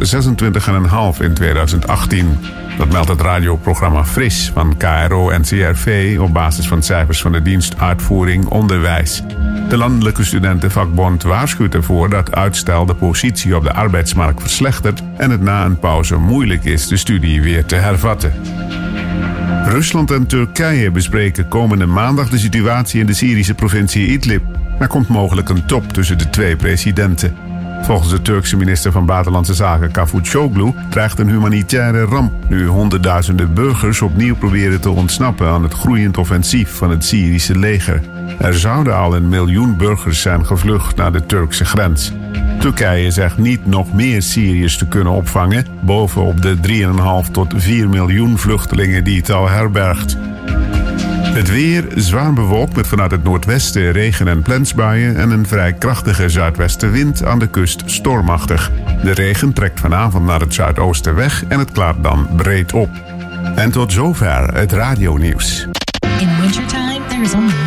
26,5% 1.18 1.24
in 1.24 1.34
2018. 1.34 2.40
Dat 2.78 2.92
meldt 2.92 3.10
het 3.10 3.22
radioprogramma 3.22 4.06
Fris 4.06 4.52
van 4.54 4.78
KRO-NCRV 4.78 6.18
op 6.20 6.34
basis 6.34 6.68
van 6.68 6.84
cijfers 6.84 7.22
van 7.22 7.32
de 7.32 7.42
dienst 7.42 7.78
Uitvoering 7.78 8.46
Onderwijs. 8.46 9.24
De 9.70 9.78
Landelijke 9.78 10.24
Studentenvakbond 10.24 11.24
waarschuwt 11.24 11.74
ervoor 11.74 12.10
dat 12.10 12.36
uitstel 12.36 12.86
de 12.86 12.96
positie 12.96 13.56
op 13.56 13.64
de 13.64 13.74
arbeidsmarkt 13.74 14.42
verslechtert 14.42 15.02
en 15.18 15.32
het 15.32 15.42
na 15.42 15.66
een 15.66 15.80
pauze 15.80 16.18
moeilijk 16.18 16.64
is 16.64 16.88
de 16.88 16.98
studie 16.98 17.42
weer 17.42 17.66
te 17.66 17.76
hervatten. 17.76 18.34
Rusland 19.70 20.12
en 20.12 20.28
Turkije 20.28 20.92
bespreken 20.92 21.48
komende 21.48 21.86
maandag 21.86 22.30
de 22.30 22.38
situatie 22.38 23.00
in 23.00 23.06
de 23.06 23.14
Syrische 23.14 23.54
provincie 23.54 24.08
Idlib. 24.08 24.44
Er 24.80 24.88
komt 24.88 25.08
mogelijk 25.08 25.50
een 25.50 25.66
top 25.66 25.94
tussen 25.94 26.18
de 26.18 26.30
twee 26.30 26.56
presidenten. 26.56 27.47
Volgens 27.82 28.10
de 28.10 28.22
Turkse 28.22 28.58
minister 28.58 28.92
van 28.92 29.06
Buitenlandse 29.06 29.54
Zaken 29.54 29.92
Cavusoglu 29.92 30.74
dreigt 30.90 31.20
een 31.20 31.30
humanitaire 31.30 32.06
ramp 32.06 32.34
nu 32.50 32.68
honderdduizenden 32.68 33.54
burgers 33.54 34.02
opnieuw 34.02 34.36
proberen 34.36 34.82
te 34.82 34.90
ontsnappen 34.90 35.48
aan 35.48 35.64
het 35.64 35.74
groeiend 35.74 36.18
offensief 36.18 36.70
van 36.70 36.90
het 36.90 37.06
Syrische 37.06 37.58
leger. 37.58 38.02
Er 38.40 38.60
zouden 38.60 38.96
al 38.96 39.16
een 39.16 39.30
miljoen 39.30 39.78
burgers 39.78 40.22
zijn 40.22 40.46
gevlucht 40.46 40.96
naar 40.96 41.12
de 41.12 41.26
Turkse 41.26 41.66
grens. 41.66 42.12
Turkije 42.60 43.12
zegt 43.12 43.38
niet 43.38 43.66
nog 43.66 43.94
meer 43.94 44.22
Syriërs 44.22 44.78
te 44.78 44.88
kunnen 44.88 45.14
opvangen, 45.14 45.66
bovenop 45.82 46.42
de 46.42 46.56
3,5 47.28 47.32
tot 47.32 47.54
4 47.56 47.90
miljoen 47.90 48.38
vluchtelingen 48.38 49.04
die 49.04 49.18
het 49.18 49.32
al 49.32 49.50
herbergt. 49.50 50.18
Het 51.38 51.50
weer 51.50 51.86
zwaar 51.96 52.34
bewolkt 52.34 52.76
met 52.76 52.88
vanuit 52.88 53.12
het 53.12 53.24
noordwesten 53.24 53.92
regen- 53.92 54.28
en 54.28 54.42
plensbuien 54.42 55.18
en 55.18 55.30
een 55.30 55.48
vrij 55.48 55.74
krachtige 55.74 56.30
zuidwestenwind 56.30 57.26
aan 57.26 57.40
de 57.40 57.48
kust 57.48 57.84
stormachtig. 57.86 58.72
De 59.04 59.12
regen 59.12 59.54
trekt 59.54 59.80
vanavond 59.80 60.26
naar 60.26 60.40
het 60.40 60.54
zuidoosten 60.54 61.16
weg 61.16 61.44
en 61.48 61.60
het 61.60 61.72
klaart 61.72 62.04
dan 62.04 62.28
breed 62.36 62.74
op. 62.74 62.90
En 63.56 63.72
tot 63.72 63.94
zover 63.94 64.54
het 64.54 64.72
radionieuws. 64.72 65.68
In 66.20 66.30
wintertime, 66.42 67.02
there 67.08 67.22
is 67.22 67.34
only 67.34 67.67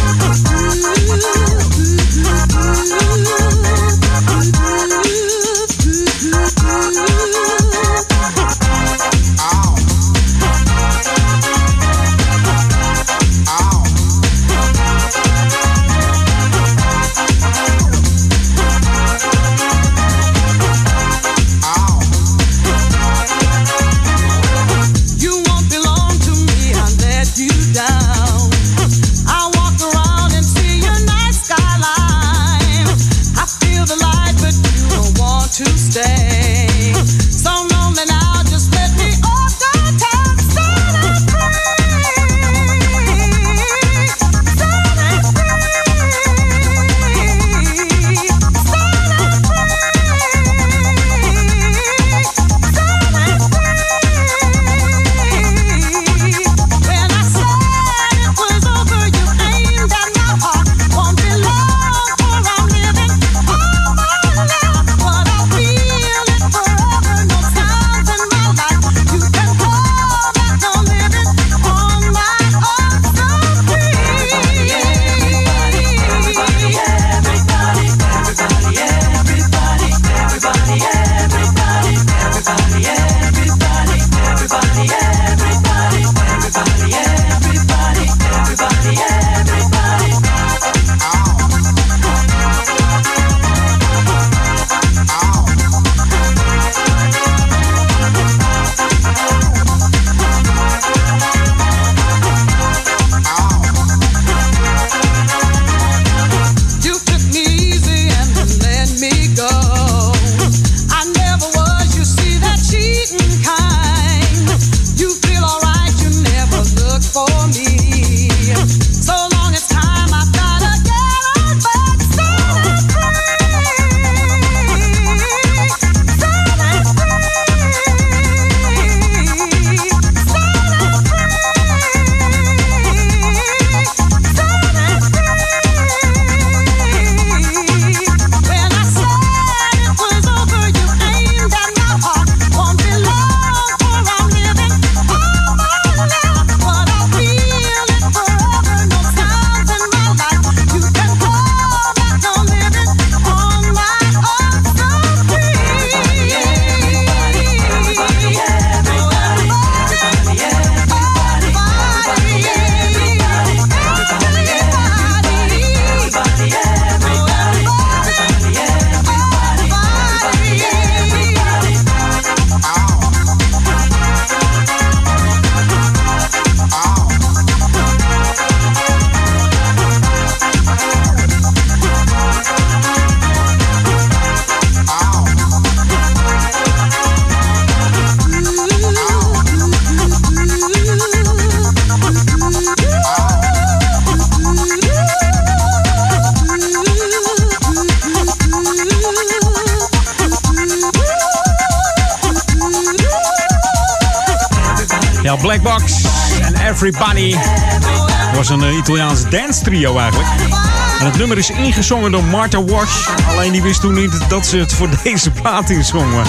En 210.99 211.05
het 211.05 211.17
nummer 211.17 211.37
is 211.37 211.49
ingezongen 211.49 212.11
door 212.11 212.23
Martha 212.23 212.63
Wash. 212.63 213.07
Alleen 213.27 213.51
die 213.51 213.61
wist 213.61 213.81
toen 213.81 213.93
niet 213.93 214.29
dat 214.29 214.45
ze 214.45 214.57
het 214.57 214.73
voor 214.73 214.89
deze 215.03 215.31
plaat 215.31 215.69
inzongen. 215.69 216.23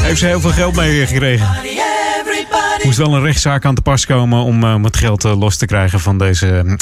Heeft 0.00 0.18
ze 0.18 0.26
heel 0.26 0.40
veel 0.40 0.50
geld 0.50 0.76
mee 0.76 1.06
gekregen. 1.06 1.48
Moest 2.82 2.98
wel 2.98 3.14
een 3.14 3.22
rechtszaak 3.22 3.64
aan 3.64 3.74
te 3.74 3.82
pas 3.82 4.06
komen 4.06 4.42
om, 4.42 4.64
eh, 4.64 4.82
het 4.82 4.96
geld 4.96 5.24
eh, 5.24 5.38
los 5.38 5.56
te 5.56 5.66
krijgen 5.66 6.00
van 6.00 6.18
deze. 6.18 6.58
Eh, 6.58 6.76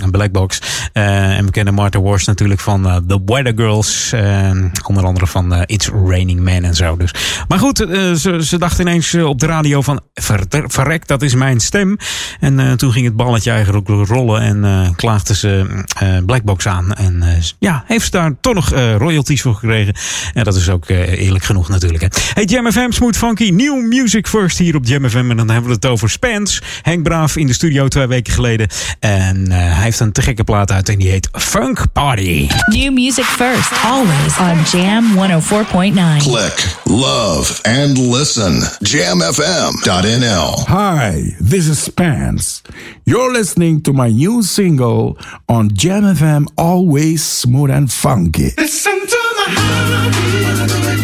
en 1.07 1.45
we 1.45 1.51
kennen 1.51 1.75
Martha 1.75 2.01
Wash 2.01 2.27
natuurlijk 2.27 2.61
van 2.61 2.87
eh, 2.89 2.97
The 3.07 3.21
Weather 3.25 3.53
Girls. 3.57 4.13
eh, 4.13 4.51
onder 4.87 5.05
andere 5.05 5.27
van 5.27 5.55
eh, 5.55 5.63
It's 5.67 5.89
Raining 6.07 6.41
Man 6.41 6.65
en 6.65 6.75
zo. 6.75 6.97
Dus. 6.97 7.15
Maar 7.49 7.59
goed, 7.59 7.81
eh, 7.81 8.13
ze, 8.13 8.45
ze 8.45 8.59
dacht 8.59 8.79
ineens 8.79 9.15
eh, 9.15 9.25
op 9.25 9.41
de 9.41 9.47
radio 9.47 9.83
van... 9.83 10.01
Ver, 10.15 10.41
verrek, 10.49 11.07
dat 11.07 11.23
is 11.23 11.35
mijn 11.35 11.61
stem. 11.61 11.97
En 12.41 12.61
eh, 12.61 12.73
toen 12.73 12.93
ging 12.93 13.05
het 13.07 13.17
balletje 13.17 13.51
eigenlijk 13.51 13.89
rollen. 13.89 14.41
En 14.43 14.65
eh 14.65 14.89
klaagde 14.97 15.35
ze 15.35 15.67
eh, 15.99 16.09
Black 16.27 16.43
Box 16.43 16.67
aan. 16.67 16.93
En 16.93 17.23
eh, 17.23 17.28
ja, 17.59 17.85
heeft 17.87 18.05
ze 18.05 18.11
daar 18.11 18.35
toch 18.41 18.55
nog 18.55 18.73
eh, 18.73 18.97
royalties 18.97 19.43
voor 19.43 19.55
gekregen. 19.55 19.95
En 20.35 20.45
dat 20.45 20.57
is 20.57 20.69
ook 20.69 20.87
eh, 20.87 21.21
eerlijk 21.21 21.45
genoeg 21.45 21.69
natuurlijk. 21.69 22.03
Hè. 22.03 22.09
Hey, 22.35 22.45
Jam 22.45 22.73
FM, 22.73 22.91
Smooth 22.91 23.17
Funky. 23.17 23.51
New 23.51 23.87
Music 23.87 24.27
First 24.27 24.59
hier 24.59 24.77
op 24.77 24.87
Jam 24.87 25.09
FM. 25.09 25.31
En 25.31 25.37
dan 25.37 25.51
hebben 25.51 25.69
we 25.69 25.75
het 25.75 25.87
over 25.87 26.11
Spence. 26.11 26.63
Henk 26.83 27.03
Braaf 27.03 27.37
in 27.37 27.47
de 27.47 27.53
studio 27.53 27.89
twee 27.89 28.07
weken 28.07 28.33
geleden. 28.33 28.69
En 29.01 29.51
eh, 29.51 29.59
hij 29.59 29.83
heeft 29.83 30.01
een 30.01 30.13
te 30.13 30.23
gekke 30.23 30.45
plaat 30.45 30.71
uit 30.71 30.89
en 30.89 30.99
die 30.99 31.11
heet 31.11 31.29
Funk 31.33 31.85
Party. 31.93 32.49
New 32.67 32.93
music 32.93 33.25
first, 33.25 33.73
always 33.85 34.39
on 34.39 34.81
Jam 34.81 35.05
104.9. 35.17 36.31
Click, 36.31 36.77
love, 36.85 37.63
and 37.63 37.99
listen. 37.99 38.69
JamFM.nl. 38.79 40.67
Hi, 40.67 41.35
this 41.49 41.69
is 41.69 41.83
Spence. 41.83 42.61
You're 43.09 43.33
listening 43.33 43.81
to 43.85 43.95
my 43.95 44.11
new 44.11 44.43
single 44.43 45.17
on 45.49 45.71
Jam 45.73 46.03
FM, 46.03 46.47
always 46.59 47.25
smooth 47.25 47.71
and 47.71 47.91
funky. 47.91 48.51
Listen 48.59 49.01
to 49.01 49.17
my 49.35 49.47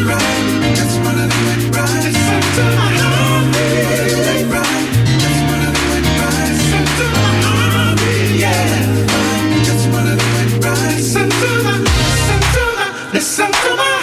right. 0.05 0.35
Listen 13.15 13.51
to 13.51 13.77
my 13.77 13.94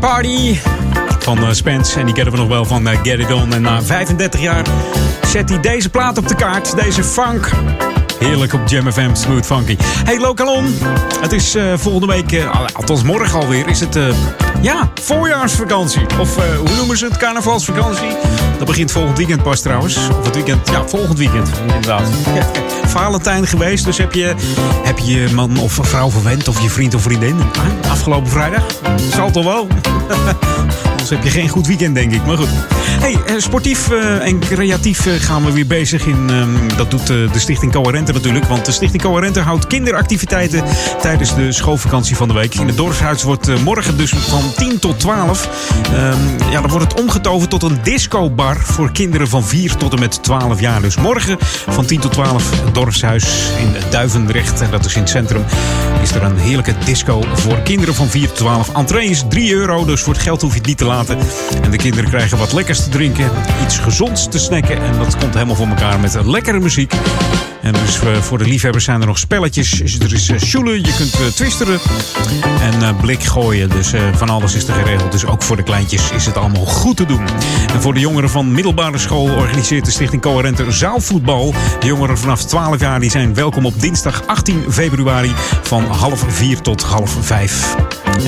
Party 0.00 0.56
van 1.18 1.38
eh, 1.38 1.52
Spence. 1.52 1.98
En 1.98 2.04
die 2.04 2.14
kennen 2.14 2.32
we 2.32 2.38
nog 2.38 2.48
wel 2.48 2.64
van 2.64 2.88
eh, 2.88 2.98
Get 3.02 3.18
It 3.18 3.32
On. 3.32 3.52
En 3.52 3.62
na 3.62 3.82
35 3.82 4.40
jaar 4.40 4.66
zet 5.26 5.48
hij 5.48 5.60
deze 5.60 5.90
plaat 5.90 6.18
op 6.18 6.28
de 6.28 6.34
kaart. 6.34 6.76
Deze 6.76 7.04
funk. 7.04 7.50
Heerlijk 8.18 8.52
op 8.52 8.60
Jam 8.68 8.92
FM, 8.92 9.14
smooth 9.14 9.46
funky. 9.46 9.76
Hey 10.04 10.18
Lokalon, 10.18 10.74
het 11.20 11.32
is 11.32 11.54
eh, 11.54 11.64
volgende 11.76 12.06
week, 12.06 12.44
althans 12.72 13.02
morgen 13.02 13.40
alweer, 13.40 13.68
is 13.68 13.80
het, 13.80 13.98
ja, 14.60 14.90
voorjaarsvakantie. 15.02 16.02
Of 16.18 16.36
eh, 16.36 16.56
hoe 16.56 16.76
noemen 16.76 16.96
ze 16.96 17.04
het, 17.04 17.16
carnavalsvakantie? 17.16 18.08
Dat 18.58 18.66
begint 18.66 18.92
volgend 18.92 19.18
weekend 19.18 19.42
pas 19.42 19.60
trouwens. 19.60 19.96
Of 19.96 20.24
het 20.24 20.34
weekend, 20.34 20.68
ja, 20.68 20.88
volgend 20.88 21.18
weekend, 21.18 21.50
inderdaad. 21.60 22.08
Valentijn 22.86 23.46
geweest, 23.46 23.84
dus 23.84 23.98
heb 23.98 24.12
je, 24.12 24.34
heb 24.82 24.98
je 24.98 25.28
man 25.34 25.58
of 25.58 25.78
vrouw 25.82 26.10
verwend 26.10 26.48
of 26.48 26.62
je 26.62 26.70
vriend 26.70 26.94
of 26.94 27.02
vriendin 27.02 27.36
ah, 27.40 27.90
afgelopen 27.90 28.30
vrijdag? 28.30 28.66
Zal 29.14 29.30
toch 29.30 29.44
wel? 29.44 29.66
Anders 30.90 31.10
heb 31.10 31.22
je 31.22 31.30
geen 31.30 31.48
goed 31.48 31.66
weekend, 31.66 31.94
denk 31.94 32.12
ik. 32.12 32.26
Maar 32.26 32.36
goed. 32.36 32.48
Hey, 33.00 33.18
eh, 33.26 33.34
sportief 33.38 33.90
eh, 33.90 34.26
en 34.26 34.38
creatief 34.38 35.06
gaan 35.18 35.44
we 35.44 35.52
weer 35.52 35.66
bezig. 35.66 36.06
In, 36.06 36.30
ehm, 36.30 36.76
dat 36.76 36.90
doet 36.90 37.06
de 37.06 37.28
Stichting 37.34 37.72
Coherente 37.72 38.12
natuurlijk. 38.12 38.44
Want 38.44 38.64
de 38.64 38.72
Stichting 38.72 39.02
Coherente 39.02 39.40
houdt 39.40 39.66
kinderactiviteiten 39.66 40.64
tijdens 41.00 41.34
de 41.34 41.52
schoolvakantie 41.52 42.16
van 42.16 42.28
de 42.28 42.34
week. 42.34 42.54
In 42.54 42.66
het 42.66 42.76
dorpshuis 42.76 43.22
wordt 43.22 43.62
morgen 43.64 43.96
dus 43.96 44.10
van 44.10 44.49
10 44.56 44.78
tot 44.78 45.00
12. 45.00 45.48
ehm, 45.82 46.50
ja, 46.50 46.60
dan 46.60 46.70
wordt 46.70 46.92
het 46.92 47.00
omgetoverd 47.00 47.50
tot 47.50 47.62
een 47.62 47.78
discobar 47.82 48.56
voor 48.56 48.92
kinderen 48.92 49.28
van 49.28 49.44
4 49.44 49.76
tot 49.76 49.92
en 49.92 50.00
met 50.00 50.22
12 50.22 50.60
jaar. 50.60 50.82
Dus 50.82 50.96
morgen 50.96 51.36
van 51.68 51.86
10 51.86 52.00
tot 52.00 52.12
12 52.12 52.50
het 52.64 52.74
dorpshuis 52.74 53.24
in 53.58 53.74
Duivendrecht. 53.90 54.60
En 54.60 54.70
dat 54.70 54.84
is 54.84 54.94
in 54.94 55.00
het 55.00 55.10
centrum. 55.10 55.44
Is 56.02 56.10
er 56.10 56.22
een 56.22 56.38
heerlijke 56.38 56.74
disco 56.84 57.24
voor 57.32 57.58
kinderen 57.58 57.94
van 57.94 58.08
4 58.08 58.26
tot 58.26 58.36
12. 58.36 58.74
Entree 58.74 59.08
is 59.08 59.24
3 59.28 59.52
euro, 59.52 59.84
dus 59.84 60.00
voor 60.00 60.12
het 60.12 60.22
geld 60.22 60.42
hoef 60.42 60.52
je 60.52 60.58
het 60.58 60.66
niet 60.66 60.78
te 60.78 60.84
laten. 60.84 61.18
En 61.62 61.70
de 61.70 61.76
kinderen 61.76 62.10
krijgen 62.10 62.38
wat 62.38 62.52
lekkers 62.52 62.82
te 62.82 62.88
drinken, 62.88 63.30
iets 63.64 63.78
gezonds 63.78 64.28
te 64.28 64.38
snacken. 64.38 64.82
En 64.82 64.98
dat 64.98 65.16
komt 65.16 65.34
helemaal 65.34 65.56
voor 65.56 65.68
elkaar 65.68 66.00
met 66.00 66.24
lekkere 66.24 66.60
muziek. 66.60 66.94
En 67.62 67.72
dus 67.72 68.00
eh, 68.00 68.16
voor 68.16 68.38
de 68.38 68.44
liefhebbers 68.44 68.84
zijn 68.84 69.00
er 69.00 69.06
nog 69.06 69.18
spelletjes. 69.18 69.80
Er 69.80 70.12
is 70.12 70.28
uh, 70.28 70.38
je 70.38 70.94
kunt 70.96 71.14
eh, 71.14 71.26
twisteren 71.26 71.80
en 72.60 72.96
blik 72.96 73.22
gooien. 73.22 73.68
Dus 73.68 73.92
van 74.12 74.28
alles 74.28 74.54
is 74.54 74.68
er 74.68 74.74
geregeld. 74.74 75.12
Dus 75.12 75.26
ook 75.26 75.42
voor 75.42 75.56
de 75.56 75.62
kleintjes 75.62 76.10
is 76.10 76.26
het 76.26 76.36
allemaal 76.36 76.64
goed 76.64 76.96
te 76.96 77.06
doen. 77.06 77.26
En 77.72 77.82
voor 77.82 77.94
de 77.94 78.00
jongeren 78.00 78.30
van 78.30 78.52
middelbare 78.52 78.98
school 78.98 79.34
organiseert 79.34 79.84
de 79.84 79.90
Stichting 79.90 80.22
Coherente 80.22 80.72
zaalvoetbal. 80.72 81.54
De 81.80 81.86
jongeren 81.86 82.18
vanaf 82.18 82.44
12 82.44 82.80
jaar 82.80 83.00
die 83.00 83.10
zijn 83.10 83.34
welkom 83.34 83.66
op 83.66 83.80
dinsdag 83.80 84.26
18 84.26 84.64
februari 84.70 85.32
van 85.62 85.84
half 85.84 86.24
4 86.28 86.60
tot 86.60 86.82
half 86.82 87.16
5. 87.20 87.76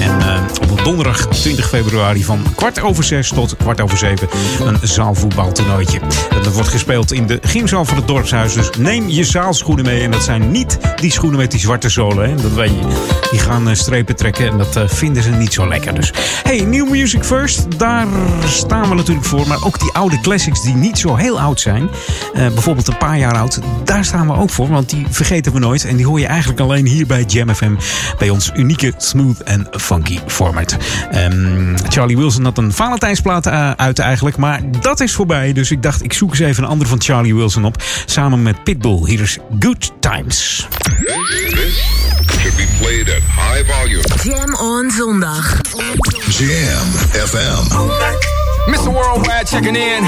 En 0.01 0.43
op 0.71 0.85
donderdag 0.85 1.27
20 1.27 1.69
februari 1.69 2.25
van 2.25 2.43
kwart 2.55 2.81
over 2.81 3.05
6 3.05 3.29
tot 3.29 3.57
kwart 3.57 3.81
over 3.81 3.99
7 3.99 4.29
een 4.65 4.79
zaalvoetbaltoernooitje. 4.83 6.01
Dat 6.43 6.53
wordt 6.53 6.69
gespeeld 6.69 7.13
in 7.13 7.27
de 7.27 7.39
gymzaal 7.43 7.85
van 7.85 7.97
het 7.97 8.07
dorpshuis. 8.07 8.53
Dus 8.53 8.71
neem 8.79 9.09
je 9.09 9.22
zaalschoenen 9.25 9.85
mee. 9.85 10.03
En 10.03 10.11
dat 10.11 10.23
zijn 10.23 10.51
niet 10.51 10.79
die 10.97 11.13
schoenen 11.13 11.39
met 11.39 11.51
die 11.51 11.61
zwarte 11.61 11.89
zolen. 11.89 12.29
Hè? 12.31 12.35
Dat 12.37 12.53
weet 12.53 12.71
je. 12.71 13.11
Die 13.31 13.41
gaan 13.41 13.69
eh, 13.69 13.75
strepen 13.75 14.17
trekken 14.17 14.49
en 14.51 14.59
dat 14.59 14.77
eh, 14.77 14.83
vinden 14.87 15.23
ze 15.23 15.31
niet 15.31 15.53
zo 15.53 15.69
lekker. 15.69 15.95
Dus 15.95 16.13
hey, 16.43 16.61
New 16.61 16.91
Music 16.91 17.25
First. 17.25 17.79
Daar 17.79 18.07
staan 18.47 18.89
we 18.89 18.95
natuurlijk 18.95 19.27
voor. 19.27 19.47
Maar 19.47 19.65
ook 19.65 19.81
die 19.81 19.93
oude 19.93 20.21
classics 20.21 20.63
die 20.63 20.75
niet 20.75 20.99
zo 20.99 21.17
heel 21.17 21.41
oud 21.41 21.61
zijn. 21.61 21.89
eh, 22.35 22.47
bijvoorbeeld 22.47 22.89
een 22.89 22.97
paar 22.99 23.19
jaar 23.19 23.37
oud. 23.39 23.59
Daar 23.85 24.05
staan 24.05 24.27
we 24.27 24.35
ook 24.35 24.51
voor. 24.51 24.69
Want 24.69 24.91
die 24.91 25.07
vergeten 25.11 25.53
we 25.53 25.59
nooit. 25.59 25.85
En 25.85 25.97
die 25.97 26.07
hoor 26.07 26.21
je 26.21 26.27
eigenlijk 26.27 26.61
alleen 26.61 26.87
hier 26.87 27.07
bij 27.07 27.23
Jam 27.23 27.55
FM. 27.55 27.73
Bij 28.19 28.31
ons 28.31 28.51
unieke 28.55 28.93
smooth 28.97 29.43
en 29.43 29.67
funky 29.71 30.19
format. 30.27 30.77
Ehm, 31.11 31.77
Charlie 31.89 32.17
Wilson 32.17 32.45
had 32.45 32.59
een 32.59 32.73
Valentijnsplaat 32.73 33.47
uit 33.77 33.99
eigenlijk. 33.99 34.37
Maar 34.37 34.61
dat 34.81 35.01
is 35.01 35.13
voorbij. 35.13 35.53
Dus 35.53 35.71
ik 35.71 35.83
dacht 35.83 36.05
ik 36.05 36.13
zoek 36.13 36.31
eens 36.31 36.39
even 36.39 36.63
een 36.63 36.69
andere 36.69 36.91
van 36.91 37.01
Charlie 37.01 37.35
Wilson 37.35 37.65
op. 37.65 37.83
Samen 38.07 38.43
met 38.43 38.65
Pitbull. 38.65 39.01
Hier 39.13 39.21
is 39.21 39.39
Good 39.61 39.93
Times. 40.01 40.67
This 41.05 41.77
should 42.41 42.57
be 42.57 42.65
played 42.81 43.11
at 43.11 43.21
high 43.21 43.63
volume. 43.69 44.01
Jam 44.25 44.55
on 44.57 44.89
zondag. 44.89 45.45
Jam 46.33 46.87
FM. 47.13 47.61
Mr. 48.73 48.89
Worldwide 48.89 49.47
checking 49.47 49.77
in. 49.77 50.03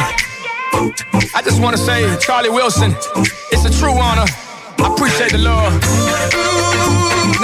I 1.36 1.42
just 1.44 1.60
want 1.60 1.76
to 1.76 1.82
say, 1.84 2.16
Charlie 2.16 2.48
Wilson, 2.48 2.96
it's 3.52 3.66
a 3.66 3.72
true 3.78 3.92
honor. 3.92 4.24
I 4.80 4.88
appreciate 4.88 5.32
the 5.32 5.38
love. 5.52 5.74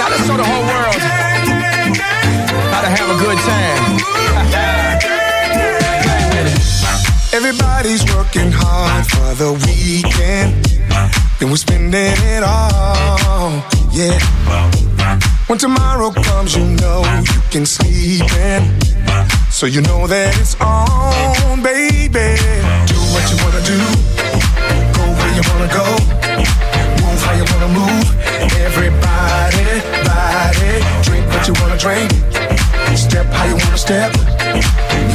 Now 0.01 0.09
let's 0.09 0.25
show 0.25 0.37
the 0.41 0.43
whole 0.43 0.65
world 0.65 0.97
how 2.73 2.81
to 2.81 2.89
have 2.89 3.05
a 3.05 3.17
good 3.21 3.37
time. 3.45 4.01
Everybody's 7.37 8.03
working 8.15 8.49
hard 8.51 9.05
for 9.05 9.35
the 9.37 9.53
weekend. 9.69 10.71
Then 11.41 11.49
we're 11.49 11.55
spending 11.55 12.13
it 12.21 12.43
all. 12.43 13.49
Yeah. 13.91 14.13
When 15.47 15.57
tomorrow 15.57 16.11
comes, 16.11 16.55
you 16.55 16.63
know 16.63 17.01
you 17.17 17.41
can 17.49 17.65
sleep 17.65 18.31
in. 18.31 18.79
So 19.49 19.65
you 19.65 19.81
know 19.81 20.05
that 20.05 20.37
it's 20.37 20.53
on, 20.61 21.63
baby. 21.63 22.37
Do 22.85 22.93
what 23.09 23.25
you 23.25 23.37
wanna 23.41 23.65
do. 23.65 23.81
Go 24.93 25.01
where 25.17 25.33
you 25.33 25.41
wanna 25.49 25.73
go. 25.73 25.85
Move 27.01 27.21
how 27.25 27.33
you 27.33 27.45
wanna 27.49 27.73
move. 27.73 28.05
Everybody, 28.61 29.81
body. 30.05 30.73
Drink 31.01 31.25
what 31.25 31.47
you 31.47 31.55
wanna 31.57 31.77
drink. 31.81 32.11
Step 32.95 33.25
how 33.33 33.45
you 33.45 33.55
wanna 33.55 33.79
step. 33.79 34.13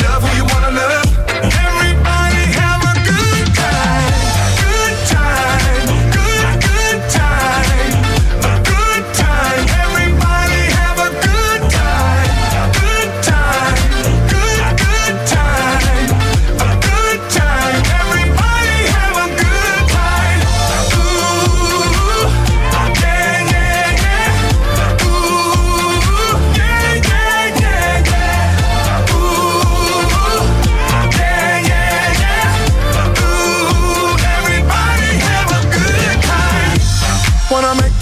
Love 0.03 0.25
who 0.27 0.37
you 0.37 0.45
wanna 0.45 0.73
love. 0.75 1.76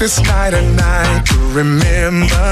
This 0.05 0.20
night 0.24 0.52
a 0.52 0.60
night 0.76 1.24
to 1.24 1.39
remember. 1.56 2.47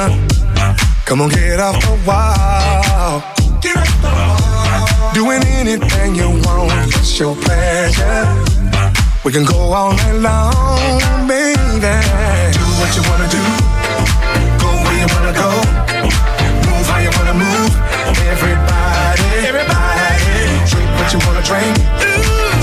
Come 1.04 1.20
on, 1.20 1.28
get 1.28 1.60
off 1.60 1.76
the 1.84 1.92
wall. 2.08 3.20
Get 3.60 3.76
off 3.76 3.92
the 4.00 4.08
wall. 4.08 5.12
Doing 5.12 5.44
anything 5.60 6.14
you 6.14 6.30
want, 6.46 6.72
it's 6.96 7.20
your 7.20 7.36
pleasure. 7.36 8.24
We 9.22 9.32
can 9.32 9.44
go 9.44 9.58
all 9.78 9.92
night 9.92 10.16
long, 10.28 11.28
baby. 11.28 11.96
Do 12.56 12.64
what 12.80 12.90
you 12.96 13.02
wanna 13.10 13.28
do. 13.36 13.44
Go 14.62 14.70
where 14.84 14.98
you 15.02 15.08
wanna 15.12 15.34
go. 15.44 15.50
Move 16.64 16.86
how 16.88 17.00
you 17.04 17.12
wanna 17.18 17.36
move. 17.36 17.72
Everybody, 18.32 19.28
everybody. 19.50 20.40
Drink 20.72 20.88
what 20.96 21.08
you 21.12 21.20
wanna 21.26 21.44
drink. 21.50 21.76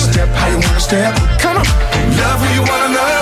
Step 0.01 0.29
how 0.29 0.47
you 0.47 0.59
wanna 0.65 0.79
step. 0.89 1.13
Come 1.37 1.57
on. 1.57 1.65
Love 2.17 2.39
who 2.41 2.49
you 2.57 2.63
wanna 2.71 2.89
love. 2.97 3.18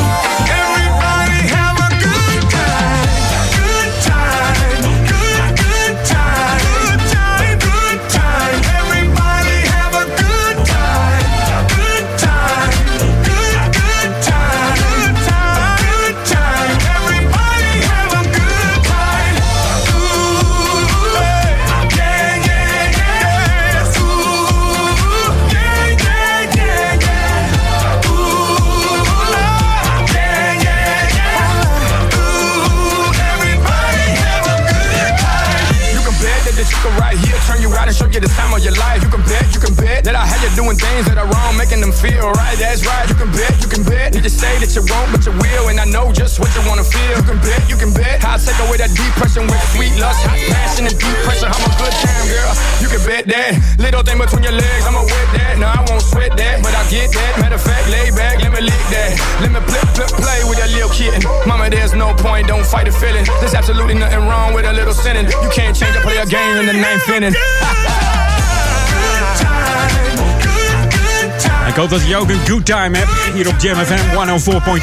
Hoop 71.90 72.00
dat 72.00 72.08
je 72.08 72.18
ook 72.18 72.30
een 72.30 72.48
good 72.48 72.66
time 72.66 72.98
hebt 72.98 73.12
hier 73.34 73.48
op 73.48 73.56
Jam 73.60 73.78
FM 73.86 73.94
104.9. 73.94 74.82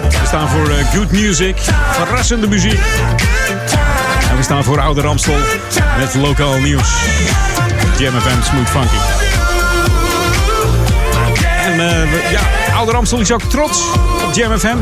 We 0.00 0.26
staan 0.26 0.48
voor 0.48 0.68
eh, 0.70 0.86
good 0.94 1.12
music, 1.12 1.56
verrassende 1.90 2.48
muziek. 2.48 2.80
En 4.30 4.36
we 4.36 4.42
staan 4.42 4.64
voor 4.64 4.80
Oude 4.80 5.00
Ramstel 5.00 5.36
met 5.98 6.14
lokaal 6.14 6.58
nieuws. 6.58 6.88
Jam 7.98 8.14
Smooth 8.42 8.68
Funky. 8.68 8.96
En 11.62 11.80
eh, 11.80 12.30
ja, 12.30 12.40
Oude 12.74 12.92
Ramstel 12.92 13.20
is 13.20 13.32
ook 13.32 13.42
trots 13.42 13.82
op 14.26 14.32
Jam 14.32 14.58
FM. 14.58 14.76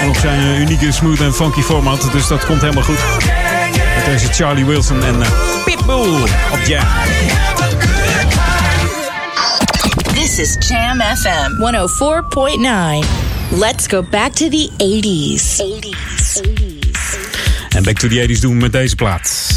En 0.00 0.08
op 0.08 0.16
zijn 0.16 0.40
eh, 0.40 0.60
unieke 0.60 0.92
smooth 0.92 1.20
en 1.20 1.34
funky 1.34 1.60
format. 1.60 2.08
Dus 2.12 2.26
dat 2.26 2.46
komt 2.46 2.60
helemaal 2.60 2.84
goed. 2.84 3.04
Met 3.96 4.04
deze 4.04 4.32
Charlie 4.32 4.64
Wilson 4.64 5.04
en 5.04 5.22
eh, 5.22 5.28
Pitbull 5.64 6.22
op 6.52 6.60
Jam. 6.66 6.84
Is 10.38 10.56
Jam 10.68 11.00
FM 11.00 11.56
104.9. 11.58 13.04
Let's 13.58 13.86
go 13.86 14.02
back 14.02 14.32
to 14.32 14.48
the 14.48 14.70
80s. 14.78 15.60
80s. 15.60 16.40
En 17.68 17.82
Back 17.82 17.98
to 17.98 18.08
the 18.08 18.26
80s 18.28 18.40
doen 18.40 18.52
we 18.52 18.60
met 18.60 18.72
deze 18.72 18.94
plaat. 18.94 19.54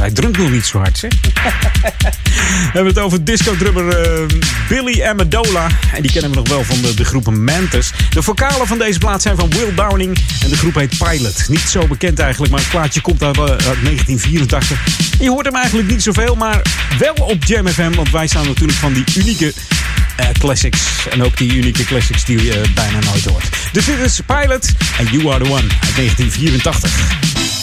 Hij 0.00 0.10
drumt 0.10 0.38
nog 0.38 0.50
niet 0.50 0.66
zo 0.66 0.78
hard, 0.78 0.98
zeg. 0.98 1.12
we 1.20 2.70
hebben 2.72 2.86
het 2.86 2.98
over 2.98 3.24
disco-drummer 3.24 3.88
eh, 3.88 4.26
Billy 4.68 5.02
Amendola. 5.02 5.66
En 5.94 6.02
die 6.02 6.12
kennen 6.12 6.30
we 6.30 6.36
nog 6.36 6.48
wel 6.48 6.64
van 6.64 6.80
de, 6.82 6.94
de 6.94 7.04
groep 7.04 7.30
Mantis. 7.30 7.92
De 8.10 8.22
vocalen 8.22 8.66
van 8.66 8.78
deze 8.78 8.98
plaat 8.98 9.22
zijn 9.22 9.36
van 9.36 9.50
Will 9.50 9.74
Downing. 9.74 10.18
En 10.42 10.48
de 10.48 10.56
groep 10.56 10.74
heet 10.74 10.98
Pilot. 10.98 11.48
Niet 11.48 11.60
zo 11.60 11.86
bekend 11.86 12.18
eigenlijk, 12.18 12.52
maar 12.52 12.60
het 12.60 12.70
plaatje 12.70 13.00
komt 13.00 13.22
uit, 13.22 13.36
eh, 13.36 13.42
uit 13.42 13.82
1984. 13.82 15.07
Je 15.20 15.30
hoort 15.30 15.46
hem 15.46 15.54
eigenlijk 15.54 15.88
niet 15.88 16.02
zoveel, 16.02 16.34
maar 16.34 16.62
wel 16.98 17.14
op 17.14 17.44
Jam 17.44 17.68
FM. 17.68 17.92
Want 17.92 18.10
wij 18.10 18.26
staan 18.26 18.46
natuurlijk 18.46 18.78
van 18.78 18.92
die 18.92 19.04
unieke 19.16 19.52
eh, 20.16 20.26
classics. 20.38 20.80
En 21.10 21.22
ook 21.22 21.36
die 21.36 21.54
unieke 21.54 21.84
classics 21.84 22.24
die 22.24 22.44
je 22.44 22.60
eh, 22.60 22.74
bijna 22.74 22.98
nooit 22.98 23.24
hoort. 23.24 23.48
Dus 23.72 23.84
dit 23.84 23.98
is 23.98 24.20
Pilot 24.26 24.68
en 24.98 25.04
You 25.04 25.28
Are 25.28 25.44
The 25.44 25.50
One 25.50 25.66
uit 25.80 25.96
1984. 25.96 27.57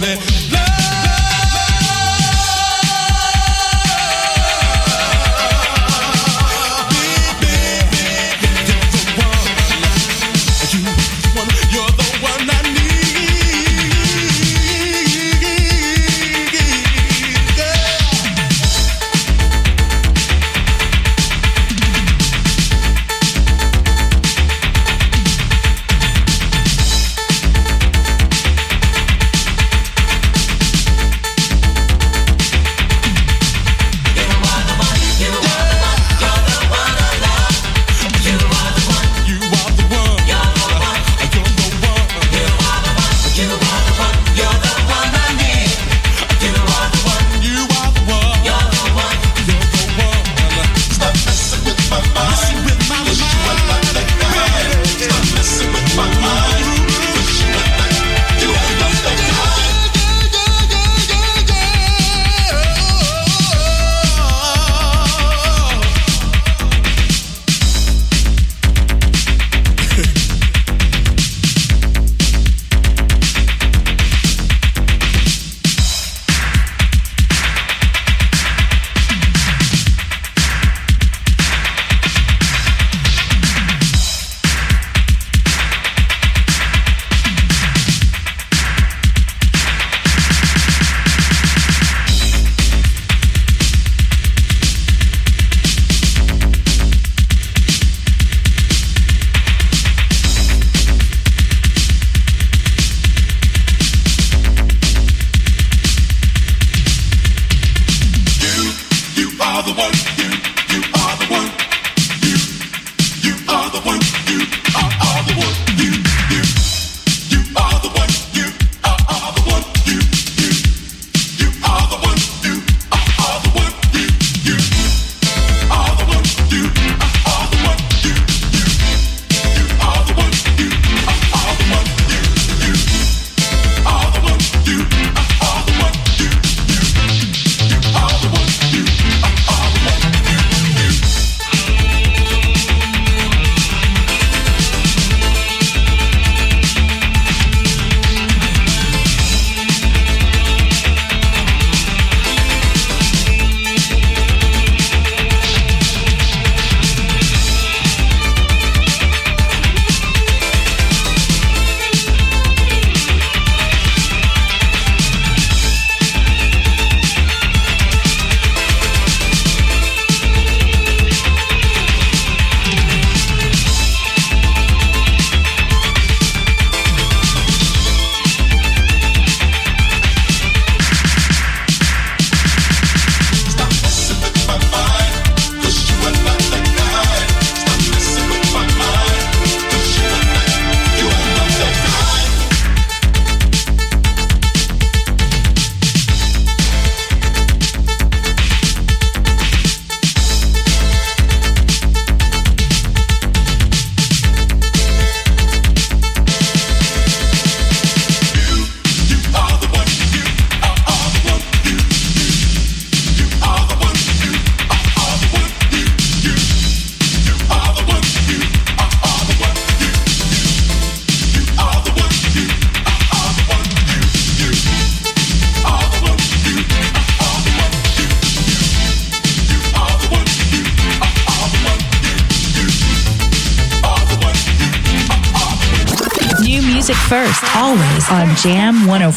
there. 0.00 0.49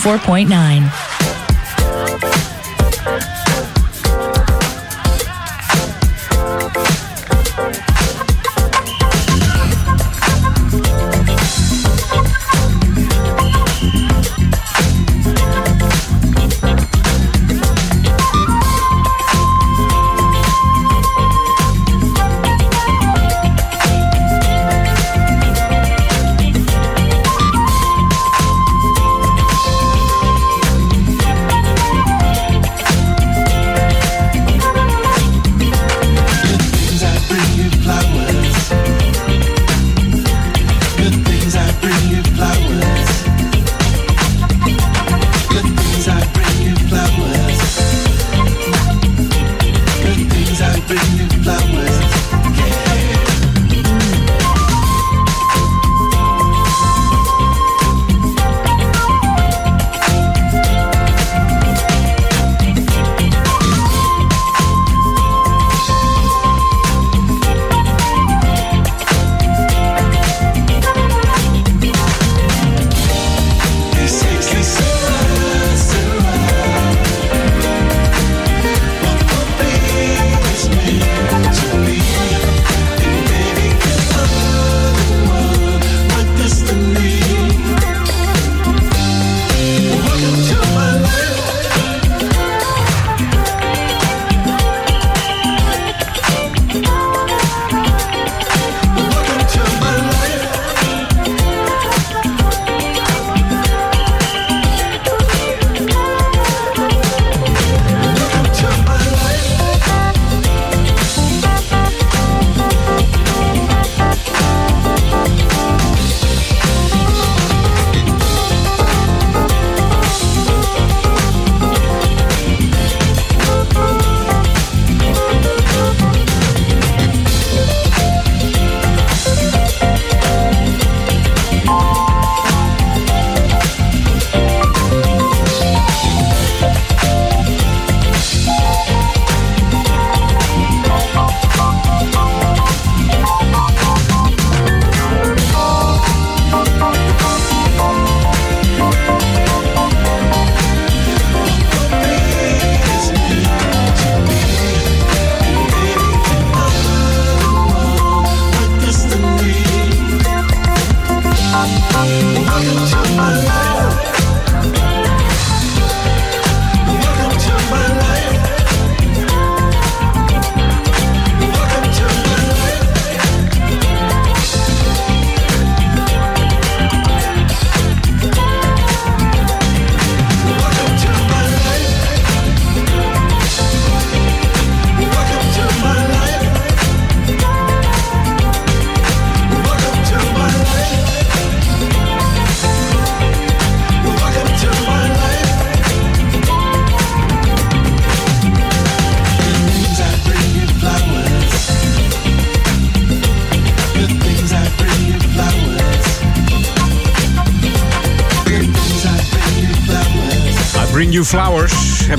104.9. 0.04 1.03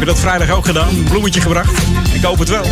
je 0.04 0.10
dat 0.10 0.20
vrijdag 0.20 0.50
ook 0.50 0.66
gedaan? 0.66 0.88
Een 0.88 1.04
bloemetje 1.04 1.40
gebracht? 1.40 1.82
Ik 2.12 2.22
hoop 2.22 2.38
het 2.38 2.48
wel. 2.48 2.64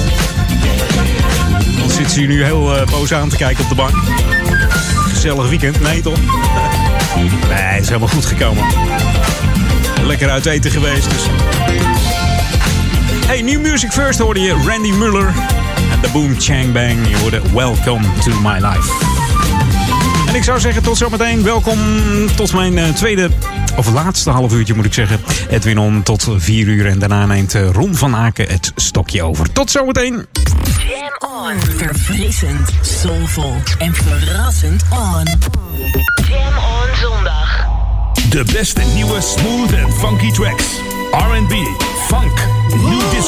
Dan 1.78 1.90
zit 1.90 2.10
ze 2.10 2.18
hier 2.18 2.28
nu 2.28 2.44
heel 2.44 2.76
eh, 2.76 2.86
boos 2.86 3.12
aan 3.12 3.28
te 3.28 3.36
kijken 3.36 3.62
op 3.62 3.68
de 3.68 3.74
bank. 3.74 3.94
Gezellig 5.09 5.48
weekend? 5.48 5.80
Nee 5.80 6.00
toch? 6.00 6.18
Nee, 7.48 7.80
is 7.80 7.86
helemaal 7.86 8.09
goed 8.09 8.24
gekomen. 8.24 8.64
Lekker 10.02 10.30
uit 10.30 10.46
eten 10.46 10.70
geweest 10.70 11.10
dus. 11.10 11.22
Hey, 13.26 13.42
New 13.42 13.60
Music 13.60 13.92
First 13.92 14.18
hoorde 14.18 14.40
je 14.40 14.52
Randy 14.52 14.90
Muller. 14.90 15.34
En 15.92 16.00
de 16.00 16.09
Boom 16.12 16.40
Chang 16.40 16.72
Bang. 16.72 17.09
Je 17.09 17.16
hoorde 17.16 17.40
Welcome 17.54 18.06
to 18.24 18.40
My 18.40 18.54
Life. 18.54 18.92
En 20.28 20.34
ik 20.34 20.44
zou 20.44 20.60
zeggen 20.60 20.82
tot 20.82 20.96
zometeen. 20.96 21.42
Welkom 21.42 21.78
tot 22.36 22.52
mijn 22.52 22.78
eh, 22.78 22.88
tweede, 22.88 23.30
of 23.77 23.93
laatste 23.93 24.31
half 24.31 24.53
uurtje 24.53 24.74
moet 24.74 24.85
ik 24.85 24.94
zeggen. 24.94 25.20
Edwin 25.49 25.78
On 25.78 26.03
tot 26.03 26.28
vier 26.36 26.66
uur. 26.66 26.86
En 26.86 26.99
daarna 26.99 27.27
neemt 27.27 27.55
eh, 27.55 27.70
Ron 27.70 27.94
van 27.94 28.16
Aken 28.16 28.49
het 28.49 28.73
stokje 28.77 29.23
over. 29.23 29.53
Tot 29.53 29.70
zometeen. 29.70 30.27
Jam 30.89 31.31
on. 31.31 31.61
Verfrissend, 31.77 32.70
soulvol 32.81 33.57
en 33.78 33.94
verrassend 33.94 34.82
on. 34.90 35.28
Jam 36.28 36.57
on 36.57 36.97
zondag. 37.01 37.66
De 38.31 38.44
beste 38.53 38.82
nieuwe 38.94 39.20
smooth 39.20 39.73
en 39.73 39.93
funky 39.93 40.31
tracks. 40.31 40.65
R&B, 41.12 41.53
funk, 42.07 42.49
new 42.69 43.11
disco, 43.11 43.22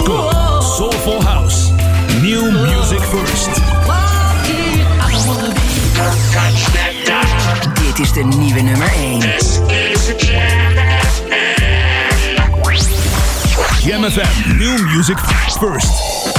New 14.16 14.76
music 14.86 15.18
first. 15.58 16.33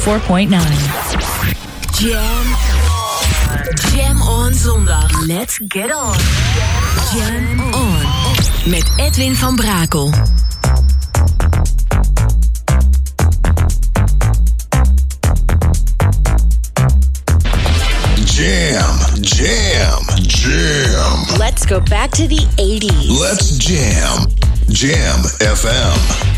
104.9. 0.00 0.48
Jam. 2.00 2.44
Jam 3.94 4.22
on 4.22 4.54
zondag. 4.54 5.26
Let's 5.26 5.58
get 5.68 5.92
on. 5.92 6.16
Jam 7.12 7.60
on. 7.74 8.06
Met 8.64 8.84
Edwin 8.96 9.34
van 9.34 9.56
Brakel. 9.56 10.10
Jam, 18.24 18.98
jam, 19.20 20.02
jam. 20.16 21.38
Let's 21.38 21.66
go 21.66 21.80
back 21.80 22.10
to 22.12 22.26
the 22.26 22.46
80s. 22.56 23.18
Let's 23.20 23.58
jam. 23.58 24.26
Jam 24.68 25.24
FM. 25.38 26.29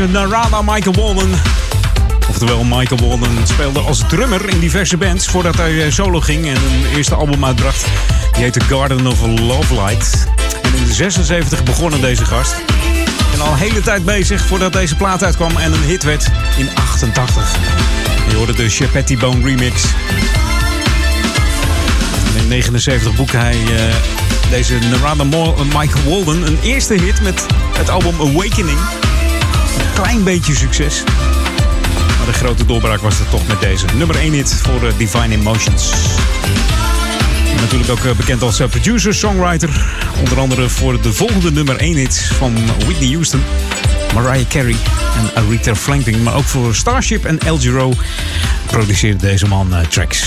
Deze 0.00 0.12
Narada 0.12 0.62
Michael 0.62 0.94
Walden. 0.94 1.30
Oftewel, 2.28 2.64
Michael 2.64 3.08
Walden 3.08 3.46
speelde 3.46 3.80
als 3.80 4.02
drummer 4.08 4.48
in 4.48 4.58
diverse 4.58 4.96
bands 4.96 5.28
voordat 5.28 5.56
hij 5.56 5.84
eh, 5.84 5.92
solo 5.92 6.20
ging 6.20 6.46
en 6.46 6.54
een 6.54 6.96
eerste 6.96 7.14
album 7.14 7.44
uitbracht. 7.44 7.84
Die 8.32 8.42
heette 8.42 8.60
Garden 8.60 9.06
of 9.06 9.26
Love 9.26 9.74
Light. 9.74 10.26
En 10.62 10.74
in 10.74 10.84
de 10.84 10.92
76 10.92 11.62
begonnen 11.62 12.00
deze 12.00 12.24
gast. 12.24 12.54
En 13.32 13.40
al 13.40 13.52
een 13.52 13.58
hele 13.58 13.80
tijd 13.80 14.04
bezig 14.04 14.46
voordat 14.46 14.72
deze 14.72 14.96
plaat 14.96 15.24
uitkwam 15.24 15.56
en 15.56 15.72
een 15.72 15.82
hit 15.82 16.02
werd 16.02 16.28
in 16.56 16.68
88. 16.74 17.56
Je 18.28 18.36
hoorde 18.36 18.54
de 18.54 18.68
Chapetti 18.68 19.18
Bone 19.18 19.44
remix. 19.44 19.84
In 22.36 22.48
79 22.48 23.14
boekte 23.14 23.36
hij 23.36 23.56
uh, 23.56 23.94
deze 24.50 24.78
Narada 24.78 25.24
Michael 25.64 26.04
Walden 26.04 26.46
een 26.46 26.58
eerste 26.62 26.94
hit 26.94 27.22
met 27.22 27.46
het 27.78 27.88
album 27.88 28.20
Awakening. 28.20 28.78
Klein 30.02 30.24
beetje 30.24 30.54
succes. 30.54 31.02
Maar 32.16 32.26
de 32.26 32.32
grote 32.32 32.66
doorbraak 32.66 33.00
was 33.00 33.18
er 33.18 33.28
toch 33.28 33.46
met 33.46 33.60
deze. 33.60 33.86
Nummer 33.96 34.16
1 34.16 34.32
hit 34.32 34.54
voor 34.62 34.82
uh, 34.82 34.92
Divine 34.96 35.34
Emotions. 35.34 35.92
Natuurlijk 37.60 37.90
ook 37.90 38.04
uh, 38.04 38.12
bekend 38.12 38.42
als 38.42 38.56
producer, 38.56 39.14
songwriter. 39.14 39.86
Onder 40.18 40.38
andere 40.38 40.68
voor 40.68 41.00
de 41.00 41.12
volgende 41.12 41.52
nummer 41.52 41.76
1 41.76 41.96
hit 41.96 42.30
van 42.38 42.54
Whitney 42.84 43.08
Houston. 43.12 43.42
Mariah 44.14 44.48
Carey 44.48 44.76
en 45.16 45.42
Aretha 45.44 45.74
Franklin. 45.74 46.22
Maar 46.22 46.34
ook 46.34 46.44
voor 46.44 46.74
Starship 46.74 47.24
en 47.24 47.38
El 47.38 47.58
Giro 47.58 47.92
produceerde 48.66 49.26
deze 49.26 49.46
man 49.46 49.74
tracks. 49.88 50.20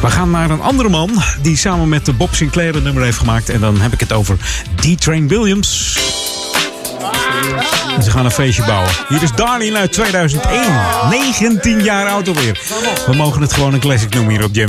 We 0.00 0.10
gaan 0.10 0.30
naar 0.30 0.50
een 0.50 0.60
andere 0.60 0.88
man 0.88 1.22
die 1.42 1.56
samen 1.56 1.88
met 1.88 2.04
de 2.04 2.12
Bob 2.12 2.34
Sinclair 2.34 2.76
een 2.76 2.82
nummer 2.82 3.02
heeft 3.02 3.18
gemaakt. 3.18 3.48
En 3.48 3.60
dan 3.60 3.80
heb 3.80 3.92
ik 3.92 4.00
het 4.00 4.12
over 4.12 4.36
D-Train 4.74 5.28
Williams. 5.28 5.98
En 8.00 8.06
ze 8.06 8.12
gaan 8.12 8.24
een 8.24 8.30
feestje 8.30 8.64
bouwen. 8.64 8.90
Hier 9.08 9.22
is 9.22 9.32
Darlene 9.32 9.78
uit 9.78 9.92
2001. 9.92 10.60
19 11.10 11.82
jaar 11.82 12.08
oud 12.08 12.28
alweer. 12.28 12.60
We 13.06 13.14
mogen 13.14 13.42
het 13.42 13.52
gewoon 13.52 13.74
een 13.74 13.80
classic 13.80 14.14
noemen 14.14 14.32
hier 14.32 14.44
op 14.44 14.54
Jam 14.54 14.68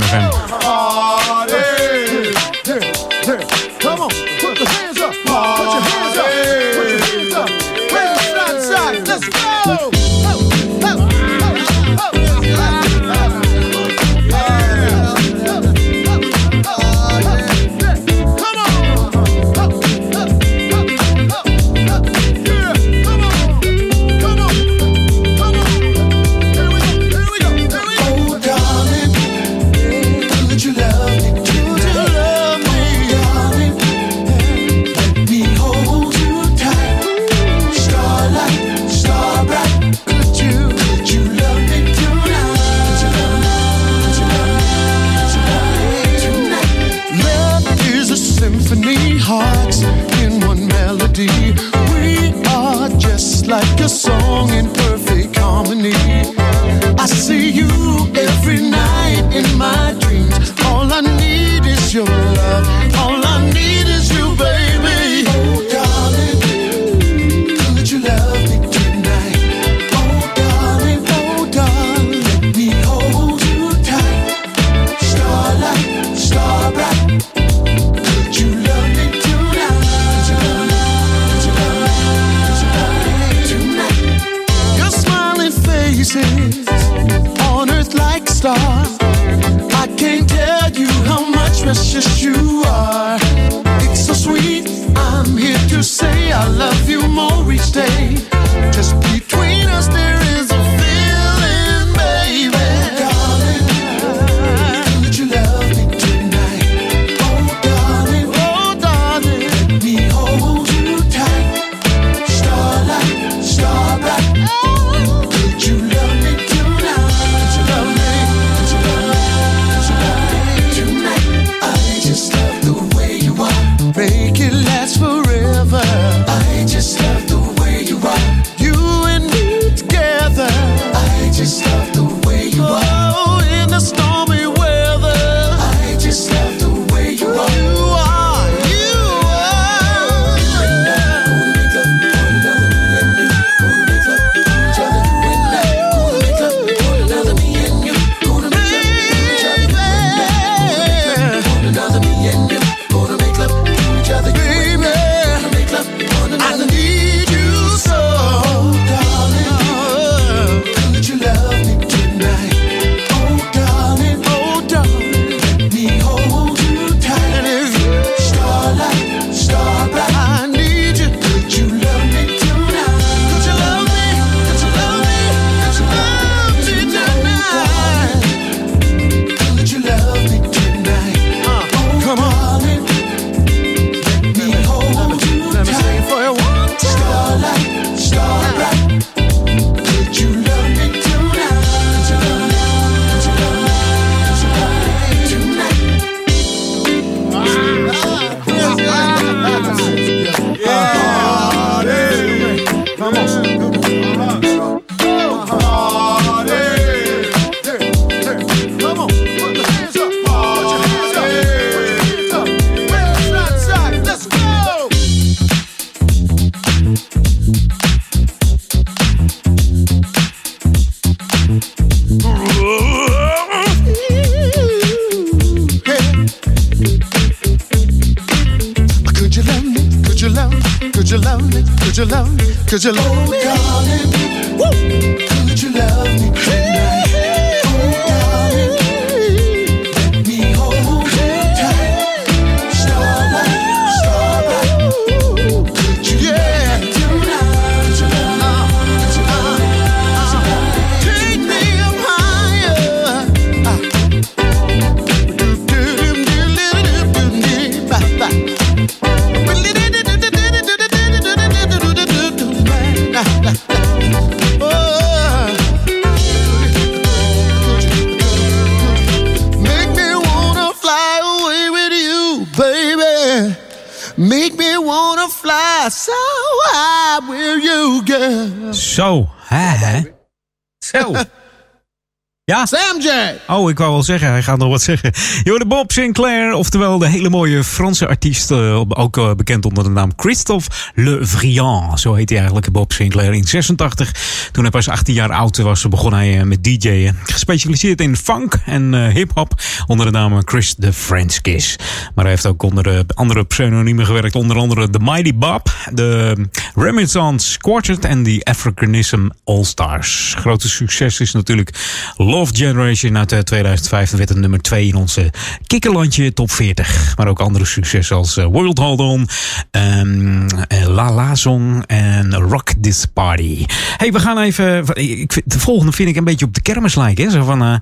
Oh, 283.46 283.70
ik 283.70 283.78
wou 283.78 283.92
wel 283.92 284.02
zeggen, 284.02 284.28
hij 284.28 284.42
gaat 284.42 284.58
nog 284.58 284.68
wat 284.68 284.82
zeggen. 284.82 285.12
Yo, 285.42 285.58
de 285.58 285.66
Bob 285.66 285.92
Sinclair, 285.92 286.52
oftewel 286.52 286.98
de 286.98 287.08
hele 287.08 287.30
mooie 287.30 287.64
Franse 287.64 288.08
artiest, 288.08 288.50
eh, 288.50 288.82
ook 288.88 289.16
eh, 289.16 289.34
bekend 289.34 289.64
onder 289.64 289.84
de 289.84 289.90
naam 289.90 290.12
Christophe 290.16 290.70
Le 290.94 291.18
Vriand. 291.22 292.00
Zo 292.00 292.14
heet 292.14 292.28
hij 292.28 292.38
eigenlijk, 292.38 292.72
Bob 292.72 292.92
Sinclair. 292.92 293.32
In 293.32 293.44
86, 293.44 294.12
toen 294.52 294.62
hij 294.62 294.72
pas 294.72 294.88
18 294.88 295.14
jaar 295.14 295.32
oud 295.32 295.56
was, 295.56 295.88
begon 295.88 296.12
hij 296.12 296.38
eh, 296.38 296.44
met 296.44 296.64
DJ'en. 296.64 297.18
Gespecialiseerd 297.22 298.00
in 298.00 298.16
funk 298.16 298.58
en 298.66 299.10
hip-hop 299.10 299.54
onder 299.86 300.06
de 300.06 300.12
naam 300.12 300.42
Chris 300.44 300.74
the 300.78 300.92
French 300.92 301.40
Kiss. 301.40 301.76
Maar 302.14 302.24
hij 302.24 302.32
heeft 302.32 302.46
ook 302.46 302.62
onder 302.62 303.04
andere 303.14 303.44
pseudoniemen 303.44 304.06
gewerkt, 304.06 304.34
onder 304.34 304.56
andere 304.56 304.90
The 304.90 304.98
Mighty 304.98 305.34
Bob, 305.34 305.74
de 305.92 306.36
Renaissance 306.74 307.58
Quartet 307.58 308.04
en 308.04 308.22
de 308.22 308.40
Africanism 308.44 309.28
All 309.44 309.64
Stars. 309.64 310.34
Grote 310.38 310.68
succes 310.68 311.20
is 311.20 311.32
natuurlijk 311.32 311.70
Love 312.16 312.54
Generation 312.54 312.91
uit 313.00 313.32
eh, 313.32 313.38
2005. 313.38 314.10
werd 314.10 314.28
het 314.28 314.38
nummer 314.38 314.60
2 314.60 314.86
in 314.86 314.94
onze 314.94 315.30
kikkerlandje 315.66 316.32
top 316.32 316.50
40. 316.50 317.16
Maar 317.16 317.28
ook 317.28 317.40
andere 317.40 317.64
successen 317.64 318.16
als 318.16 318.36
eh, 318.36 318.44
World 318.44 318.78
Hold 318.78 319.00
On, 319.00 319.28
ehm, 319.70 320.48
eh, 320.68 320.86
La 320.86 321.12
La 321.12 321.34
Song 321.34 321.82
en 321.86 322.34
Rock 322.34 322.70
This 322.80 323.04
Party. 323.12 323.64
hey, 323.96 324.12
we 324.12 324.20
gaan 324.20 324.38
even... 324.38 324.84
Ik, 324.94 325.42
de 325.44 325.58
volgende 325.58 325.92
vind 325.92 326.08
ik 326.08 326.16
een 326.16 326.24
beetje 326.24 326.46
op 326.46 326.54
de 326.54 326.62
kermis 326.62 326.94
lijken. 326.94 327.24
Hè? 327.24 327.30
Zo 327.30 327.44
van... 327.44 327.62
eh, 327.62 327.74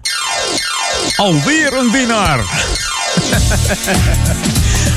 alweer 1.17 1.79
een 1.79 1.91
winnaar! 1.91 2.41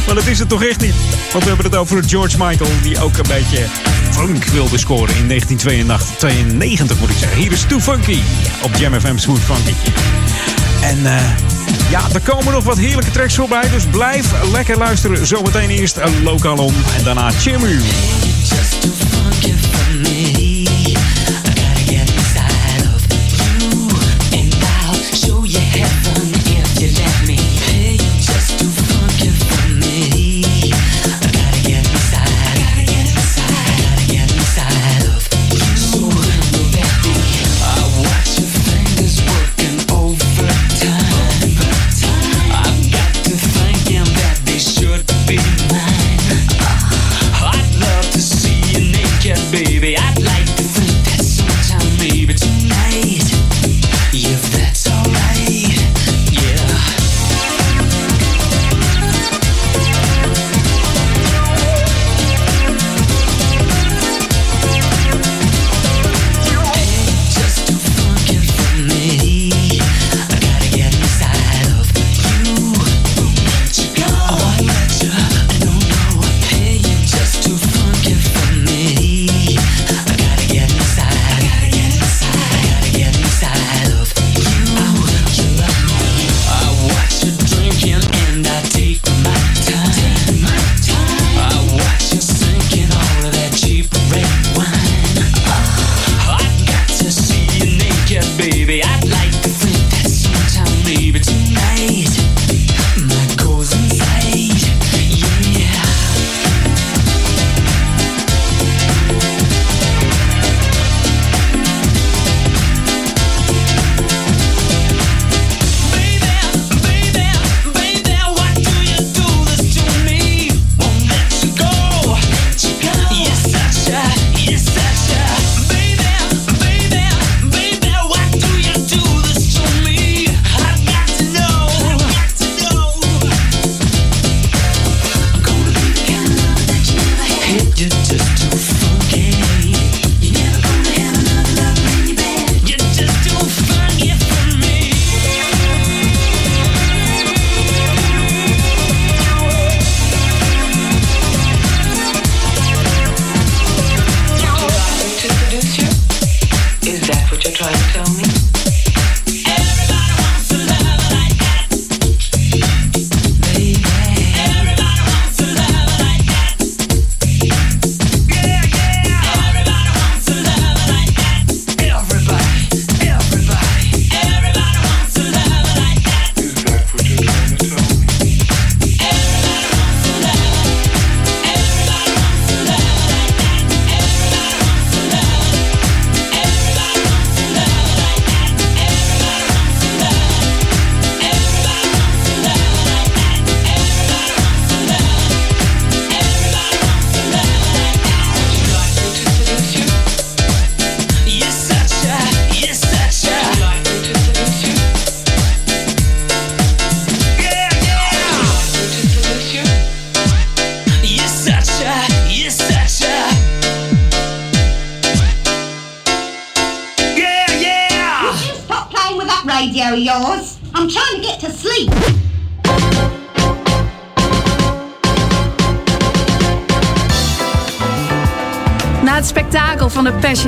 maar 0.05 0.15
dat 0.15 0.27
is 0.27 0.39
het 0.39 0.49
toch 0.49 0.63
echt 0.63 0.81
niet. 0.81 0.95
Want 1.31 1.43
we 1.43 1.49
hebben 1.49 1.65
het 1.65 1.75
over 1.75 2.03
George 2.07 2.37
Michael, 2.37 2.69
die 2.81 3.01
ook 3.01 3.17
een 3.17 3.27
beetje 3.27 3.65
funk 4.11 4.45
wilde 4.45 4.77
scoren 4.77 5.15
in 5.15 5.27
1992, 5.27 6.17
92 6.17 6.99
moet 6.99 7.09
ik 7.09 7.17
zeggen. 7.17 7.37
Hier 7.37 7.51
is 7.51 7.65
Too 7.67 7.79
Funky 7.79 8.19
op 8.61 8.75
Jam 8.75 8.99
FM 8.99 9.17
Smooth 9.17 9.39
Funky. 9.39 9.73
En 10.81 11.05
eh, 11.05 11.21
ja, 11.89 12.01
er 12.13 12.21
komen 12.21 12.53
nog 12.53 12.63
wat 12.63 12.77
heerlijke 12.77 13.11
tracks 13.11 13.35
voorbij, 13.35 13.69
dus 13.69 13.85
blijf 13.91 14.51
lekker 14.51 14.77
luisteren. 14.77 15.27
Zometeen 15.27 15.69
eerst 15.69 15.97
een 15.97 16.23
lokaal 16.23 16.57
om 16.57 16.73
en 16.97 17.03
daarna 17.03 17.29
Chimu. 17.31 17.79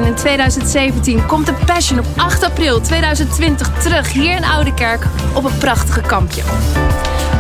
In 0.04 0.16
2017 0.16 1.26
komt 1.26 1.46
de 1.46 1.54
Passion 1.66 2.00
op 2.00 2.06
8 2.16 2.44
april 2.44 2.82
2020 2.82 3.70
terug 3.82 4.12
hier 4.12 4.36
in 4.36 4.44
Oudekerk 4.44 5.06
op 5.34 5.44
een 5.44 5.58
prachtige 5.58 6.02
kampje. 6.02 6.42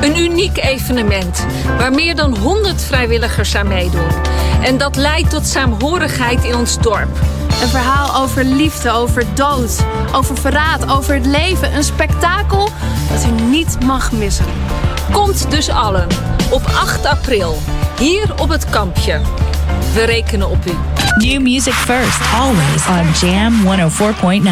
Een 0.02 0.18
uniek 0.20 0.58
evenement 0.58 1.46
waar 1.78 1.92
meer 1.92 2.16
dan 2.16 2.38
100 2.38 2.82
vrijwilligers 2.82 3.56
aan 3.56 3.68
meedoen. 3.68 4.08
En 4.62 4.78
dat 4.78 4.96
leidt 4.96 5.30
tot 5.30 5.48
saamhorigheid 5.48 6.44
in 6.44 6.56
ons 6.56 6.80
dorp. 6.80 7.20
Een 7.62 7.68
verhaal 7.68 8.24
over 8.24 8.44
liefde, 8.44 8.92
over 8.92 9.24
dood, 9.34 9.86
over 10.14 10.38
verraad, 10.38 10.90
over 10.90 11.14
het 11.14 11.26
leven. 11.26 11.76
Een 11.76 11.84
spektakel 11.84 12.70
dat 13.12 13.26
u 13.26 13.42
niet 13.42 13.78
mag 13.86 14.12
missen. 14.12 14.46
Komt 15.12 15.52
dus 15.52 15.70
allen 15.70 16.08
op 16.50 16.62
8 16.66 17.06
april 17.06 17.58
hier 18.00 18.34
op 18.42 18.50
het 18.50 18.70
kampje. 18.70 19.20
We 19.94 20.04
rekenen 20.04 20.50
op 20.50 20.66
u. 20.66 20.95
New 21.20 21.40
music 21.40 21.74
first, 21.74 22.22
always 22.34 22.88
on 22.90 23.06
Jam 23.14 23.64
104.9. 23.64 24.44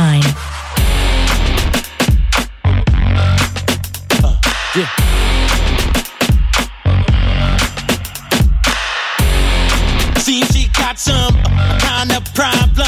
Seems 10.19 10.49
uh, 10.49 10.53
she 10.53 10.68
got 10.69 10.98
some 10.98 11.35
kind 11.80 12.11
of 12.14 12.23
problem. 12.34 12.88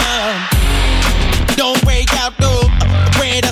Don't 1.58 1.84
out 2.14 2.40
no 2.40 2.62
uh, 2.64 3.12
way 3.20 3.42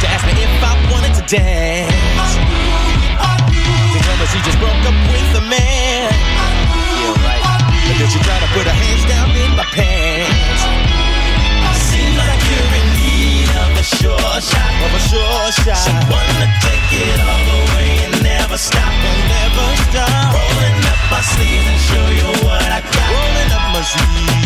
To 0.00 0.06
ask 0.06 0.22
me 0.26 0.32
if 0.38 0.62
I 0.62 0.72
wanted 0.90 1.14
to 1.18 1.24
dance. 1.26 2.32
To 3.92 3.98
tell 3.98 4.16
me 4.18 4.26
she 4.30 4.38
just 4.46 4.58
broke 4.58 4.82
up 4.86 4.94
with 5.10 5.38
a 5.38 5.44
man. 5.50 6.12
Yeah, 6.12 7.26
right. 7.26 7.42
But 7.90 7.96
then 7.98 8.08
she 8.10 8.18
tried 8.22 8.42
to 8.42 8.50
put 8.54 8.66
her 8.66 8.76
hands 8.76 9.04
down 9.10 9.30
in 9.34 9.50
my 9.56 9.66
pants. 9.74 10.62
Seems 11.90 12.16
like 12.16 12.42
you're 12.46 12.72
in 12.78 12.86
need 12.94 13.50
of 13.50 13.70
a 13.78 13.84
sure 13.84 14.36
shot. 14.38 14.72
Of 14.86 14.94
a 14.94 15.02
sure 15.02 15.46
shot. 15.64 15.82
Someone 15.82 16.30
to 16.38 16.48
take 16.62 16.88
it 16.92 17.18
all 17.18 17.42
the 17.50 17.60
way 17.74 17.90
and 18.06 18.14
never 18.22 18.56
stop. 18.56 18.92
And 18.92 19.20
never 19.26 19.68
stop. 19.90 20.34
Rolling 20.38 20.78
up 20.86 21.00
my 21.10 21.22
sleeves 21.34 21.66
and 21.66 21.80
show 21.82 22.06
you 22.14 22.28
what 22.46 22.62
I 22.62 22.80
got. 22.80 23.10
Rolling 23.10 23.50
up 23.50 23.64
my 23.74 23.82
sleeves. 23.82 24.41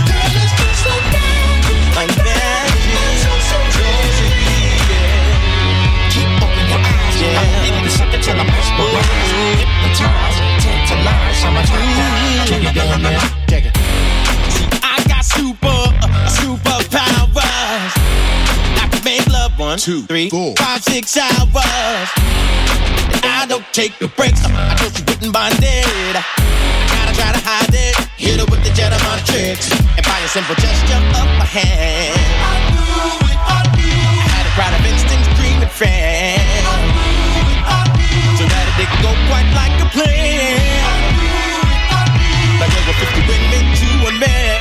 Till 8.26 8.40
I'm 8.42 8.46
mesmerized. 8.50 9.30
Hypnotized. 9.62 10.38
Tantalized. 10.58 11.42
I'm 11.46 11.56
a 11.56 11.62
you 12.58 12.72
down 12.74 13.02
there? 13.06 13.22
Check 13.46 13.64
it. 13.70 13.74
See, 14.50 14.66
I 14.82 14.98
got 15.06 15.22
super, 15.22 15.78
uh, 16.02 16.26
super 16.26 16.78
powers. 16.90 17.92
I 18.82 18.86
can 18.90 19.02
make 19.04 19.26
love 19.30 19.56
one, 19.58 19.78
two, 19.78 20.02
three, 20.02 20.28
four, 20.28 20.56
five, 20.56 20.82
six 20.82 21.16
hours. 21.16 22.08
I 23.22 23.46
don't 23.48 23.66
take 23.72 23.96
the 24.00 24.08
breaks. 24.08 24.42
I 24.44 24.74
told 24.74 25.22
you 25.22 25.30
mind 25.30 25.62
it. 25.62 26.16
I 26.18 26.22
gotta 26.90 27.14
try 27.14 27.30
to 27.30 27.42
hide 27.46 27.70
it. 27.70 27.94
Hit 28.18 28.40
her 28.40 28.46
with 28.50 28.62
the 28.66 28.72
jet 28.74 28.90
of 28.90 29.02
my 29.06 29.22
tricks. 29.22 29.70
And 29.70 30.02
by 30.02 30.18
a 30.18 30.28
simple 30.28 30.56
gesture 30.56 30.98
of 30.98 31.28
my 31.38 31.46
hand. 31.46 32.18
I 32.42 32.54
knew 32.74 33.30
it, 33.30 33.38
I 33.38 33.62
knew. 33.78 34.02
I 34.18 34.34
had 34.34 34.46
a 34.50 34.52
crowd 34.58 34.74
of 34.74 34.82
instincts 34.82 35.30
dreaming 35.38 35.70
fan. 35.70 36.15
Go 39.06 39.14
quite 39.30 39.46
like 39.54 39.76
a 39.78 39.88
plan. 39.94 40.58
Like 42.58 42.74
over 42.80 42.94
50 42.98 43.30
women 43.30 43.64
to 43.78 43.90
man. 44.18 44.58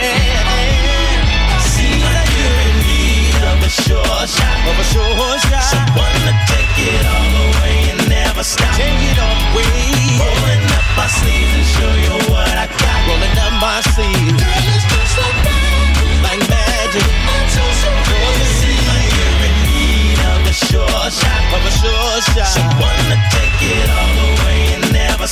In 2.45 2.73
need 2.85 3.35
of 3.41 3.59
a 3.65 3.69
shot. 3.69 4.29
Of 4.69 4.77
a 4.77 4.85
shot. 4.85 5.65
Someone 5.73 6.17
to 6.27 6.33
take 6.51 6.77
it 6.77 7.05
all 7.09 7.57
and 7.89 8.01
never 8.09 8.43
stop. 8.43 8.75
Take 8.77 9.01
it 9.09 9.17
all. 9.17 9.37
Rolling 10.21 10.65
up 10.77 10.85
my 10.99 11.07
sleeves 11.17 11.53
and 11.59 11.67
show 11.75 11.93
you 12.05 12.15
what 12.29 12.55
I 12.65 12.67
got. 12.69 12.99
Rolling 13.09 13.33
my 13.65 13.81
sleeves. 13.93 14.41
Girl, 14.41 14.67
it's 14.75 14.85
just 14.93 15.15
like 15.21 15.37
magic. 16.49 17.07
Like 18.89 19.11
you're 19.17 19.41
in 19.47 19.55
need 19.65 20.19
of 20.33 20.41
a 20.45 20.53
shot. 20.53 21.13
Of 21.55 21.63
a 21.65 21.71
shot. 21.71 22.21
Someone 22.45 23.01
to 23.09 23.17
take 23.33 23.44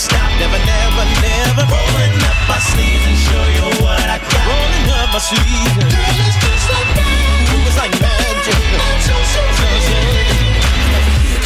stop. 0.03 0.27
Never, 0.39 0.59
never, 0.59 1.05
never. 1.23 1.63
Rolling 1.71 2.15
up 2.27 2.39
my 2.51 2.59
sleeves 2.59 3.05
and 3.07 3.19
show 3.27 3.43
you 3.55 3.65
what 3.80 4.03
I 4.03 4.19
got. 4.19 4.43
Rolling 4.43 4.88
up 4.99 5.07
my 5.15 5.21
sleeves. 5.23 5.73
Girl, 5.80 6.19
it's 6.19 6.38
just 6.43 6.67
like 6.75 6.89
magic. 6.99 7.63
It's 7.63 7.77
like 7.80 7.95
magic. 8.03 8.59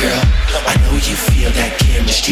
Girl, 0.01 0.23
I 0.65 0.73
know 0.83 0.95
you 0.97 1.15
feel 1.15 1.51
that 1.53 1.77
chemistry. 1.79 2.26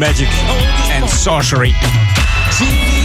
Magic 0.00 0.28
and 1.00 1.10
Sorcery. 1.10 1.74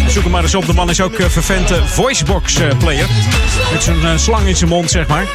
Zoek 0.08 0.24
hem 0.24 0.32
maar 0.32 0.42
eens 0.42 0.56
op. 0.56 0.66
De 0.66 0.74
man 0.74 0.90
is 0.90 1.02
ook 1.02 1.14
eh, 1.14 1.30
vervente 1.30 1.86
voicebox 1.86 2.56
eh, 2.56 2.78
player. 2.78 3.08
Met 3.72 3.84
zo'n 3.84 4.06
eh, 4.06 4.18
slang 4.18 4.48
in 4.48 4.56
zijn 4.56 4.70
mond, 4.70 4.92
zeg 4.92 5.08
maar. 5.08 5.26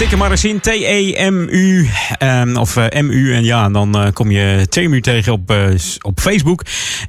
Tik 0.00 0.16
maar 0.16 0.30
eens 0.30 0.44
in. 0.44 0.60
T-E-M-U. 0.60 1.88
ehm, 2.18 2.56
of 2.56 2.76
eh, 2.76 3.02
M-U. 3.02 3.34
En 3.34 3.44
ja, 3.44 3.68
dan 3.68 3.94
eh, 3.98 4.12
kom 4.12 4.30
je 4.30 4.66
Temu 4.68 5.00
tegen 5.00 5.32
op, 5.32 5.54
s- 5.76 5.96
op 6.00 6.20
Facebook. 6.20 6.62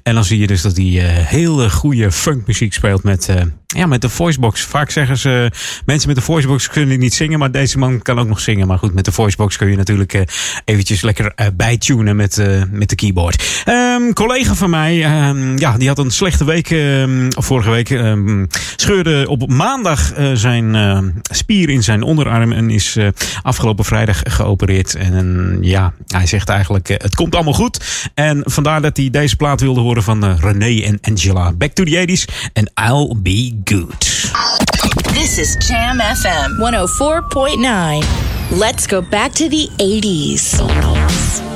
En 0.03 0.13
dan 0.13 0.23
zie 0.25 0.39
je 0.39 0.47
dus 0.47 0.61
dat 0.61 0.77
hij 0.77 0.85
hele 1.27 1.69
goede 1.69 2.11
funkmuziek 2.11 2.73
speelt 2.73 3.03
met, 3.03 3.29
ja, 3.67 3.85
met 3.85 4.01
de 4.01 4.09
voicebox. 4.09 4.61
Vaak 4.61 4.89
zeggen 4.89 5.17
ze, 5.17 5.51
mensen 5.85 6.07
met 6.07 6.17
de 6.17 6.23
voicebox 6.23 6.67
kunnen 6.69 6.99
niet 6.99 7.13
zingen. 7.13 7.39
Maar 7.39 7.51
deze 7.51 7.77
man 7.77 8.01
kan 8.01 8.19
ook 8.19 8.27
nog 8.27 8.39
zingen. 8.39 8.67
Maar 8.67 8.77
goed, 8.77 8.93
met 8.93 9.05
de 9.05 9.11
voicebox 9.11 9.57
kun 9.57 9.69
je 9.69 9.75
natuurlijk 9.77 10.23
eventjes 10.65 11.01
lekker 11.01 11.33
bijtunen 11.55 12.15
met, 12.15 12.43
met 12.71 12.89
de 12.89 12.95
keyboard. 12.95 13.61
Ehm, 13.65 14.13
collega 14.13 14.55
van 14.55 14.69
mij, 14.69 15.03
ehm, 15.03 15.57
ja, 15.57 15.77
die 15.77 15.87
had 15.87 15.97
een 15.97 16.11
slechte 16.11 16.45
week. 16.45 16.67
vorige 17.29 17.69
week 17.69 17.99
scheurde 18.75 19.25
op 19.29 19.49
maandag 19.49 20.13
zijn 20.33 20.75
spier 21.21 21.69
in 21.69 21.83
zijn 21.83 22.03
onderarm. 22.03 22.51
En 22.51 22.69
is 22.69 22.80
is 22.81 22.95
eh, 22.95 23.07
afgelopen 23.41 23.85
vrijdag 23.85 24.21
geopereerd. 24.23 24.95
En 24.95 25.57
ja, 25.61 25.93
hij 26.07 26.27
zegt 26.27 26.49
eigenlijk, 26.49 26.89
eh, 26.89 26.97
het 26.97 27.15
komt 27.15 27.35
allemaal 27.35 27.53
goed. 27.53 28.09
En 28.13 28.41
vandaar 28.45 28.81
dat 28.81 28.97
hij 28.97 29.09
deze 29.09 29.35
plaat 29.35 29.61
wilde 29.61 29.79
horen 29.79 30.03
van 30.03 30.23
eh, 30.23 30.33
René 30.39 30.83
en 30.83 30.97
Angela. 31.01 31.51
Back 31.51 31.71
to 31.71 31.83
the 31.83 32.05
80s 32.07 32.51
en 32.53 32.71
I'll 32.89 33.15
be 33.17 33.61
good. 33.63 34.31
This 35.13 35.37
is 35.37 35.67
Jam 35.67 35.99
FM 35.99 36.51
104.9. 36.57 38.07
Let's 38.57 38.85
go 38.87 39.03
back 39.09 39.31
to 39.31 39.47
the 39.47 39.69
80s. 39.77 41.50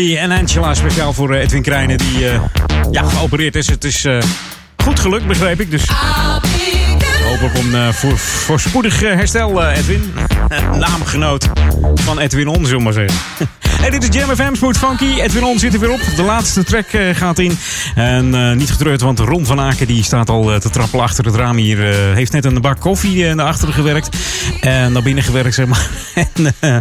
René 0.00 0.16
en 0.18 0.30
Angela 0.30 0.74
speciaal 0.74 1.12
voor 1.12 1.34
eh, 1.34 1.40
Edwin 1.42 1.62
Krijnen 1.62 1.98
die 1.98 2.28
eh, 2.28 2.40
ja, 2.90 3.02
geopereerd 3.02 3.56
is. 3.56 3.66
Het 3.66 3.84
is 3.84 4.04
eh, 4.04 4.18
goed 4.84 5.00
gelukt, 5.00 5.26
begreep 5.26 5.60
ik. 5.60 5.70
Dus 5.70 5.88
een 7.54 7.74
eh, 7.74 7.88
voor, 7.88 8.18
voorspoedig 8.18 9.00
herstel, 9.00 9.64
Edwin. 9.64 10.12
Naamgenoot 10.78 11.48
van 11.94 12.18
Edwin 12.18 12.48
On, 12.48 12.66
zullen 12.66 12.82
maar 12.82 12.92
zeggen. 12.92 13.18
Hey, 13.80 13.90
dit 13.90 14.02
is 14.02 14.20
Jam 14.20 14.36
FM, 14.36 14.54
Smooth 14.54 14.78
Funky. 14.78 15.20
Edwin 15.20 15.44
On 15.44 15.58
zit 15.58 15.74
er 15.74 15.80
weer 15.80 15.90
op. 15.90 16.00
De 16.16 16.22
laatste 16.22 16.64
track 16.64 16.86
gaat 17.12 17.38
in. 17.38 17.58
En 17.94 18.56
niet 18.56 18.70
getreurd, 18.70 19.00
want 19.00 19.18
Ron 19.18 19.46
van 19.46 19.60
Aken 19.60 19.86
die 19.86 20.04
staat 20.04 20.30
al 20.30 20.58
te 20.58 20.70
trappelen 20.70 21.04
achter 21.04 21.24
het 21.24 21.34
raam 21.34 21.56
hier. 21.56 21.88
eh, 21.90 22.14
heeft 22.14 22.32
net 22.32 22.44
een 22.44 22.60
bak 22.60 22.80
koffie 22.80 23.34
naar 23.34 23.46
achteren 23.46 23.74
gewerkt. 23.74 24.16
En 24.60 24.92
naar 24.92 25.02
binnen 25.02 25.24
gewerkt, 25.24 25.54
zeg 25.54 25.66
maar. 25.66 25.88
en, 26.14 26.54
eh, 26.60 26.76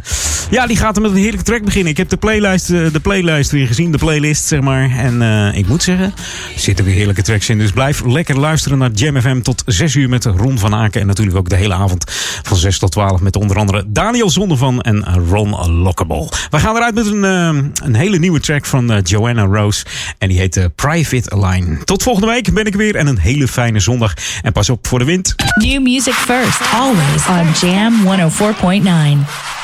ja, 0.49 0.67
die 0.67 0.77
gaat 0.77 0.95
er 0.95 1.01
met 1.01 1.11
een 1.11 1.17
heerlijke 1.17 1.45
track 1.45 1.63
beginnen. 1.63 1.91
Ik 1.91 1.97
heb 1.97 2.09
de 2.09 2.17
playlist 2.17 2.69
eh, 2.69 2.91
de 2.91 2.99
playlist 2.99 3.51
weer 3.51 3.67
gezien, 3.67 3.91
de 3.91 3.97
playlist 3.97 4.45
zeg 4.45 4.61
maar. 4.61 4.89
En 4.97 5.21
eh, 5.21 5.57
ik 5.57 5.67
moet 5.67 5.83
zeggen, 5.83 6.13
er 6.53 6.59
zitten 6.59 6.85
weer 6.85 6.93
heerlijke 6.93 7.21
tracks 7.21 7.49
in. 7.49 7.57
Dus 7.57 7.71
blijf 7.71 8.05
lekker 8.05 8.39
luisteren 8.39 8.77
naar 8.77 8.91
Jam 8.91 9.21
FM 9.21 9.41
tot 9.41 9.63
6 9.65 9.95
uur 9.95 10.09
met 10.09 10.25
Ron 10.25 10.59
van 10.59 10.75
Aken. 10.75 11.01
En 11.01 11.07
natuurlijk 11.07 11.37
ook 11.37 11.49
de 11.49 11.55
hele 11.55 11.73
avond 11.73 12.03
van 12.43 12.57
6 12.57 12.79
tot 12.79 12.91
12 12.91 13.21
met 13.21 13.35
onder 13.35 13.57
andere 13.57 13.83
Daniel 13.87 14.29
Zondervan 14.29 14.81
en 14.81 15.27
Ron 15.29 15.71
Lockable. 15.71 16.29
We 16.49 16.59
gaan 16.59 16.75
eruit 16.75 16.95
met 16.95 17.05
een, 17.05 17.23
een 17.23 17.95
hele 17.95 18.17
nieuwe 18.17 18.39
track 18.39 18.65
van 18.65 18.99
Joanna 19.03 19.45
Rose. 19.45 19.85
En 20.17 20.29
die 20.29 20.39
heet 20.39 20.69
Private 20.75 21.37
Line. 21.37 21.83
Tot 21.83 22.03
volgende 22.03 22.27
week 22.27 22.53
ben 22.53 22.65
ik 22.65 22.75
weer 22.75 22.95
en 22.95 23.07
een 23.07 23.19
hele 23.19 23.47
fijne 23.47 23.79
zondag. 23.79 24.13
En 24.41 24.51
pas 24.51 24.69
op 24.69 24.87
voor 24.87 24.99
de 24.99 25.05
wind. 25.05 25.35
New 25.55 25.81
music 25.81 26.13
first, 26.13 26.61
always 26.73 27.27
on 27.27 27.69
Jam 27.69 27.93
104.9. 28.05 29.18
Nine. 29.19 29.58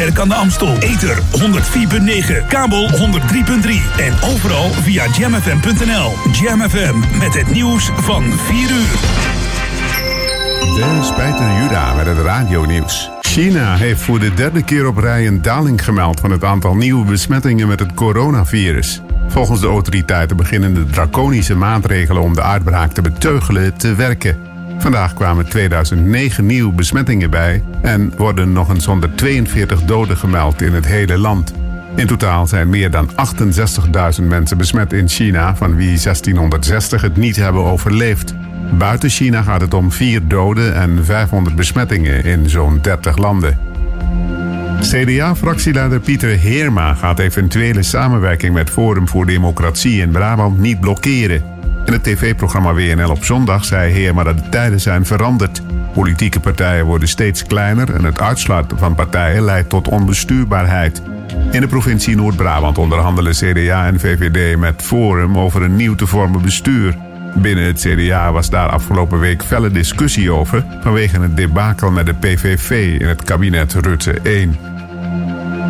Kerk 0.00 0.18
aan 0.18 0.28
de 0.28 0.34
Amstel. 0.34 0.76
Ether 0.78 1.18
104.9, 1.18 2.46
kabel 2.48 2.88
103.3 2.88 2.96
en 3.96 4.12
overal 4.34 4.70
via 4.70 5.06
jamfm.nl. 5.18 6.12
Jamfm 6.32 7.18
met 7.18 7.34
het 7.34 7.52
nieuws 7.52 7.90
van 7.94 8.22
4 8.22 8.70
uur. 8.70 8.98
De 10.74 11.00
Spijter 11.02 11.62
Juda 11.62 11.94
met 11.94 12.06
het 12.06 12.18
radionieuws. 12.18 13.10
China 13.20 13.76
heeft 13.76 14.00
voor 14.00 14.18
de 14.18 14.34
derde 14.34 14.62
keer 14.62 14.86
op 14.86 14.96
rij 14.96 15.26
een 15.26 15.42
daling 15.42 15.84
gemeld 15.84 16.20
van 16.20 16.30
het 16.30 16.44
aantal 16.44 16.74
nieuwe 16.74 17.04
besmettingen 17.04 17.68
met 17.68 17.80
het 17.80 17.94
coronavirus. 17.94 19.02
Volgens 19.28 19.60
de 19.60 19.66
autoriteiten 19.66 20.36
beginnen 20.36 20.74
de 20.74 20.86
draconische 20.86 21.56
maatregelen 21.56 22.22
om 22.22 22.34
de 22.34 22.42
uitbraak 22.42 22.92
te 22.92 23.02
beteugelen 23.02 23.76
te 23.76 23.94
werken. 23.94 24.49
Vandaag 24.80 25.14
kwamen 25.14 25.48
2009 25.48 26.46
nieuwe 26.46 26.72
besmettingen 26.72 27.30
bij 27.30 27.62
en 27.82 28.12
worden 28.16 28.52
nog 28.52 28.68
eens 28.70 28.84
142 28.84 29.82
doden 29.82 30.16
gemeld 30.16 30.62
in 30.62 30.72
het 30.72 30.86
hele 30.86 31.18
land. 31.18 31.52
In 31.96 32.06
totaal 32.06 32.46
zijn 32.46 32.68
meer 32.68 32.90
dan 32.90 33.10
68.000 34.20 34.26
mensen 34.26 34.56
besmet 34.56 34.92
in 34.92 35.08
China, 35.08 35.56
van 35.56 35.76
wie 35.76 35.86
1660 35.86 37.02
het 37.02 37.16
niet 37.16 37.36
hebben 37.36 37.64
overleefd. 37.64 38.34
Buiten 38.78 39.08
China 39.08 39.42
gaat 39.42 39.60
het 39.60 39.74
om 39.74 39.92
4 39.92 40.28
doden 40.28 40.74
en 40.74 41.04
500 41.04 41.56
besmettingen 41.56 42.24
in 42.24 42.48
zo'n 42.48 42.78
30 42.82 43.16
landen. 43.16 43.58
CDA-fractieleider 44.80 46.00
Pieter 46.00 46.38
Heerma 46.38 46.94
gaat 46.94 47.18
eventuele 47.18 47.82
samenwerking 47.82 48.54
met 48.54 48.70
Forum 48.70 49.08
voor 49.08 49.26
Democratie 49.26 50.00
in 50.00 50.10
Brabant 50.10 50.58
niet 50.58 50.80
blokkeren. 50.80 51.49
In 51.90 51.96
het 51.96 52.04
tv-programma 52.04 52.74
WNL 52.74 53.10
op 53.10 53.24
zondag 53.24 53.64
zei 53.64 53.92
Heerma 53.92 54.22
dat 54.22 54.38
de 54.38 54.48
tijden 54.48 54.80
zijn 54.80 55.06
veranderd. 55.06 55.62
Politieke 55.92 56.40
partijen 56.40 56.84
worden 56.84 57.08
steeds 57.08 57.44
kleiner 57.44 57.94
en 57.94 58.04
het 58.04 58.20
uitsluiten 58.20 58.78
van 58.78 58.94
partijen 58.94 59.44
leidt 59.44 59.68
tot 59.68 59.88
onbestuurbaarheid. 59.88 61.02
In 61.50 61.60
de 61.60 61.66
provincie 61.66 62.16
Noord-Brabant 62.16 62.78
onderhandelen 62.78 63.32
CDA 63.32 63.86
en 63.86 64.00
VVD 64.00 64.58
met 64.58 64.82
Forum 64.82 65.38
over 65.38 65.62
een 65.62 65.76
nieuw 65.76 65.94
te 65.94 66.06
vormen 66.06 66.42
bestuur. 66.42 66.96
Binnen 67.34 67.64
het 67.64 67.80
CDA 67.80 68.32
was 68.32 68.50
daar 68.50 68.68
afgelopen 68.68 69.18
week 69.18 69.42
felle 69.42 69.70
discussie 69.70 70.32
over 70.32 70.64
vanwege 70.80 71.20
het 71.20 71.36
debakel 71.36 71.90
met 71.90 72.06
de 72.06 72.14
PVV 72.14 73.00
in 73.00 73.08
het 73.08 73.22
kabinet 73.22 73.72
Rutte 73.72 74.20
1. 74.22 74.69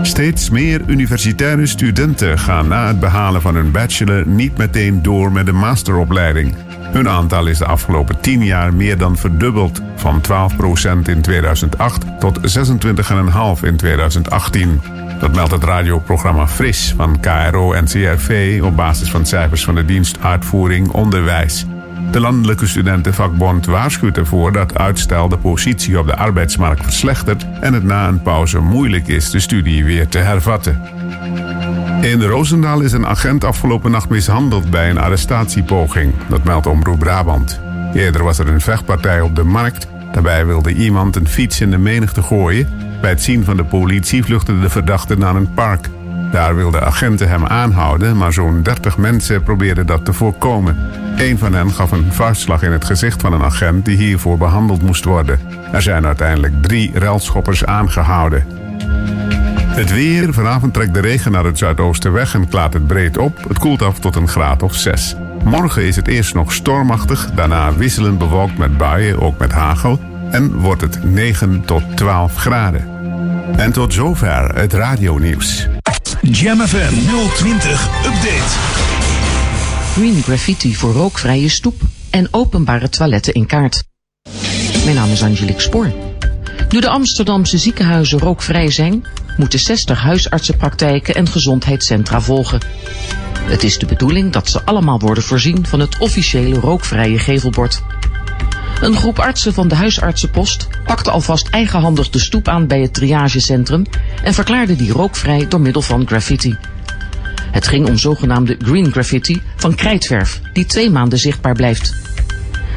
Steeds 0.02 0.50
meer 0.50 0.80
universitaire 0.86 1.66
studenten 1.66 2.38
gaan 2.38 2.68
na 2.68 2.86
het 2.86 3.00
behalen 3.00 3.40
van 3.40 3.54
hun 3.54 3.70
bachelor 3.70 4.26
niet 4.26 4.58
meteen 4.58 5.02
door 5.02 5.32
met 5.32 5.46
de 5.46 5.52
masteropleiding. 5.52 6.54
Hun 6.80 7.08
aantal 7.08 7.46
is 7.46 7.58
de 7.58 7.66
afgelopen 7.66 8.20
10 8.20 8.44
jaar 8.44 8.74
meer 8.74 8.98
dan 8.98 9.16
verdubbeld, 9.16 9.80
van 9.96 10.20
12% 10.20 11.08
in 11.08 11.20
2008 11.22 12.04
tot 12.18 12.38
26,5% 12.38 13.62
in 13.62 13.76
2018. 13.76 14.80
Dat 15.20 15.34
meldt 15.34 15.52
het 15.52 15.64
radioprogramma 15.64 16.48
Fris 16.48 16.94
van 16.96 17.20
KRO 17.20 17.72
en 17.72 17.84
CRV 17.84 18.60
op 18.64 18.76
basis 18.76 19.10
van 19.10 19.26
cijfers 19.26 19.64
van 19.64 19.74
de 19.74 19.84
dienst 19.84 20.18
Uitvoering 20.20 20.88
Onderwijs. 20.88 21.66
De 22.10 22.20
Landelijke 22.20 22.66
Studentenvakbond 22.66 23.66
waarschuwt 23.66 24.16
ervoor 24.16 24.52
dat 24.52 24.78
uitstel 24.78 25.28
de 25.28 25.38
positie 25.38 25.98
op 25.98 26.06
de 26.06 26.16
arbeidsmarkt 26.16 26.82
verslechtert 26.82 27.46
en 27.60 27.74
het 27.74 27.84
na 27.84 28.08
een 28.08 28.22
pauze 28.22 28.58
moeilijk 28.58 29.08
is 29.08 29.30
de 29.30 29.40
studie 29.40 29.84
weer 29.84 30.08
te 30.08 30.18
hervatten. 30.18 30.80
In 32.00 32.22
Roosendaal 32.22 32.80
is 32.80 32.92
een 32.92 33.06
agent 33.06 33.44
afgelopen 33.44 33.90
nacht 33.90 34.08
mishandeld 34.08 34.70
bij 34.70 34.90
een 34.90 34.98
arrestatiepoging. 34.98 36.12
Dat 36.28 36.44
meldt 36.44 36.66
Omroep 36.66 36.98
Brabant. 36.98 37.60
Eerder 37.94 38.24
was 38.24 38.38
er 38.38 38.48
een 38.48 38.60
vechtpartij 38.60 39.20
op 39.20 39.36
de 39.36 39.44
markt. 39.44 39.86
Daarbij 40.12 40.46
wilde 40.46 40.74
iemand 40.74 41.16
een 41.16 41.28
fiets 41.28 41.60
in 41.60 41.70
de 41.70 41.78
menigte 41.78 42.22
gooien. 42.22 42.68
Bij 43.00 43.10
het 43.10 43.22
zien 43.22 43.44
van 43.44 43.56
de 43.56 43.64
politie 43.64 44.24
vluchtte 44.24 44.60
de 44.60 44.68
verdachte 44.68 45.18
naar 45.18 45.34
een 45.34 45.54
park. 45.54 45.88
Daar 46.30 46.56
wilden 46.56 46.82
agenten 46.82 47.28
hem 47.28 47.46
aanhouden, 47.46 48.16
maar 48.16 48.32
zo'n 48.32 48.62
30 48.62 48.98
mensen 48.98 49.42
probeerden 49.42 49.86
dat 49.86 50.04
te 50.04 50.12
voorkomen. 50.12 50.76
Een 51.16 51.38
van 51.38 51.54
hen 51.54 51.70
gaf 51.70 51.90
een 51.90 52.12
vuistslag 52.12 52.62
in 52.62 52.72
het 52.72 52.84
gezicht 52.84 53.20
van 53.20 53.32
een 53.32 53.42
agent 53.42 53.84
die 53.84 53.96
hiervoor 53.96 54.38
behandeld 54.38 54.82
moest 54.82 55.04
worden. 55.04 55.40
Er 55.72 55.82
zijn 55.82 56.06
uiteindelijk 56.06 56.62
drie 56.62 56.90
relschoppers 56.98 57.64
aangehouden. 57.64 58.44
Het 59.70 59.92
weer. 59.92 60.34
Vanavond 60.34 60.74
trekt 60.74 60.94
de 60.94 61.00
regen 61.00 61.32
naar 61.32 61.44
het 61.44 61.58
zuidoosten 61.58 62.12
weg 62.12 62.34
en 62.34 62.48
klaart 62.48 62.72
het 62.72 62.86
breed 62.86 63.18
op. 63.18 63.44
Het 63.48 63.58
koelt 63.58 63.82
af 63.82 63.98
tot 63.98 64.16
een 64.16 64.28
graad 64.28 64.62
of 64.62 64.74
6. 64.74 65.16
Morgen 65.44 65.86
is 65.86 65.96
het 65.96 66.08
eerst 66.08 66.34
nog 66.34 66.52
stormachtig, 66.52 67.30
daarna 67.34 67.74
wisselend 67.74 68.18
bewolkt 68.18 68.58
met 68.58 68.78
buien, 68.78 69.20
ook 69.20 69.38
met 69.38 69.52
hagel. 69.52 70.00
En 70.30 70.54
wordt 70.54 70.80
het 70.80 71.04
9 71.04 71.64
tot 71.64 71.82
12 71.96 72.34
graden. 72.36 72.88
En 73.56 73.72
tot 73.72 73.92
zover 73.92 74.54
het 74.54 74.72
radionieuws. 74.72 75.69
Jam 76.22 76.60
FM 76.60 76.94
020 77.34 77.88
Update. 78.04 78.58
Green 79.92 80.22
graffiti 80.22 80.76
voor 80.76 80.92
rookvrije 80.92 81.48
stoep 81.48 81.80
en 82.10 82.28
openbare 82.30 82.88
toiletten 82.88 83.34
in 83.34 83.46
kaart. 83.46 83.84
Mijn 84.84 84.96
naam 84.96 85.10
is 85.10 85.22
Angelique 85.22 85.60
Spoor. 85.60 85.92
Nu 86.68 86.80
de 86.80 86.88
Amsterdamse 86.88 87.58
ziekenhuizen 87.58 88.18
rookvrij 88.18 88.70
zijn, 88.70 89.04
moeten 89.36 89.58
60 89.58 89.98
huisartsenpraktijken 89.98 91.14
en 91.14 91.28
gezondheidscentra 91.28 92.20
volgen. 92.20 92.60
Het 93.42 93.64
is 93.64 93.78
de 93.78 93.86
bedoeling 93.86 94.32
dat 94.32 94.48
ze 94.48 94.64
allemaal 94.64 94.98
worden 94.98 95.24
voorzien 95.24 95.66
van 95.66 95.80
het 95.80 95.98
officiële 95.98 96.60
rookvrije 96.60 97.18
gevelbord. 97.18 97.82
Een 98.80 98.96
groep 98.96 99.18
artsen 99.18 99.54
van 99.54 99.68
de 99.68 99.74
huisartsenpost 99.74 100.68
pakte 100.84 101.10
alvast 101.10 101.48
eigenhandig 101.48 102.10
de 102.10 102.18
stoep 102.18 102.48
aan 102.48 102.66
bij 102.66 102.80
het 102.80 102.94
triagecentrum 102.94 103.84
en 104.22 104.34
verklaarde 104.34 104.76
die 104.76 104.92
rookvrij 104.92 105.48
door 105.48 105.60
middel 105.60 105.82
van 105.82 106.06
graffiti. 106.06 106.56
Het 107.50 107.68
ging 107.68 107.88
om 107.88 107.98
zogenaamde 107.98 108.56
green 108.64 108.90
graffiti 108.92 109.42
van 109.56 109.74
krijtverf, 109.74 110.40
die 110.52 110.66
twee 110.66 110.90
maanden 110.90 111.18
zichtbaar 111.18 111.54
blijft. 111.54 111.94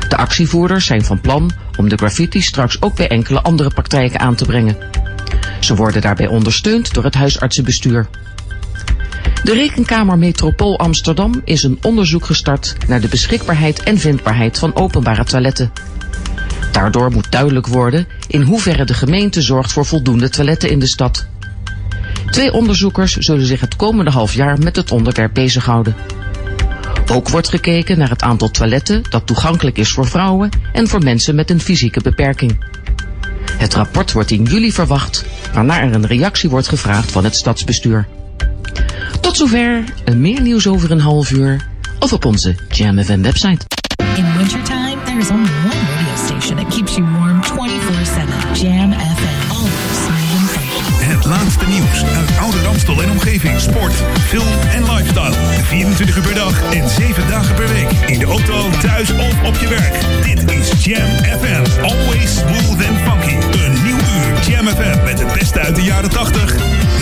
De 0.10 0.18
actievoerders 0.18 0.86
zijn 0.86 1.06
van 1.06 1.22
plan 1.22 1.52
om 1.78 1.90
de 1.90 1.96
graffiti 1.96 2.42
straks 2.42 2.82
ook 2.82 2.96
bij 2.96 3.08
enkele 3.08 3.42
andere 3.42 3.70
praktijken 3.70 4.20
aan 4.20 4.36
te 4.36 4.46
brengen. 4.46 4.78
Ze 5.60 5.76
worden 5.76 6.02
daarbij 6.02 6.28
ondersteund 6.28 6.94
door 6.94 7.04
het 7.04 7.16
huisartsenbestuur. 7.16 8.08
De 9.44 9.54
Rekenkamer 9.54 10.18
Metropool 10.18 10.80
Amsterdam 10.80 11.42
is 11.46 11.64
een 11.64 11.78
onderzoek 11.82 12.26
gestart 12.26 12.76
naar 12.88 13.02
de 13.02 13.08
beschikbaarheid 13.08 13.84
en 13.84 13.98
vindbaarheid 13.98 14.60
van 14.60 14.76
openbare 14.76 15.24
toiletten. 15.24 15.72
Daardoor 16.72 17.12
moet 17.12 17.32
duidelijk 17.32 17.68
worden 17.68 18.08
in 18.28 18.42
hoeverre 18.42 18.86
de 18.86 18.94
gemeente 18.94 19.42
zorgt 19.42 19.72
voor 19.72 19.86
voldoende 19.86 20.30
toiletten 20.30 20.70
in 20.70 20.80
de 20.80 20.88
stad. 20.88 21.28
Twee 22.30 22.54
onderzoekers 22.54 23.18
zullen 23.18 23.46
zich 23.46 23.60
het 23.60 23.76
komende 23.76 24.12
half 24.12 24.34
jaar 24.34 24.60
met 24.60 24.76
het 24.76 24.92
onderwerp 24.92 25.34
bezighouden. 25.34 25.96
Ook 27.12 27.30
wordt 27.30 27.50
gekeken 27.50 27.98
naar 27.98 28.10
het 28.10 28.22
aantal 28.22 28.50
toiletten 28.50 29.04
dat 29.10 29.28
toegankelijk 29.28 29.78
is 29.78 29.92
voor 29.92 30.08
vrouwen 30.08 30.50
en 30.74 30.88
voor 30.88 31.04
mensen 31.04 31.36
met 31.36 31.50
een 31.50 31.62
fysieke 31.62 32.02
beperking. 32.02 32.66
Het 33.58 33.74
rapport 33.74 34.12
wordt 34.12 34.32
in 34.32 34.44
juli 34.44 34.72
verwacht, 34.72 35.26
waarna 35.54 35.82
er 35.82 35.94
een 35.94 36.08
reactie 36.08 36.50
wordt 36.50 36.68
gevraagd 36.68 37.12
van 37.12 37.24
het 37.24 37.36
stadsbestuur. 37.36 38.08
Tot 39.22 39.38
zover, 39.38 39.84
meer 40.16 40.42
nieuws 40.42 40.68
over 40.68 40.92
een 40.92 41.00
half 41.00 41.32
uur 41.32 41.68
of 42.00 42.14
op 42.14 42.26
onze 42.26 42.56
Jam 42.70 43.04
FM 43.04 43.22
website. 43.22 43.66
In 44.16 44.38
wintertime, 44.38 44.98
there 45.06 45.20
is 45.20 45.30
only 45.30 45.50
one 45.50 45.82
radio 45.96 46.16
station 46.26 46.56
that 46.58 46.68
keeps 46.76 46.96
you 46.96 47.08
warm 47.18 47.42
24-7. 47.44 47.48
Jam 48.62 48.92
FM. 48.92 49.52
Always 49.52 49.98
smooth 50.06 50.40
and 50.40 50.50
funky. 50.50 51.06
Het 51.06 51.26
laatste 51.26 51.66
nieuws 51.68 52.04
uit 52.04 52.38
oude 52.40 52.62
Ramstel 52.62 53.02
en 53.02 53.12
omgeving. 53.12 53.60
Sport, 53.60 53.94
film 54.28 54.60
en 54.74 54.84
lifestyle. 54.84 55.34
24 55.64 56.18
uur 56.18 56.24
per 56.24 56.34
dag 56.34 56.74
en 56.74 56.90
7 56.90 57.28
dagen 57.28 57.56
per 57.56 57.68
week. 57.68 57.92
In 58.08 58.20
de 58.20 58.26
auto, 58.26 58.70
thuis 58.82 59.12
of 59.12 59.44
op 59.48 59.56
je 59.56 59.68
werk. 59.68 59.96
Dit 60.24 60.52
is 60.52 60.84
Jam 60.86 61.10
FM. 61.40 61.82
Always 61.82 62.38
smooth 62.38 62.88
and 62.88 62.98
funky. 63.08 63.36
Een 63.66 63.84
nieuw 63.84 63.98
uur 63.98 64.50
Jam 64.50 64.68
FM 64.68 65.04
met 65.04 65.20
het 65.20 65.34
beste 65.34 65.60
uit 65.60 65.76
de 65.76 65.84
jaren 65.84 66.10
80, 66.10 66.56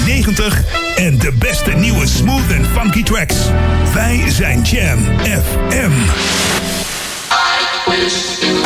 90 0.05 0.63
en 0.95 1.17
de 1.17 1.31
beste 1.39 1.71
nieuwe 1.71 2.07
smooth 2.07 2.55
and 2.57 2.67
funky 2.67 3.03
tracks. 3.03 3.35
Wij 3.93 4.23
zijn 4.27 4.61
Jam 4.61 4.99
FM. 5.23 5.91
I 7.31 7.89
wish 7.89 8.39
you. 8.41 8.61